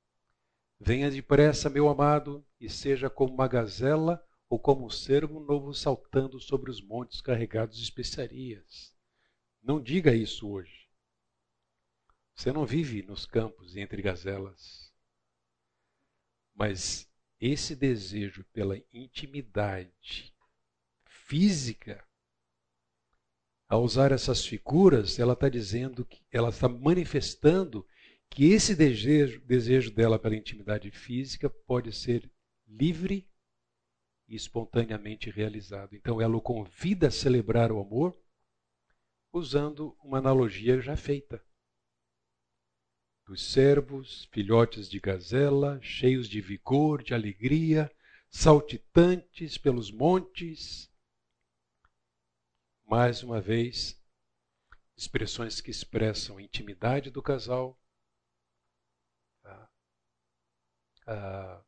Venha 0.80 1.10
depressa, 1.10 1.72
meu 1.72 1.90
amado, 1.90 2.46
e 2.60 2.70
seja 2.70 3.10
como 3.10 3.34
uma 3.34 3.48
gazela 3.48 4.24
ou 4.48 4.60
como 4.60 4.86
um 4.86 4.90
cervo 4.92 5.40
novo 5.40 5.74
saltando 5.74 6.40
sobre 6.40 6.70
os 6.70 6.80
montes 6.80 7.20
carregados 7.20 7.78
de 7.78 7.84
especiarias. 7.84 8.96
Não 9.68 9.82
diga 9.82 10.16
isso 10.16 10.50
hoje. 10.50 10.88
Você 12.34 12.54
não 12.54 12.66
vive 12.66 13.04
nos 13.04 13.26
campos 13.26 13.76
e 13.76 13.82
entre 13.82 14.02
gazelas. 14.02 14.94
Mas 16.56 17.06
esse 17.38 17.76
desejo 17.76 18.46
pela 18.54 18.82
intimidade 18.94 20.34
física, 21.06 22.02
ao 23.68 23.84
usar 23.84 24.14
essas 24.14 24.46
figuras, 24.46 25.20
ela 25.20 25.34
está 25.34 25.50
dizendo 25.50 26.06
que 26.06 26.26
ela 26.32 26.48
está 26.48 26.70
manifestando 26.70 27.86
que 28.30 28.46
esse 28.46 28.74
desejo, 28.74 29.42
desejo 29.42 29.92
dela 29.92 30.18
pela 30.18 30.38
intimidade 30.38 30.90
física 30.92 31.50
pode 31.50 31.92
ser 31.92 32.32
livre 32.66 33.30
e 34.30 34.36
espontaneamente 34.38 35.30
realizado. 35.30 35.94
Então 35.94 36.22
ela 36.22 36.38
o 36.38 36.42
convida 36.42 37.10
a 37.10 37.12
celebrar 37.12 37.70
o 37.70 37.82
amor 37.82 38.18
usando 39.38 39.98
uma 40.04 40.18
analogia 40.18 40.82
já 40.82 40.98
feita. 40.98 41.44
Dos 43.26 43.52
servos, 43.52 44.26
filhotes 44.32 44.90
de 44.90 45.00
gazela, 45.00 45.82
cheios 45.82 46.28
de 46.30 46.40
vigor, 46.42 47.04
de 47.04 47.14
alegria, 47.14 47.92
saltitantes 48.30 49.58
pelos 49.58 49.92
montes. 49.92 50.90
Mais 52.86 53.22
uma 53.22 53.42
vez, 53.42 54.02
expressões 54.96 55.60
que 55.62 55.72
expressam 55.72 56.38
a 56.38 56.42
intimidade 56.42 57.12
do 57.12 57.22
casal, 57.22 57.80
a, 59.44 59.70
a, 61.06 61.66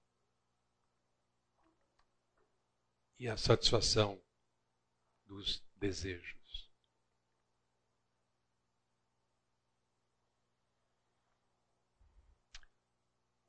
e 3.20 3.28
a 3.28 3.36
satisfação 3.36 4.22
dos 5.26 5.62
desejos. 5.76 6.39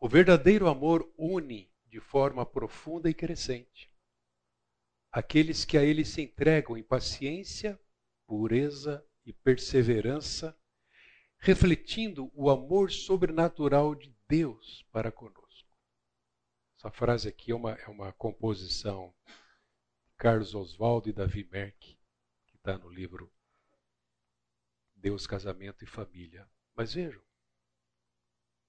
O 0.01 0.09
verdadeiro 0.09 0.67
amor 0.67 1.13
une 1.17 1.71
de 1.87 2.01
forma 2.01 2.45
profunda 2.45 3.09
e 3.09 3.15
crescente 3.15 3.91
aqueles 5.11 5.65
que 5.65 5.77
a 5.77 5.83
ele 5.83 6.05
se 6.05 6.23
entregam 6.23 6.77
em 6.77 6.83
paciência, 6.83 7.81
pureza 8.27 9.05
e 9.25 9.33
perseverança, 9.33 10.57
refletindo 11.39 12.31
o 12.35 12.51
amor 12.51 12.91
sobrenatural 12.91 13.95
de 13.95 14.15
Deus 14.29 14.87
para 14.93 15.11
conosco. 15.11 15.69
Essa 16.79 16.91
frase 16.91 17.29
aqui 17.29 17.51
é 17.51 17.55
uma, 17.55 17.73
é 17.73 17.89
uma 17.89 18.13
composição 18.13 19.15
de 20.07 20.15
Carlos 20.17 20.55
Oswaldo 20.55 21.09
e 21.09 21.13
Davi 21.13 21.45
Merck, 21.51 21.99
que 22.47 22.57
está 22.57 22.79
no 22.79 22.89
livro 22.89 23.33
Deus, 24.95 25.27
Casamento 25.27 25.83
e 25.83 25.87
Família. 25.87 26.49
Mas 26.75 26.95
vejam, 26.95 27.23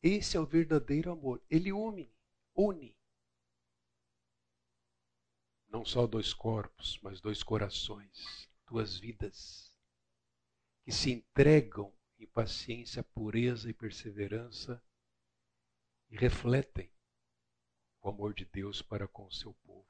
esse 0.02 0.36
é 0.36 0.40
o 0.40 0.46
verdadeiro 0.46 1.12
amor. 1.12 1.42
Ele 1.50 1.72
une, 1.72 2.12
une. 2.56 2.96
Não 5.68 5.86
só 5.86 6.06
dois 6.06 6.34
corpos, 6.34 7.00
mas 7.02 7.22
dois 7.22 7.44
corações, 7.44 8.50
duas 8.68 8.98
vidas, 8.98 9.72
que 10.84 10.92
se 10.92 11.12
entregam 11.12 11.94
em 12.20 12.28
paciência, 12.28 13.04
pureza 13.04 13.70
e 13.70 13.74
perseverança 13.74 14.84
e 16.10 16.18
refletem 16.18 16.92
o 18.02 18.10
amor 18.10 18.34
de 18.34 18.46
Deus 18.46 18.82
para 18.82 19.08
com 19.08 19.26
o 19.26 19.32
seu 19.32 19.54
povo. 19.66 19.88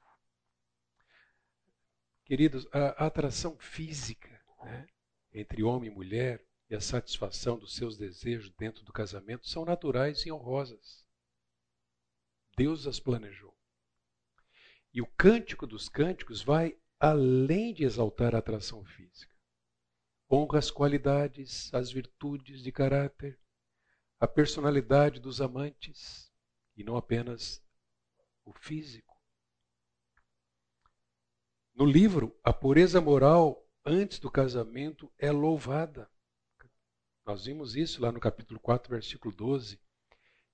Queridos, 2.24 2.66
a 2.72 3.06
atração 3.06 3.58
física 3.58 4.40
né, 4.62 4.86
entre 5.32 5.62
homem 5.62 5.90
e 5.90 5.94
mulher 5.94 6.46
e 6.72 6.74
a 6.74 6.80
satisfação 6.80 7.58
dos 7.58 7.74
seus 7.74 7.98
desejos 7.98 8.50
dentro 8.52 8.82
do 8.82 8.94
casamento 8.94 9.46
são 9.46 9.62
naturais 9.62 10.24
e 10.24 10.32
honrosas. 10.32 11.06
Deus 12.56 12.86
as 12.86 12.98
planejou. 12.98 13.54
E 14.90 15.02
o 15.02 15.06
cântico 15.06 15.66
dos 15.66 15.90
cânticos 15.90 16.40
vai 16.40 16.74
além 16.98 17.74
de 17.74 17.84
exaltar 17.84 18.34
a 18.34 18.38
atração 18.38 18.82
física. 18.86 19.36
Honra 20.30 20.60
as 20.60 20.70
qualidades, 20.70 21.68
as 21.74 21.92
virtudes 21.92 22.62
de 22.62 22.72
caráter, 22.72 23.38
a 24.18 24.26
personalidade 24.26 25.20
dos 25.20 25.42
amantes 25.42 26.32
e 26.74 26.82
não 26.82 26.96
apenas 26.96 27.62
o 28.46 28.52
físico. 28.54 29.20
No 31.74 31.84
livro, 31.84 32.34
a 32.42 32.50
pureza 32.50 32.98
moral 32.98 33.62
antes 33.84 34.18
do 34.18 34.30
casamento 34.30 35.12
é 35.18 35.30
louvada. 35.30 36.10
Nós 37.24 37.44
vimos 37.44 37.76
isso 37.76 38.02
lá 38.02 38.10
no 38.10 38.18
capítulo 38.18 38.58
4, 38.58 38.90
versículo 38.90 39.32
12. 39.32 39.80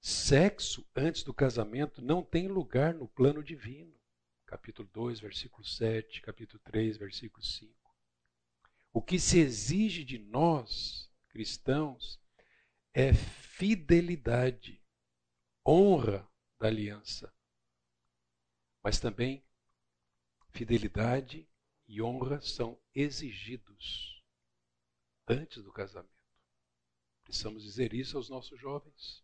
Sexo 0.00 0.86
antes 0.94 1.22
do 1.22 1.32
casamento 1.32 2.02
não 2.02 2.22
tem 2.22 2.46
lugar 2.46 2.94
no 2.94 3.08
plano 3.08 3.42
divino. 3.42 3.98
Capítulo 4.44 4.88
2, 4.92 5.20
versículo 5.20 5.64
7, 5.64 6.20
capítulo 6.20 6.60
3, 6.64 6.98
versículo 6.98 7.42
5. 7.42 7.74
O 8.92 9.02
que 9.02 9.18
se 9.18 9.38
exige 9.38 10.04
de 10.04 10.18
nós, 10.18 11.10
cristãos, 11.28 12.20
é 12.92 13.14
fidelidade, 13.14 14.82
honra 15.66 16.28
da 16.58 16.66
aliança, 16.66 17.32
mas 18.82 18.98
também 18.98 19.44
fidelidade 20.50 21.48
e 21.86 22.02
honra 22.02 22.40
são 22.40 22.80
exigidos 22.94 24.22
antes 25.28 25.62
do 25.62 25.72
casamento. 25.72 26.17
Precisamos 27.28 27.62
dizer 27.62 27.92
isso 27.92 28.16
aos 28.16 28.30
nossos 28.30 28.58
jovens. 28.58 29.22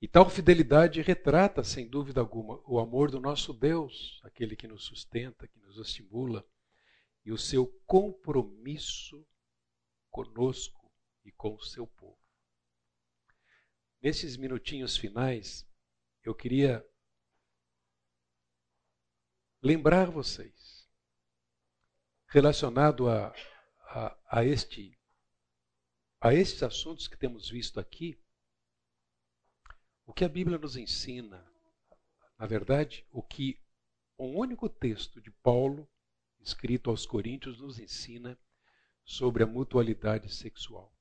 E 0.00 0.06
tal 0.06 0.30
fidelidade 0.30 1.02
retrata, 1.02 1.64
sem 1.64 1.88
dúvida 1.88 2.20
alguma, 2.20 2.62
o 2.64 2.78
amor 2.78 3.10
do 3.10 3.18
nosso 3.18 3.52
Deus, 3.52 4.20
aquele 4.22 4.54
que 4.54 4.68
nos 4.68 4.84
sustenta, 4.84 5.48
que 5.48 5.58
nos 5.58 5.76
estimula, 5.76 6.48
e 7.24 7.32
o 7.32 7.36
seu 7.36 7.66
compromisso 7.84 9.26
conosco 10.08 10.88
e 11.24 11.32
com 11.32 11.56
o 11.56 11.60
seu 11.60 11.84
povo. 11.84 12.16
Nesses 14.00 14.36
minutinhos 14.36 14.96
finais, 14.96 15.68
eu 16.22 16.32
queria 16.32 16.88
lembrar 19.60 20.12
vocês, 20.12 20.88
relacionado 22.28 23.08
a, 23.08 23.34
a, 23.80 24.38
a 24.38 24.44
este 24.44 24.97
a 26.20 26.34
esses 26.34 26.62
assuntos 26.62 27.06
que 27.06 27.16
temos 27.16 27.48
visto 27.48 27.78
aqui, 27.78 28.18
o 30.04 30.12
que 30.12 30.24
a 30.24 30.28
Bíblia 30.28 30.58
nos 30.58 30.76
ensina, 30.76 31.46
na 32.38 32.46
verdade, 32.46 33.06
o 33.12 33.22
que 33.22 33.60
um 34.18 34.36
único 34.36 34.68
texto 34.68 35.20
de 35.20 35.30
Paulo, 35.30 35.88
escrito 36.40 36.90
aos 36.90 37.06
Coríntios, 37.06 37.60
nos 37.60 37.78
ensina 37.78 38.38
sobre 39.04 39.44
a 39.44 39.46
mutualidade 39.46 40.32
sexual. 40.32 40.92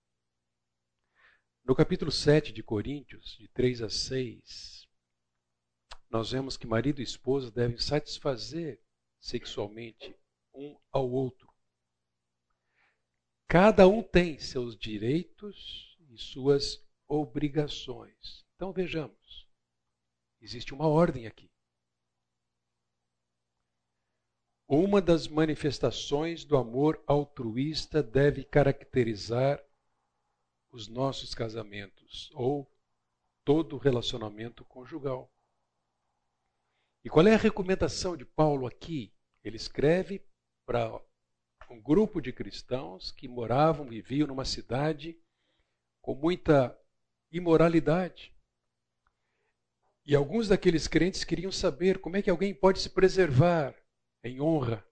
No 1.63 1.75
capítulo 1.75 2.11
7 2.11 2.53
de 2.53 2.61
Coríntios, 2.61 3.37
de 3.39 3.47
3 3.49 3.81
a 3.81 3.89
6, 3.89 4.87
nós 6.09 6.31
vemos 6.31 6.55
que 6.55 6.67
marido 6.67 7.01
e 7.01 7.03
esposa 7.03 7.51
devem 7.51 7.77
satisfazer 7.77 8.81
sexualmente 9.19 10.15
um 10.53 10.79
ao 10.91 11.09
outro 11.09 11.46
Cada 13.47 13.87
um 13.87 14.03
tem 14.03 14.37
seus 14.37 14.77
direitos 14.77 15.97
e 16.09 16.17
suas 16.17 16.85
obrigações. 17.07 18.45
Então 18.55 18.73
vejamos. 18.73 19.47
Existe 20.41 20.73
uma 20.73 20.87
ordem 20.87 21.25
aqui. 21.25 21.49
Uma 24.67 25.01
das 25.01 25.29
manifestações 25.29 26.43
do 26.43 26.57
amor 26.57 27.01
altruísta 27.07 28.03
deve 28.03 28.43
caracterizar 28.43 29.63
os 30.69 30.89
nossos 30.89 31.33
casamentos 31.33 32.29
ou 32.33 32.69
todo 33.45 33.77
relacionamento 33.77 34.65
conjugal. 34.65 35.31
E 37.01 37.09
qual 37.09 37.25
é 37.25 37.33
a 37.33 37.37
recomendação 37.37 38.17
de 38.17 38.25
Paulo 38.25 38.67
aqui? 38.67 39.13
Ele 39.41 39.55
escreve 39.55 40.21
para 40.65 41.01
um 41.69 41.81
grupo 41.81 42.21
de 42.21 42.31
cristãos 42.31 43.11
que 43.11 43.27
moravam, 43.27 43.85
viviam 43.85 44.27
numa 44.27 44.45
cidade 44.45 45.19
com 46.01 46.15
muita 46.15 46.77
imoralidade. 47.31 48.33
E 50.05 50.15
alguns 50.15 50.47
daqueles 50.47 50.87
crentes 50.87 51.23
queriam 51.23 51.51
saber 51.51 51.99
como 51.99 52.15
é 52.15 52.21
que 52.21 52.29
alguém 52.29 52.53
pode 52.53 52.79
se 52.79 52.89
preservar 52.89 53.75
em 54.23 54.39
honra, 54.39 54.85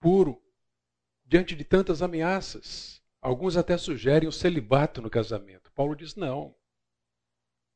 puro, 0.00 0.42
diante 1.24 1.54
de 1.54 1.64
tantas 1.64 2.00
ameaças. 2.00 3.02
Alguns 3.20 3.56
até 3.56 3.76
sugerem 3.76 4.28
o 4.28 4.32
celibato 4.32 5.02
no 5.02 5.10
casamento. 5.10 5.70
Paulo 5.72 5.94
diz: 5.94 6.14
não. 6.14 6.56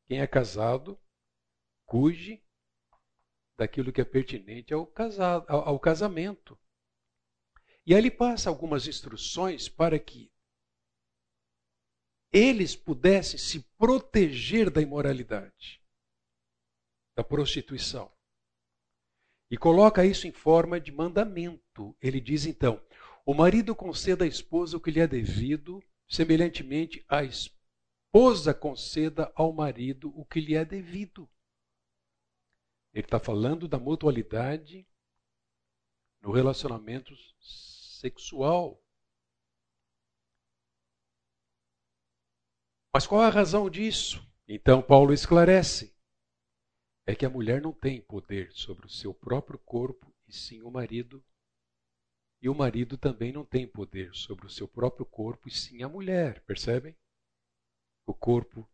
Quem 0.07 0.21
é 0.21 0.27
casado, 0.27 0.99
cuide 1.85 2.43
daquilo 3.57 3.93
que 3.93 4.01
é 4.01 4.05
pertinente 4.05 4.73
ao, 4.73 4.87
casado, 4.87 5.45
ao, 5.49 5.69
ao 5.69 5.79
casamento. 5.79 6.59
E 7.87 7.95
aí 7.95 8.01
ele 8.01 8.11
passa 8.11 8.51
algumas 8.51 8.87
instruções 8.87 9.69
para 9.69 9.99
que 9.99 10.31
eles 12.33 12.77
pudessem 12.77 13.39
se 13.39 13.61
proteger 13.77 14.71
da 14.71 14.81
imoralidade, 14.81 15.83
da 17.17 17.25
prostituição. 17.25 18.11
E 19.51 19.57
coloca 19.57 20.07
isso 20.07 20.29
em 20.29 20.33
forma 20.33 20.81
de 20.81 20.93
mandamento. 20.93 21.97
Ele 22.01 22.21
diz 22.21 22.47
então: 22.47 22.81
o 23.27 23.35
marido 23.35 23.75
conceda 23.75 24.25
à 24.25 24.29
esposa 24.29 24.77
o 24.77 24.81
que 24.81 24.91
lhe 24.91 25.01
é 25.01 25.09
devido, 25.09 25.83
semelhantemente 26.09 27.05
a 27.09 27.25
esposa 27.25 28.55
conceda 28.55 29.33
ao 29.35 29.53
marido 29.53 30.13
o 30.17 30.25
que 30.25 30.41
lhe 30.41 30.55
é 30.55 30.65
devido. 30.65 31.29
Ele 32.93 33.05
está 33.05 33.19
falando 33.19 33.67
da 33.67 33.79
mutualidade 33.79 34.87
no 36.21 36.33
relacionamento 36.33 37.15
sexual. 37.41 38.83
Mas 42.93 43.07
qual 43.07 43.23
a 43.23 43.31
razão 43.31 43.71
disso? 43.71 44.27
Então 44.49 44.83
Paulo 44.83 45.13
esclarece: 45.13 45.97
é 47.07 47.15
que 47.15 47.25
a 47.25 47.31
mulher 47.31 47.61
não 47.61 47.73
tem 47.73 48.01
poder 48.01 48.53
sobre 48.53 48.87
o 48.87 48.91
seu 48.91 49.15
próprio 49.15 49.59
corpo, 49.59 50.15
e 50.27 50.33
sim 50.33 50.63
o 50.63 50.71
marido. 50.71 51.25
E 52.43 52.49
o 52.49 52.55
marido 52.55 52.97
também 52.97 53.33
não 53.33 53.45
tem 53.45 53.67
poder 53.67 54.15
sobre 54.15 54.47
o 54.47 54.51
seu 54.51 54.67
próprio 54.67 55.05
corpo, 55.05 55.49
e 55.49 55.51
sim 55.51 55.83
a 55.83 55.89
mulher, 55.89 56.43
percebem? 56.45 56.97
O 58.07 58.15
corpo 58.15 58.69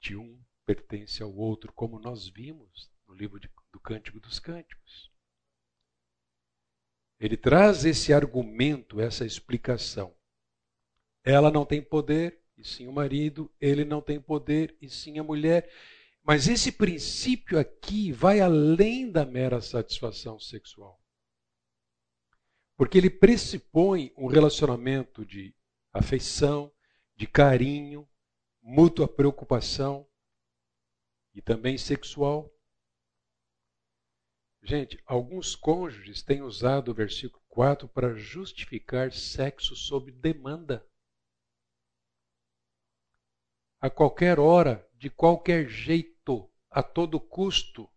de 0.00 0.16
um 0.16 0.42
pertence 0.64 1.22
ao 1.22 1.34
outro, 1.34 1.72
como 1.72 1.98
nós 1.98 2.28
vimos 2.28 2.90
no 3.06 3.14
livro 3.14 3.38
de, 3.38 3.50
do 3.72 3.80
Cântico 3.80 4.18
dos 4.20 4.38
Cânticos. 4.38 5.09
Ele 7.20 7.36
traz 7.36 7.84
esse 7.84 8.14
argumento, 8.14 8.98
essa 9.00 9.26
explicação. 9.26 10.16
Ela 11.22 11.50
não 11.50 11.66
tem 11.66 11.82
poder, 11.82 12.40
e 12.56 12.64
sim 12.64 12.88
o 12.88 12.92
marido, 12.92 13.52
ele 13.60 13.84
não 13.84 14.00
tem 14.00 14.18
poder, 14.18 14.74
e 14.80 14.88
sim 14.88 15.18
a 15.18 15.22
mulher. 15.22 15.70
Mas 16.22 16.48
esse 16.48 16.72
princípio 16.72 17.58
aqui 17.58 18.10
vai 18.10 18.40
além 18.40 19.10
da 19.10 19.26
mera 19.26 19.60
satisfação 19.60 20.40
sexual. 20.40 20.98
Porque 22.74 22.96
ele 22.96 23.10
pressupõe 23.10 24.12
um 24.16 24.26
relacionamento 24.26 25.26
de 25.26 25.54
afeição, 25.92 26.72
de 27.14 27.26
carinho, 27.26 28.08
mútua 28.62 29.06
preocupação 29.06 30.08
e 31.34 31.42
também 31.42 31.76
sexual. 31.76 32.50
Gente, 34.62 35.02
alguns 35.06 35.56
cônjuges 35.56 36.22
têm 36.22 36.42
usado 36.42 36.90
o 36.90 36.94
versículo 36.94 37.42
4 37.48 37.88
para 37.88 38.14
justificar 38.14 39.12
sexo 39.12 39.74
sob 39.74 40.12
demanda. 40.12 40.86
A 43.80 43.88
qualquer 43.88 44.38
hora, 44.38 44.86
de 44.94 45.08
qualquer 45.08 45.66
jeito, 45.68 46.50
a 46.70 46.82
todo 46.82 47.18
custo. 47.18 47.88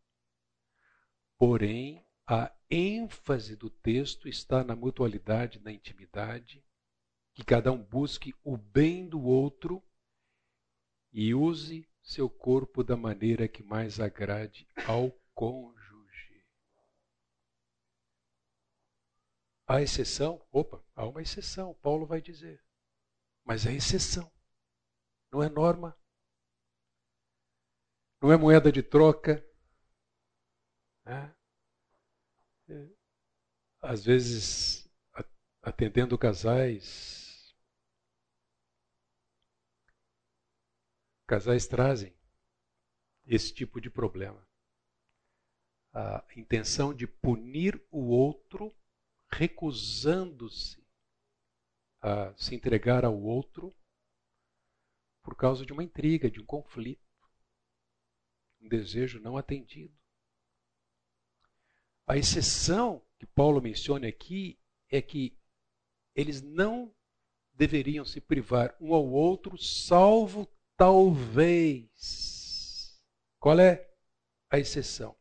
Porém, 1.38 2.06
a 2.26 2.56
ênfase 2.70 3.56
do 3.56 3.70
texto 3.70 4.30
está 4.30 4.64
na 4.64 4.76
mutualidade, 4.76 5.60
na 5.60 5.72
intimidade, 5.72 6.64
que 7.34 7.44
cada 7.44 7.72
um 7.72 7.84
busque 7.84 8.34
o 8.44 8.56
bem 8.56 9.08
do 9.08 9.22
outro 9.22 9.84
e 11.12 11.34
use 11.34 11.88
seu 12.02 12.30
corpo 12.30 12.84
da 12.84 12.96
maneira 12.96 13.48
que 13.48 13.62
mais 13.62 14.00
agrade 14.00 14.68
ao 14.88 15.12
cônjuge. 15.34 15.83
Há 19.74 19.82
exceção? 19.82 20.40
Opa, 20.52 20.86
há 20.96 21.04
uma 21.04 21.20
exceção, 21.20 21.74
Paulo 21.82 22.06
vai 22.06 22.22
dizer. 22.22 22.64
Mas 23.44 23.66
é 23.66 23.74
exceção, 23.74 24.32
não 25.32 25.42
é 25.42 25.50
norma, 25.50 25.98
não 28.22 28.32
é 28.32 28.38
moeda 28.38 28.72
de 28.72 28.84
troca. 28.84 29.44
Né? 31.04 31.36
às 33.82 34.06
vezes, 34.06 34.88
atendendo 35.64 36.20
casais, 36.20 37.56
casais 41.26 41.66
trazem 41.66 42.16
esse 43.26 43.52
tipo 43.52 43.82
de 43.82 43.90
problema. 43.90 44.48
A 45.92 46.24
intenção 46.38 46.94
de 46.94 47.08
punir 47.08 47.84
o 47.90 48.10
outro, 48.10 48.72
recusando-se 49.34 50.82
a 52.02 52.34
se 52.38 52.54
entregar 52.54 53.04
ao 53.04 53.20
outro 53.20 53.76
por 55.24 55.36
causa 55.36 55.66
de 55.66 55.74
uma 55.74 55.84
intriga, 55.84 56.30
de 56.30 56.40
um 56.40 56.46
conflito, 56.46 57.02
um 58.62 58.68
desejo 58.68 59.20
não 59.20 59.38
atendido. 59.38 59.98
A 62.06 62.18
exceção 62.18 63.02
que 63.18 63.26
Paulo 63.26 63.62
menciona 63.62 64.08
aqui 64.08 64.60
é 64.90 65.02
que 65.02 65.38
eles 66.14 66.42
não 66.42 66.94
deveriam 67.54 68.04
se 68.06 68.20
privar 68.20 68.76
um 68.80 68.94
ao 68.94 69.10
outro, 69.10 69.58
salvo 69.58 70.48
talvez. 70.76 71.90
Qual 73.40 73.60
é 73.60 73.90
a 74.50 74.60
exceção? 74.60 75.16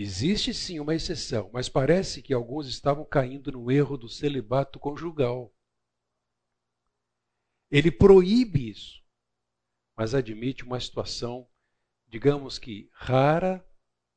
Existe 0.00 0.54
sim 0.54 0.78
uma 0.78 0.94
exceção, 0.94 1.50
mas 1.52 1.68
parece 1.68 2.22
que 2.22 2.32
alguns 2.32 2.68
estavam 2.68 3.04
caindo 3.04 3.50
no 3.50 3.68
erro 3.68 3.96
do 3.96 4.08
celibato 4.08 4.78
conjugal. 4.78 5.52
Ele 7.68 7.90
proíbe 7.90 8.70
isso, 8.70 9.02
mas 9.96 10.14
admite 10.14 10.62
uma 10.62 10.78
situação, 10.78 11.50
digamos 12.06 12.60
que 12.60 12.88
rara, 12.92 13.68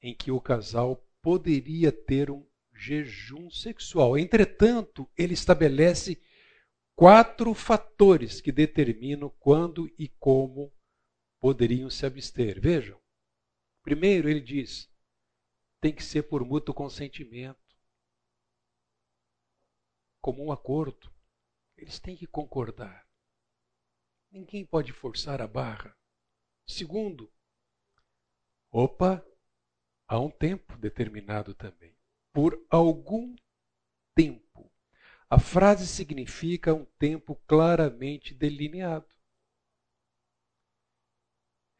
em 0.04 0.16
que 0.16 0.30
o 0.30 0.40
casal 0.40 1.04
poderia 1.20 1.92
ter 1.92 2.30
um 2.30 2.48
jejum 2.76 3.50
sexual. 3.50 4.16
Entretanto, 4.16 5.10
ele 5.18 5.34
estabelece 5.34 6.22
quatro 6.96 7.56
fatores 7.56 8.40
que 8.40 8.52
determinam 8.52 9.32
quando 9.40 9.92
e 9.98 10.08
como 10.20 10.72
poderiam 11.40 11.90
se 11.90 12.06
abster. 12.06 12.62
Vejam. 12.62 13.02
Primeiro, 13.82 14.30
ele 14.30 14.42
diz: 14.42 14.91
tem 15.82 15.94
que 15.94 16.04
ser 16.04 16.24
por 16.24 16.46
mútuo 16.46 16.74
consentimento, 16.74 17.60
comum 20.22 20.52
acordo. 20.52 21.14
Eles 21.76 22.00
têm 22.00 22.16
que 22.16 22.28
concordar. 22.28 23.06
Ninguém 24.30 24.66
pode 24.66 24.94
forçar 24.94 25.42
a 25.42 25.48
barra. 25.48 25.98
Segundo, 26.66 27.34
opa, 28.72 29.26
Há 30.12 30.20
um 30.20 30.30
tempo 30.30 30.78
determinado 30.78 31.56
também. 31.56 31.96
Por 32.34 32.62
algum 32.70 33.34
tempo. 34.14 34.70
A 35.30 35.40
frase 35.40 35.88
significa 35.88 36.74
um 36.74 36.84
tempo 37.00 37.34
claramente 37.48 38.34
delineado. 38.34 39.08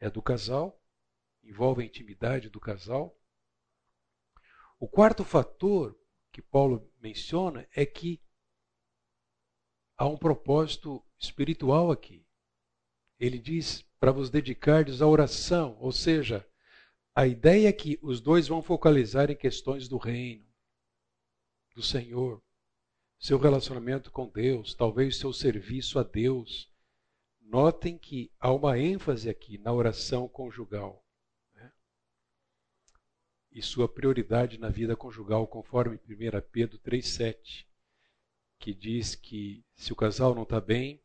É 0.00 0.08
do 0.08 0.22
casal, 0.22 0.82
envolve 1.42 1.82
a 1.82 1.84
intimidade 1.84 2.48
do 2.48 2.58
casal. 2.58 3.14
O 4.82 4.88
quarto 4.88 5.24
fator 5.24 5.96
que 6.32 6.42
Paulo 6.42 6.92
menciona 7.00 7.68
é 7.72 7.86
que 7.86 8.20
há 9.96 10.08
um 10.08 10.18
propósito 10.18 11.00
espiritual 11.16 11.92
aqui. 11.92 12.26
Ele 13.16 13.38
diz 13.38 13.82
para 14.00 14.10
vos 14.10 14.28
dedicardes 14.28 15.00
à 15.00 15.06
oração, 15.06 15.76
ou 15.78 15.92
seja, 15.92 16.44
a 17.14 17.28
ideia 17.28 17.68
é 17.68 17.72
que 17.72 17.96
os 18.02 18.20
dois 18.20 18.48
vão 18.48 18.60
focalizar 18.60 19.30
em 19.30 19.36
questões 19.36 19.86
do 19.86 19.98
reino, 19.98 20.44
do 21.76 21.80
Senhor, 21.80 22.42
seu 23.20 23.38
relacionamento 23.38 24.10
com 24.10 24.28
Deus, 24.28 24.74
talvez 24.74 25.16
seu 25.16 25.32
serviço 25.32 25.96
a 25.96 26.02
Deus. 26.02 26.68
Notem 27.40 27.96
que 27.96 28.32
há 28.36 28.52
uma 28.52 28.76
ênfase 28.76 29.30
aqui 29.30 29.58
na 29.58 29.72
oração 29.72 30.26
conjugal. 30.26 31.01
E 33.52 33.60
sua 33.60 33.86
prioridade 33.88 34.58
na 34.58 34.70
vida 34.70 34.96
conjugal, 34.96 35.46
conforme 35.46 35.96
1 35.96 36.00
Pedro 36.50 36.78
3,7, 36.78 37.66
que 38.58 38.72
diz 38.72 39.14
que 39.14 39.64
se 39.74 39.92
o 39.92 39.96
casal 39.96 40.34
não 40.34 40.44
está 40.44 40.60
bem, 40.60 41.02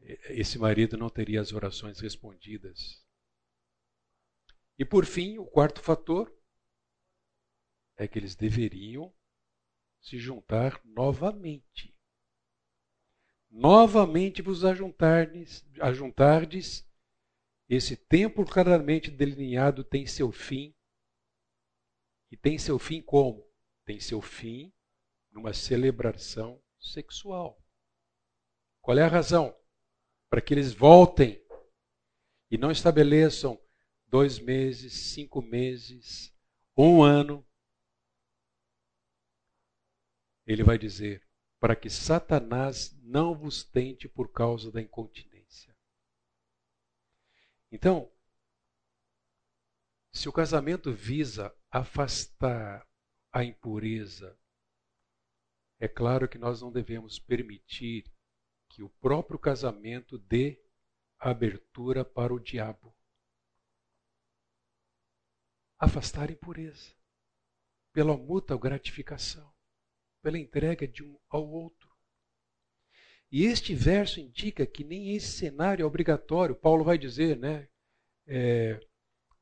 esse 0.00 0.58
marido 0.58 0.96
não 0.96 1.10
teria 1.10 1.40
as 1.40 1.52
orações 1.52 2.00
respondidas. 2.00 3.04
E 4.78 4.84
por 4.84 5.04
fim, 5.04 5.36
o 5.36 5.44
quarto 5.44 5.82
fator 5.82 6.34
é 7.96 8.08
que 8.08 8.18
eles 8.18 8.34
deveriam 8.34 9.12
se 10.00 10.18
juntar 10.18 10.80
novamente. 10.84 11.94
Novamente 13.50 14.40
vos 14.40 14.64
ajuntardes, 14.64 15.66
ajuntardes 15.80 16.88
Esse 17.70 17.96
tempo 17.96 18.44
claramente 18.44 19.12
delineado 19.12 19.84
tem 19.84 20.04
seu 20.04 20.32
fim. 20.32 20.74
E 22.28 22.36
tem 22.36 22.58
seu 22.58 22.80
fim 22.80 23.00
como? 23.00 23.48
Tem 23.84 24.00
seu 24.00 24.20
fim 24.20 24.72
numa 25.30 25.52
celebração 25.52 26.60
sexual. 26.80 27.64
Qual 28.82 28.98
é 28.98 29.02
a 29.02 29.08
razão? 29.08 29.56
Para 30.28 30.40
que 30.40 30.52
eles 30.52 30.72
voltem 30.72 31.40
e 32.50 32.58
não 32.58 32.72
estabeleçam 32.72 33.56
dois 34.04 34.40
meses, 34.40 34.92
cinco 35.12 35.40
meses, 35.40 36.34
um 36.76 37.04
ano. 37.04 37.46
Ele 40.44 40.64
vai 40.64 40.76
dizer: 40.76 41.24
para 41.60 41.76
que 41.76 41.88
Satanás 41.88 42.98
não 43.00 43.32
vos 43.32 43.62
tente 43.62 44.08
por 44.08 44.32
causa 44.32 44.72
da 44.72 44.82
incontinência. 44.82 45.29
Então, 47.70 48.10
se 50.12 50.28
o 50.28 50.32
casamento 50.32 50.92
visa 50.92 51.54
afastar 51.70 52.86
a 53.32 53.44
impureza, 53.44 54.38
é 55.78 55.88
claro 55.88 56.28
que 56.28 56.38
nós 56.38 56.60
não 56.60 56.72
devemos 56.72 57.18
permitir 57.18 58.10
que 58.68 58.82
o 58.82 58.88
próprio 58.88 59.38
casamento 59.38 60.18
dê 60.18 60.62
abertura 61.18 62.04
para 62.04 62.34
o 62.34 62.40
diabo. 62.40 62.94
Afastar 65.78 66.28
a 66.28 66.32
impureza 66.32 66.94
pela 67.92 68.16
mútua 68.16 68.58
gratificação 68.58 69.50
pela 70.22 70.38
entrega 70.38 70.86
de 70.86 71.02
um 71.02 71.18
ao 71.28 71.48
outro. 71.48 71.89
E 73.30 73.44
este 73.44 73.74
verso 73.74 74.18
indica 74.18 74.66
que 74.66 74.82
nem 74.82 75.14
esse 75.14 75.38
cenário 75.38 75.84
é 75.84 75.86
obrigatório. 75.86 76.54
Paulo 76.54 76.82
vai 76.82 76.98
dizer, 76.98 77.36
né? 77.36 77.68
É, 78.26 78.80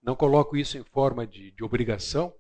não 0.03 0.15
coloco 0.15 0.57
isso 0.57 0.77
em 0.77 0.85
forma 0.85 1.27
de, 1.27 1.51
de 1.51 1.65
obrigação, 1.65 2.39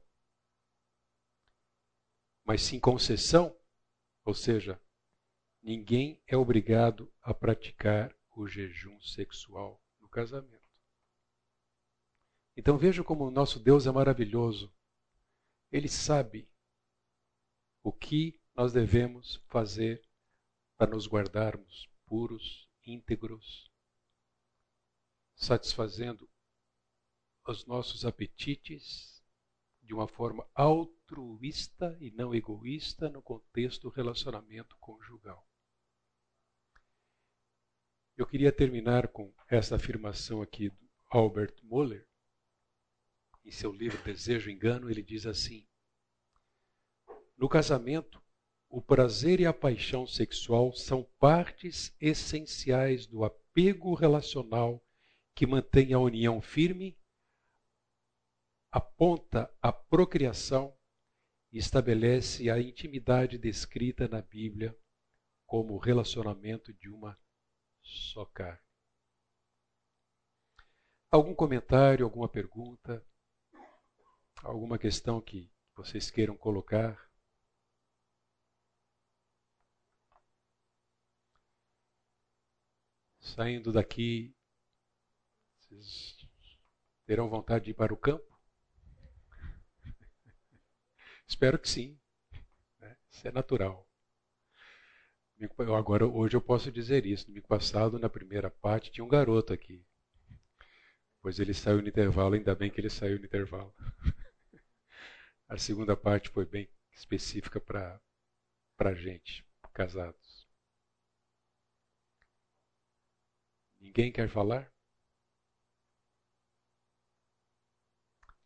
mas 2.44 2.62
sim 2.62 2.78
concessão. 2.78 3.56
Ou 4.24 4.34
seja, 4.34 4.80
ninguém 5.62 6.22
é 6.26 6.36
obrigado 6.36 7.12
a 7.22 7.32
praticar 7.32 8.14
o 8.36 8.46
jejum 8.46 9.00
sexual 9.00 9.82
no 10.00 10.08
casamento. 10.08 10.58
Então 12.56 12.76
veja 12.76 13.02
como 13.02 13.26
o 13.26 13.30
nosso 13.30 13.58
Deus 13.58 13.86
é 13.86 13.90
maravilhoso. 13.90 14.72
Ele 15.70 15.88
sabe 15.88 16.48
o 17.82 17.92
que 17.92 18.40
nós 18.54 18.72
devemos 18.72 19.36
fazer 19.48 20.07
para 20.78 20.92
nos 20.92 21.08
guardarmos 21.08 21.90
puros, 22.06 22.66
íntegros, 22.86 23.70
satisfazendo 25.34 26.30
os 27.46 27.66
nossos 27.66 28.04
apetites 28.04 29.22
de 29.82 29.92
uma 29.92 30.06
forma 30.06 30.48
altruísta 30.54 31.96
e 32.00 32.10
não 32.12 32.34
egoísta 32.34 33.08
no 33.08 33.20
contexto 33.20 33.82
do 33.82 33.88
relacionamento 33.90 34.76
conjugal. 34.78 35.46
Eu 38.16 38.26
queria 38.26 38.52
terminar 38.52 39.08
com 39.08 39.34
essa 39.48 39.76
afirmação 39.76 40.42
aqui 40.42 40.70
do 40.70 40.90
Albert 41.10 41.54
Moller. 41.62 42.06
Em 43.44 43.50
seu 43.50 43.72
livro 43.72 44.02
Desejo 44.04 44.50
e 44.50 44.52
Engano, 44.52 44.90
ele 44.90 45.02
diz 45.02 45.24
assim: 45.24 45.66
no 47.36 47.48
casamento, 47.48 48.22
o 48.68 48.82
prazer 48.82 49.40
e 49.40 49.46
a 49.46 49.52
paixão 49.52 50.06
sexual 50.06 50.74
são 50.74 51.02
partes 51.18 51.94
essenciais 52.00 53.06
do 53.06 53.24
apego 53.24 53.94
relacional 53.94 54.84
que 55.34 55.46
mantém 55.46 55.92
a 55.92 55.98
união 55.98 56.40
firme, 56.40 56.98
aponta 58.70 59.52
a 59.62 59.72
procriação 59.72 60.76
e 61.50 61.58
estabelece 61.58 62.50
a 62.50 62.60
intimidade 62.60 63.38
descrita 63.38 64.06
na 64.06 64.20
Bíblia 64.20 64.76
como 65.46 65.74
o 65.74 65.78
relacionamento 65.78 66.74
de 66.74 66.90
uma 66.90 67.18
só 67.82 68.26
carne. 68.26 68.60
Algum 71.10 71.34
comentário, 71.34 72.04
alguma 72.04 72.28
pergunta, 72.28 73.02
alguma 74.42 74.78
questão 74.78 75.22
que 75.22 75.50
vocês 75.74 76.10
queiram 76.10 76.36
colocar? 76.36 77.07
Saindo 83.34 83.72
daqui, 83.72 84.34
vocês 85.60 86.16
terão 87.04 87.28
vontade 87.28 87.66
de 87.66 87.70
ir 87.72 87.74
para 87.74 87.92
o 87.92 87.96
campo? 87.96 88.26
Espero 91.28 91.58
que 91.58 91.68
sim. 91.68 91.98
Né? 92.80 92.96
Isso 93.10 93.28
é 93.28 93.30
natural. 93.30 93.86
Agora, 95.76 96.06
hoje 96.06 96.36
eu 96.36 96.40
posso 96.40 96.72
dizer 96.72 97.04
isso. 97.06 97.24
No 97.24 97.28
domingo 97.28 97.46
passado, 97.46 97.98
na 97.98 98.08
primeira 98.08 98.50
parte, 98.50 98.90
tinha 98.90 99.04
um 99.04 99.08
garoto 99.08 99.52
aqui. 99.52 99.84
Pois 101.20 101.38
ele 101.38 101.52
saiu 101.52 101.82
no 101.82 101.88
intervalo, 101.88 102.34
ainda 102.34 102.54
bem 102.54 102.70
que 102.70 102.80
ele 102.80 102.90
saiu 102.90 103.18
no 103.18 103.26
intervalo. 103.26 103.74
A 105.48 105.56
segunda 105.58 105.96
parte 105.96 106.28
foi 106.30 106.44
bem 106.44 106.68
específica 106.92 107.60
para 107.60 108.00
a 108.78 108.94
gente, 108.94 109.46
casados. 109.72 110.27
Ninguém 113.80 114.12
quer 114.12 114.28
falar? 114.28 114.72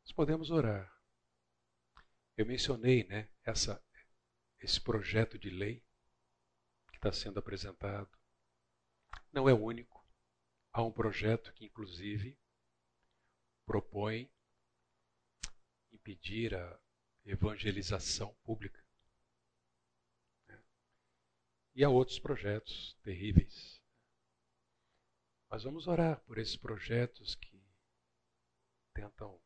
Nós 0.03 0.13
podemos 0.13 0.51
orar. 0.51 0.93
Eu 2.37 2.45
mencionei, 2.45 3.05
né, 3.05 3.29
essa, 3.43 3.83
esse 4.61 4.81
projeto 4.81 5.39
de 5.39 5.49
lei 5.49 5.83
que 6.91 6.97
está 6.97 7.13
sendo 7.13 7.39
apresentado. 7.39 8.11
Não 9.33 9.49
é 9.49 9.55
o 9.55 9.63
único. 9.63 10.07
Há 10.73 10.83
um 10.83 10.93
projeto 10.93 11.53
que, 11.55 11.65
inclusive, 11.65 12.39
propõe 13.65 14.31
impedir 15.91 16.55
a 16.55 16.81
evangelização 17.25 18.35
pública. 18.43 18.85
Né? 20.47 20.63
E 21.75 21.85
há 21.85 21.89
outros 21.89 22.19
projetos 22.19 22.99
terríveis 23.03 23.82
mas 25.53 25.65
vamos 25.65 25.87
orar 25.87 26.19
por 26.21 26.39
esses 26.39 26.57
projetos 26.57 27.35
que 27.35 27.63
tentam 28.95 29.39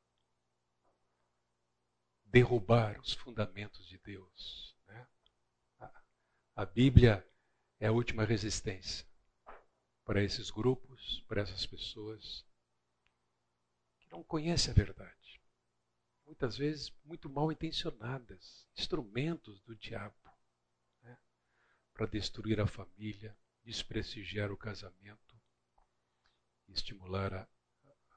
derrubar 2.27 3.01
os 3.01 3.13
fundamentos 3.13 3.89
de 3.89 3.99
Deus. 3.99 4.77
Né? 4.87 5.05
A 6.55 6.65
Bíblia 6.65 7.29
é 7.81 7.89
a 7.89 7.93
última 7.93 8.25
resistência 8.25 9.05
para 10.05 10.23
esses 10.23 10.49
grupos, 10.49 11.25
para 11.27 11.43
essas 11.43 11.67
pessoas 11.67 12.47
que 13.99 14.09
não 14.09 14.23
conhecem 14.23 14.71
a 14.71 14.77
verdade. 14.77 15.43
Muitas 16.25 16.57
vezes 16.57 16.95
muito 17.05 17.29
mal 17.29 17.51
intencionadas, 17.51 18.65
instrumentos 18.77 19.61
do 19.63 19.75
diabo 19.75 20.15
né? 21.03 21.19
para 21.93 22.07
destruir 22.07 22.61
a 22.61 22.67
família, 22.69 23.37
desprestigiar 23.65 24.53
o 24.53 24.57
casamento 24.57 25.26
estimular 26.69 27.33
a, 27.33 27.49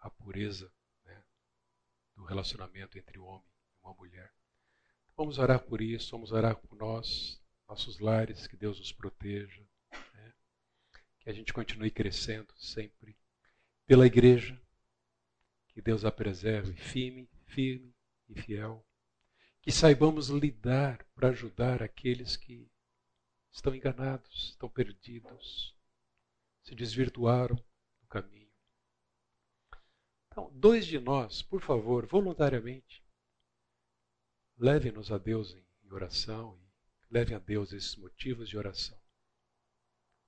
a 0.02 0.10
pureza 0.10 0.72
né, 1.06 1.24
do 2.16 2.24
relacionamento 2.24 2.98
entre 2.98 3.18
o 3.20 3.26
homem 3.26 3.50
e 3.76 3.86
uma 3.86 3.94
mulher. 3.94 4.34
Vamos 5.16 5.38
orar 5.38 5.60
por 5.60 5.82
isso, 5.82 6.12
vamos 6.12 6.32
orar 6.32 6.56
por 6.56 6.78
nós, 6.78 7.42
nossos 7.68 8.00
lares, 8.00 8.48
que 8.48 8.58
Deus 8.58 8.80
nos 8.80 8.92
proteja, 8.92 9.62
né, 10.14 10.34
que 11.20 11.30
a 11.30 11.34
gente 11.34 11.54
continue 11.54 11.92
crescendo 11.92 12.54
sempre 12.58 13.18
pela 13.86 14.06
igreja, 14.06 14.60
que 15.68 15.82
Deus 15.82 16.06
a 16.06 16.12
preserve 16.12 16.74
firme, 16.74 17.30
firme 17.46 17.94
e 18.28 18.40
fiel, 18.40 18.86
que 19.62 19.72
saibamos 19.72 20.30
lidar 20.30 21.06
para 21.14 21.30
ajudar 21.30 21.84
aqueles 21.84 22.38
que 22.38 22.72
estão 23.52 23.76
enganados, 23.76 24.52
estão 24.52 24.70
perdidos, 24.70 25.76
se 26.64 26.76
desvirtuaram 26.76 27.56
do 27.56 28.08
caminho. 28.08 28.39
Então, 30.40 30.50
dois 30.54 30.86
de 30.86 30.98
nós, 30.98 31.42
por 31.42 31.60
favor, 31.60 32.06
voluntariamente, 32.06 33.04
levem-nos 34.58 35.12
a 35.12 35.18
Deus 35.18 35.54
em 35.54 35.92
oração 35.92 36.58
e 37.04 37.14
levem 37.14 37.36
a 37.36 37.40
Deus 37.40 37.74
esses 37.74 37.98
motivos 37.98 38.48
de 38.48 38.58
oração. 38.58 38.98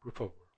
Por 0.01 0.11
favor. 0.11 0.49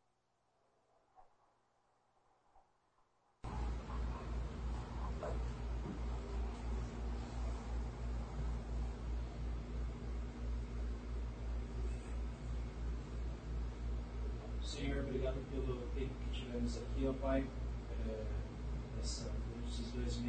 Senhor, 14.64 15.06
obrigado 15.06 15.38
pelo 15.52 15.88
tempo 15.94 16.16
que 16.16 16.40
tivemos 16.40 16.76
aqui, 16.78 17.06
ó 17.06 17.14
Pai. 17.14 17.48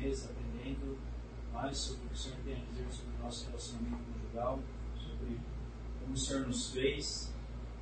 Meses, 0.04 0.28
aprendendo 0.28 0.98
mais 1.50 1.78
sobre 1.78 2.04
o 2.04 2.08
que 2.08 2.14
o 2.14 2.16
Senhor 2.18 2.38
tem 2.44 2.52
a 2.52 2.64
dizer 2.66 2.86
sobre 2.92 3.14
o 3.16 3.24
nosso 3.24 3.46
relacionamento 3.46 4.02
conjugal, 4.12 4.60
sobre 4.98 5.40
como 5.98 6.12
o 6.12 6.16
Senhor 6.16 6.46
nos 6.46 6.72
fez, 6.72 7.32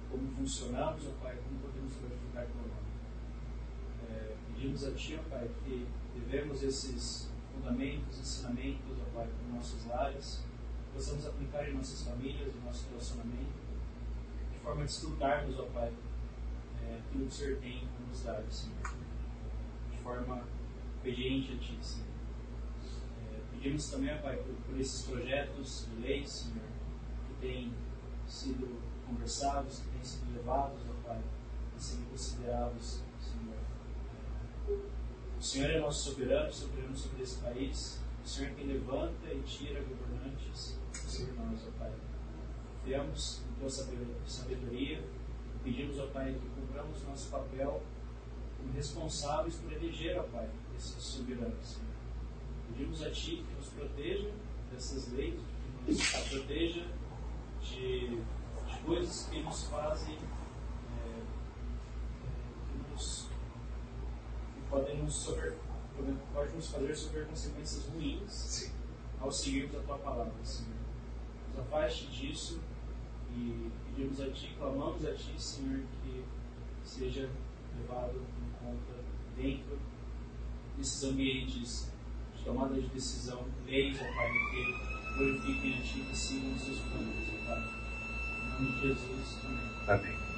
como 0.08 0.30
funcionamos, 0.36 1.04
ó 1.04 1.10
Pai, 1.20 1.36
como 1.36 1.58
podemos 1.58 1.92
glorificar 1.96 2.46
teu 2.46 2.54
nome. 2.54 2.72
É, 4.08 4.36
pedimos 4.46 4.84
a 4.84 4.92
Ti, 4.92 5.18
ó 5.18 5.30
Pai, 5.30 5.50
que 5.64 5.84
devemos 6.14 6.62
esses 6.62 7.28
fundamentos, 7.52 8.20
ensinamentos, 8.20 8.98
ó 9.00 9.16
Pai, 9.16 9.26
para 9.26 9.56
nossos 9.56 9.84
lares, 9.86 10.44
possamos 10.94 11.26
aplicar 11.26 11.68
em 11.68 11.74
nossas 11.74 12.02
famílias, 12.04 12.54
em 12.54 12.64
nosso 12.64 12.88
relacionamento, 12.88 13.52
de 14.52 14.58
forma 14.60 14.82
a 14.82 14.84
desfrutarmos, 14.84 15.58
ó 15.58 15.64
Pai, 15.64 15.92
é, 16.84 17.00
aquilo 17.00 17.26
que 17.26 17.28
o 17.28 17.32
Senhor 17.32 17.58
tem 17.58 17.80
para 17.80 18.06
nos 18.06 18.22
dar, 18.22 18.44
Senhor, 18.48 18.94
de 19.90 19.96
forma 20.04 20.44
obediente 21.00 21.54
a 21.54 21.56
Ti, 21.56 21.78
Senhor. 21.80 22.11
É, 23.62 23.64
pedimos 23.64 23.90
também, 23.90 24.18
Pai, 24.20 24.36
por, 24.38 24.54
por 24.66 24.80
esses 24.80 25.06
projetos 25.06 25.86
de 25.86 26.02
lei, 26.02 26.26
Senhor, 26.26 26.66
que 27.28 27.46
têm 27.46 27.72
sido 28.26 28.82
conversados, 29.06 29.78
que 29.78 29.88
têm 29.88 30.04
sido 30.04 30.34
levados, 30.34 30.80
ó 30.90 31.08
Pai, 31.08 31.20
a 31.76 31.78
serem 31.78 32.04
considerados, 32.06 33.00
Senhor. 33.20 34.78
O 35.38 35.42
Senhor 35.42 35.70
é 35.70 35.78
nosso 35.78 36.10
soberano, 36.10 36.52
soberano 36.52 36.96
sobre 36.96 37.22
esse 37.22 37.38
país. 37.38 38.00
O 38.24 38.28
Senhor 38.28 38.52
quem 38.54 38.66
levanta 38.66 39.32
e 39.32 39.40
tira 39.42 39.80
governantes 39.80 40.76
sobre 40.92 41.32
nós, 41.34 41.60
ó 41.68 41.78
Pai. 41.78 41.92
Confiamos 42.80 43.42
em 43.48 43.60
Tua 43.60 43.70
sabedoria. 44.26 45.04
Pedimos, 45.62 46.00
ó 46.00 46.06
Pai, 46.08 46.32
que 46.32 46.60
cumpramos 46.60 47.04
nosso 47.04 47.30
papel 47.30 47.80
como 48.58 48.72
responsáveis 48.72 49.54
por 49.54 49.72
eleger, 49.72 50.18
ó 50.18 50.24
Pai, 50.24 50.48
esses 50.76 51.00
soberanos. 51.00 51.78
Pedimos 52.68 53.02
a 53.02 53.10
Ti 53.10 53.44
proteja 53.72 54.30
dessas 54.72 55.12
leis, 55.12 55.40
que 55.84 55.92
nos 55.92 56.28
proteja 56.28 56.86
de, 57.62 58.08
de 58.08 58.78
coisas 58.84 59.28
que 59.28 59.42
nos 59.42 59.64
fazem, 59.64 60.14
é, 60.14 61.22
que, 62.70 62.92
nos, 62.92 63.28
que 64.54 64.70
podem 64.70 65.02
nos, 65.02 65.14
sofrer, 65.14 65.56
pode 66.32 66.54
nos 66.54 66.68
fazer 66.68 66.96
sofrer 66.96 67.26
consequências 67.26 67.84
ruins 67.86 68.32
Sim. 68.32 68.72
ao 69.20 69.30
seguirmos 69.30 69.76
a 69.76 69.80
Tua 69.80 69.98
palavra, 69.98 70.32
Senhor. 70.44 70.72
Nos 71.48 71.58
afaste 71.60 72.06
disso 72.06 72.60
e 73.34 73.70
pedimos 73.86 74.20
a 74.20 74.30
Ti, 74.30 74.54
clamamos 74.58 75.04
a 75.04 75.14
Ti, 75.14 75.34
Senhor, 75.36 75.82
que 76.02 76.24
seja 76.84 77.28
levado 77.78 78.16
em 78.16 78.64
conta 78.64 78.92
dentro 79.36 79.78
desses 80.76 81.04
ambientes 81.04 81.91
tomada 82.44 82.74
de 82.74 82.88
decisão, 82.88 83.46
leis, 83.66 83.96
ó 84.00 84.14
Pai, 84.14 84.30
que 84.50 85.16
glorifiquem 85.16 85.78
a 85.78 85.82
Ti 85.82 86.00
e 86.10 86.16
sigam 86.16 86.52
os 86.54 86.62
seus 86.62 86.78
planos, 86.80 87.28
ó 87.28 87.46
Pai. 87.46 87.62
Em 88.60 88.64
nome 88.64 88.72
de 88.72 88.80
Jesus, 88.80 89.44
amém. 89.44 90.10
Amém. 90.10 90.32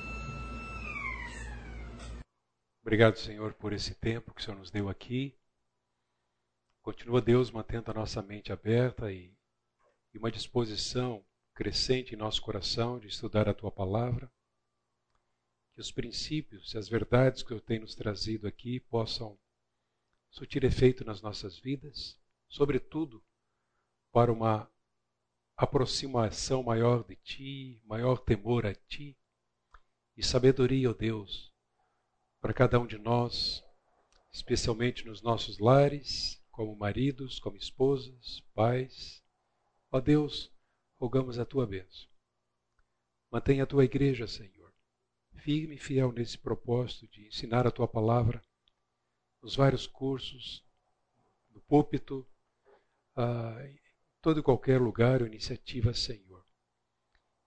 Obrigado, 2.83 3.17
Senhor, 3.17 3.55
por 3.55 3.73
esse 3.73 3.95
tempo 3.95 4.35
que 4.35 4.41
o 4.41 4.45
Senhor 4.45 4.59
nos 4.59 4.71
deu 4.71 4.89
aqui. 4.89 5.35
Continua, 6.83 7.23
Deus, 7.23 7.51
mantendo 7.51 7.91
a 7.91 7.95
nossa 7.95 8.21
mente 8.21 8.53
aberta 8.53 9.11
e, 9.11 9.35
e 10.13 10.19
uma 10.19 10.31
disposição 10.31 11.25
crescente 11.55 12.15
em 12.15 12.19
nosso 12.19 12.43
coração 12.43 12.99
de 12.99 13.07
estudar 13.07 13.49
a 13.49 13.55
Tua 13.55 13.71
palavra. 13.71 14.31
Que 15.73 15.81
os 15.81 15.91
princípios 15.91 16.75
e 16.75 16.79
as 16.79 16.87
verdades 16.87 17.43
que 17.43 17.53
eu 17.53 17.61
tenho 17.61 17.81
nos 17.81 17.95
trazido 17.95 18.47
aqui 18.47 18.81
possam 18.81 19.39
surtir 20.35 20.65
efeito 20.65 21.05
nas 21.05 21.23
nossas 21.23 21.61
vidas, 21.61 22.19
sobretudo 22.49 23.23
para 24.11 24.33
uma 24.33 24.69
aproximação 25.57 26.61
maior 26.61 27.05
de 27.05 27.15
Ti, 27.15 27.81
maior 27.85 28.19
temor 28.19 28.67
a 28.67 28.75
Ti 28.75 29.17
e 30.17 30.25
sabedoria, 30.25 30.89
ó 30.89 30.91
oh 30.91 30.95
Deus, 30.95 31.55
para 32.41 32.53
cada 32.53 32.81
um 32.81 32.87
de 32.87 32.99
nós, 32.99 33.63
especialmente 34.33 35.07
nos 35.07 35.23
nossos 35.23 35.61
lares, 35.61 36.45
como 36.51 36.75
maridos, 36.75 37.39
como 37.39 37.57
esposas, 37.57 38.41
pais. 38.53 39.23
Ó 39.93 39.99
oh 39.99 40.01
Deus, 40.01 40.53
rogamos 40.99 41.39
a 41.39 41.45
Tua 41.45 41.65
bênção. 41.65 42.09
Mantenha 43.31 43.63
a 43.63 43.67
Tua 43.67 43.85
igreja, 43.85 44.27
Senhor, 44.27 44.75
firme 45.37 45.77
e 45.77 45.79
fiel 45.79 46.11
nesse 46.11 46.37
propósito 46.37 47.07
de 47.07 47.25
ensinar 47.29 47.69
a 47.69 47.71
Tua 47.71 47.87
palavra 47.87 48.43
nos 49.45 49.55
vários 49.55 49.87
cursos, 49.87 50.65
no 51.51 51.61
púlpito, 51.61 52.27
uh, 53.15 53.61
em 53.67 53.79
todo 54.23 54.41
e 54.41 54.43
qualquer 54.43 54.81
lugar 54.81 55.21
ou 55.21 55.27
iniciativa, 55.27 55.93
Senhor. 55.93 56.43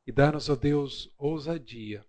E 0.05 0.11
dá-nos, 0.11 0.47
ó 0.47 0.55
Deus, 0.55 1.11
ousadia 1.17 2.05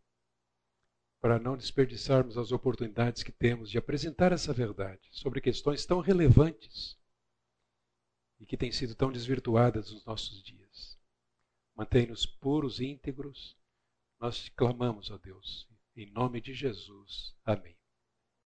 para 1.23 1.39
não 1.39 1.57
desperdiçarmos 1.57 2.37
as 2.37 2.53
oportunidades 2.53 3.23
que 3.23 3.33
temos 3.33 3.71
de 3.71 3.79
apresentar 3.79 4.31
essa 4.31 4.53
verdade 4.53 5.09
sobre 5.11 5.41
questões 5.41 5.87
tão 5.87 6.01
relevantes 6.01 6.97
e 8.39 8.45
que 8.45 8.59
têm 8.59 8.71
sido 8.71 8.95
tão 8.95 9.11
desvirtuadas 9.11 9.91
nos 9.91 10.05
nossos 10.05 10.43
dias. 10.43 10.99
Mantém-nos 11.75 12.27
puros 12.27 12.79
e 12.79 12.85
íntegros. 12.85 13.57
Nós 14.21 14.39
te 14.45 14.51
clamamos, 14.51 15.11
ó 15.11 15.17
Deus, 15.17 15.67
em 15.97 16.11
nome 16.13 16.43
de 16.43 16.53
Jesus. 16.53 17.35
Amém. 17.43 17.78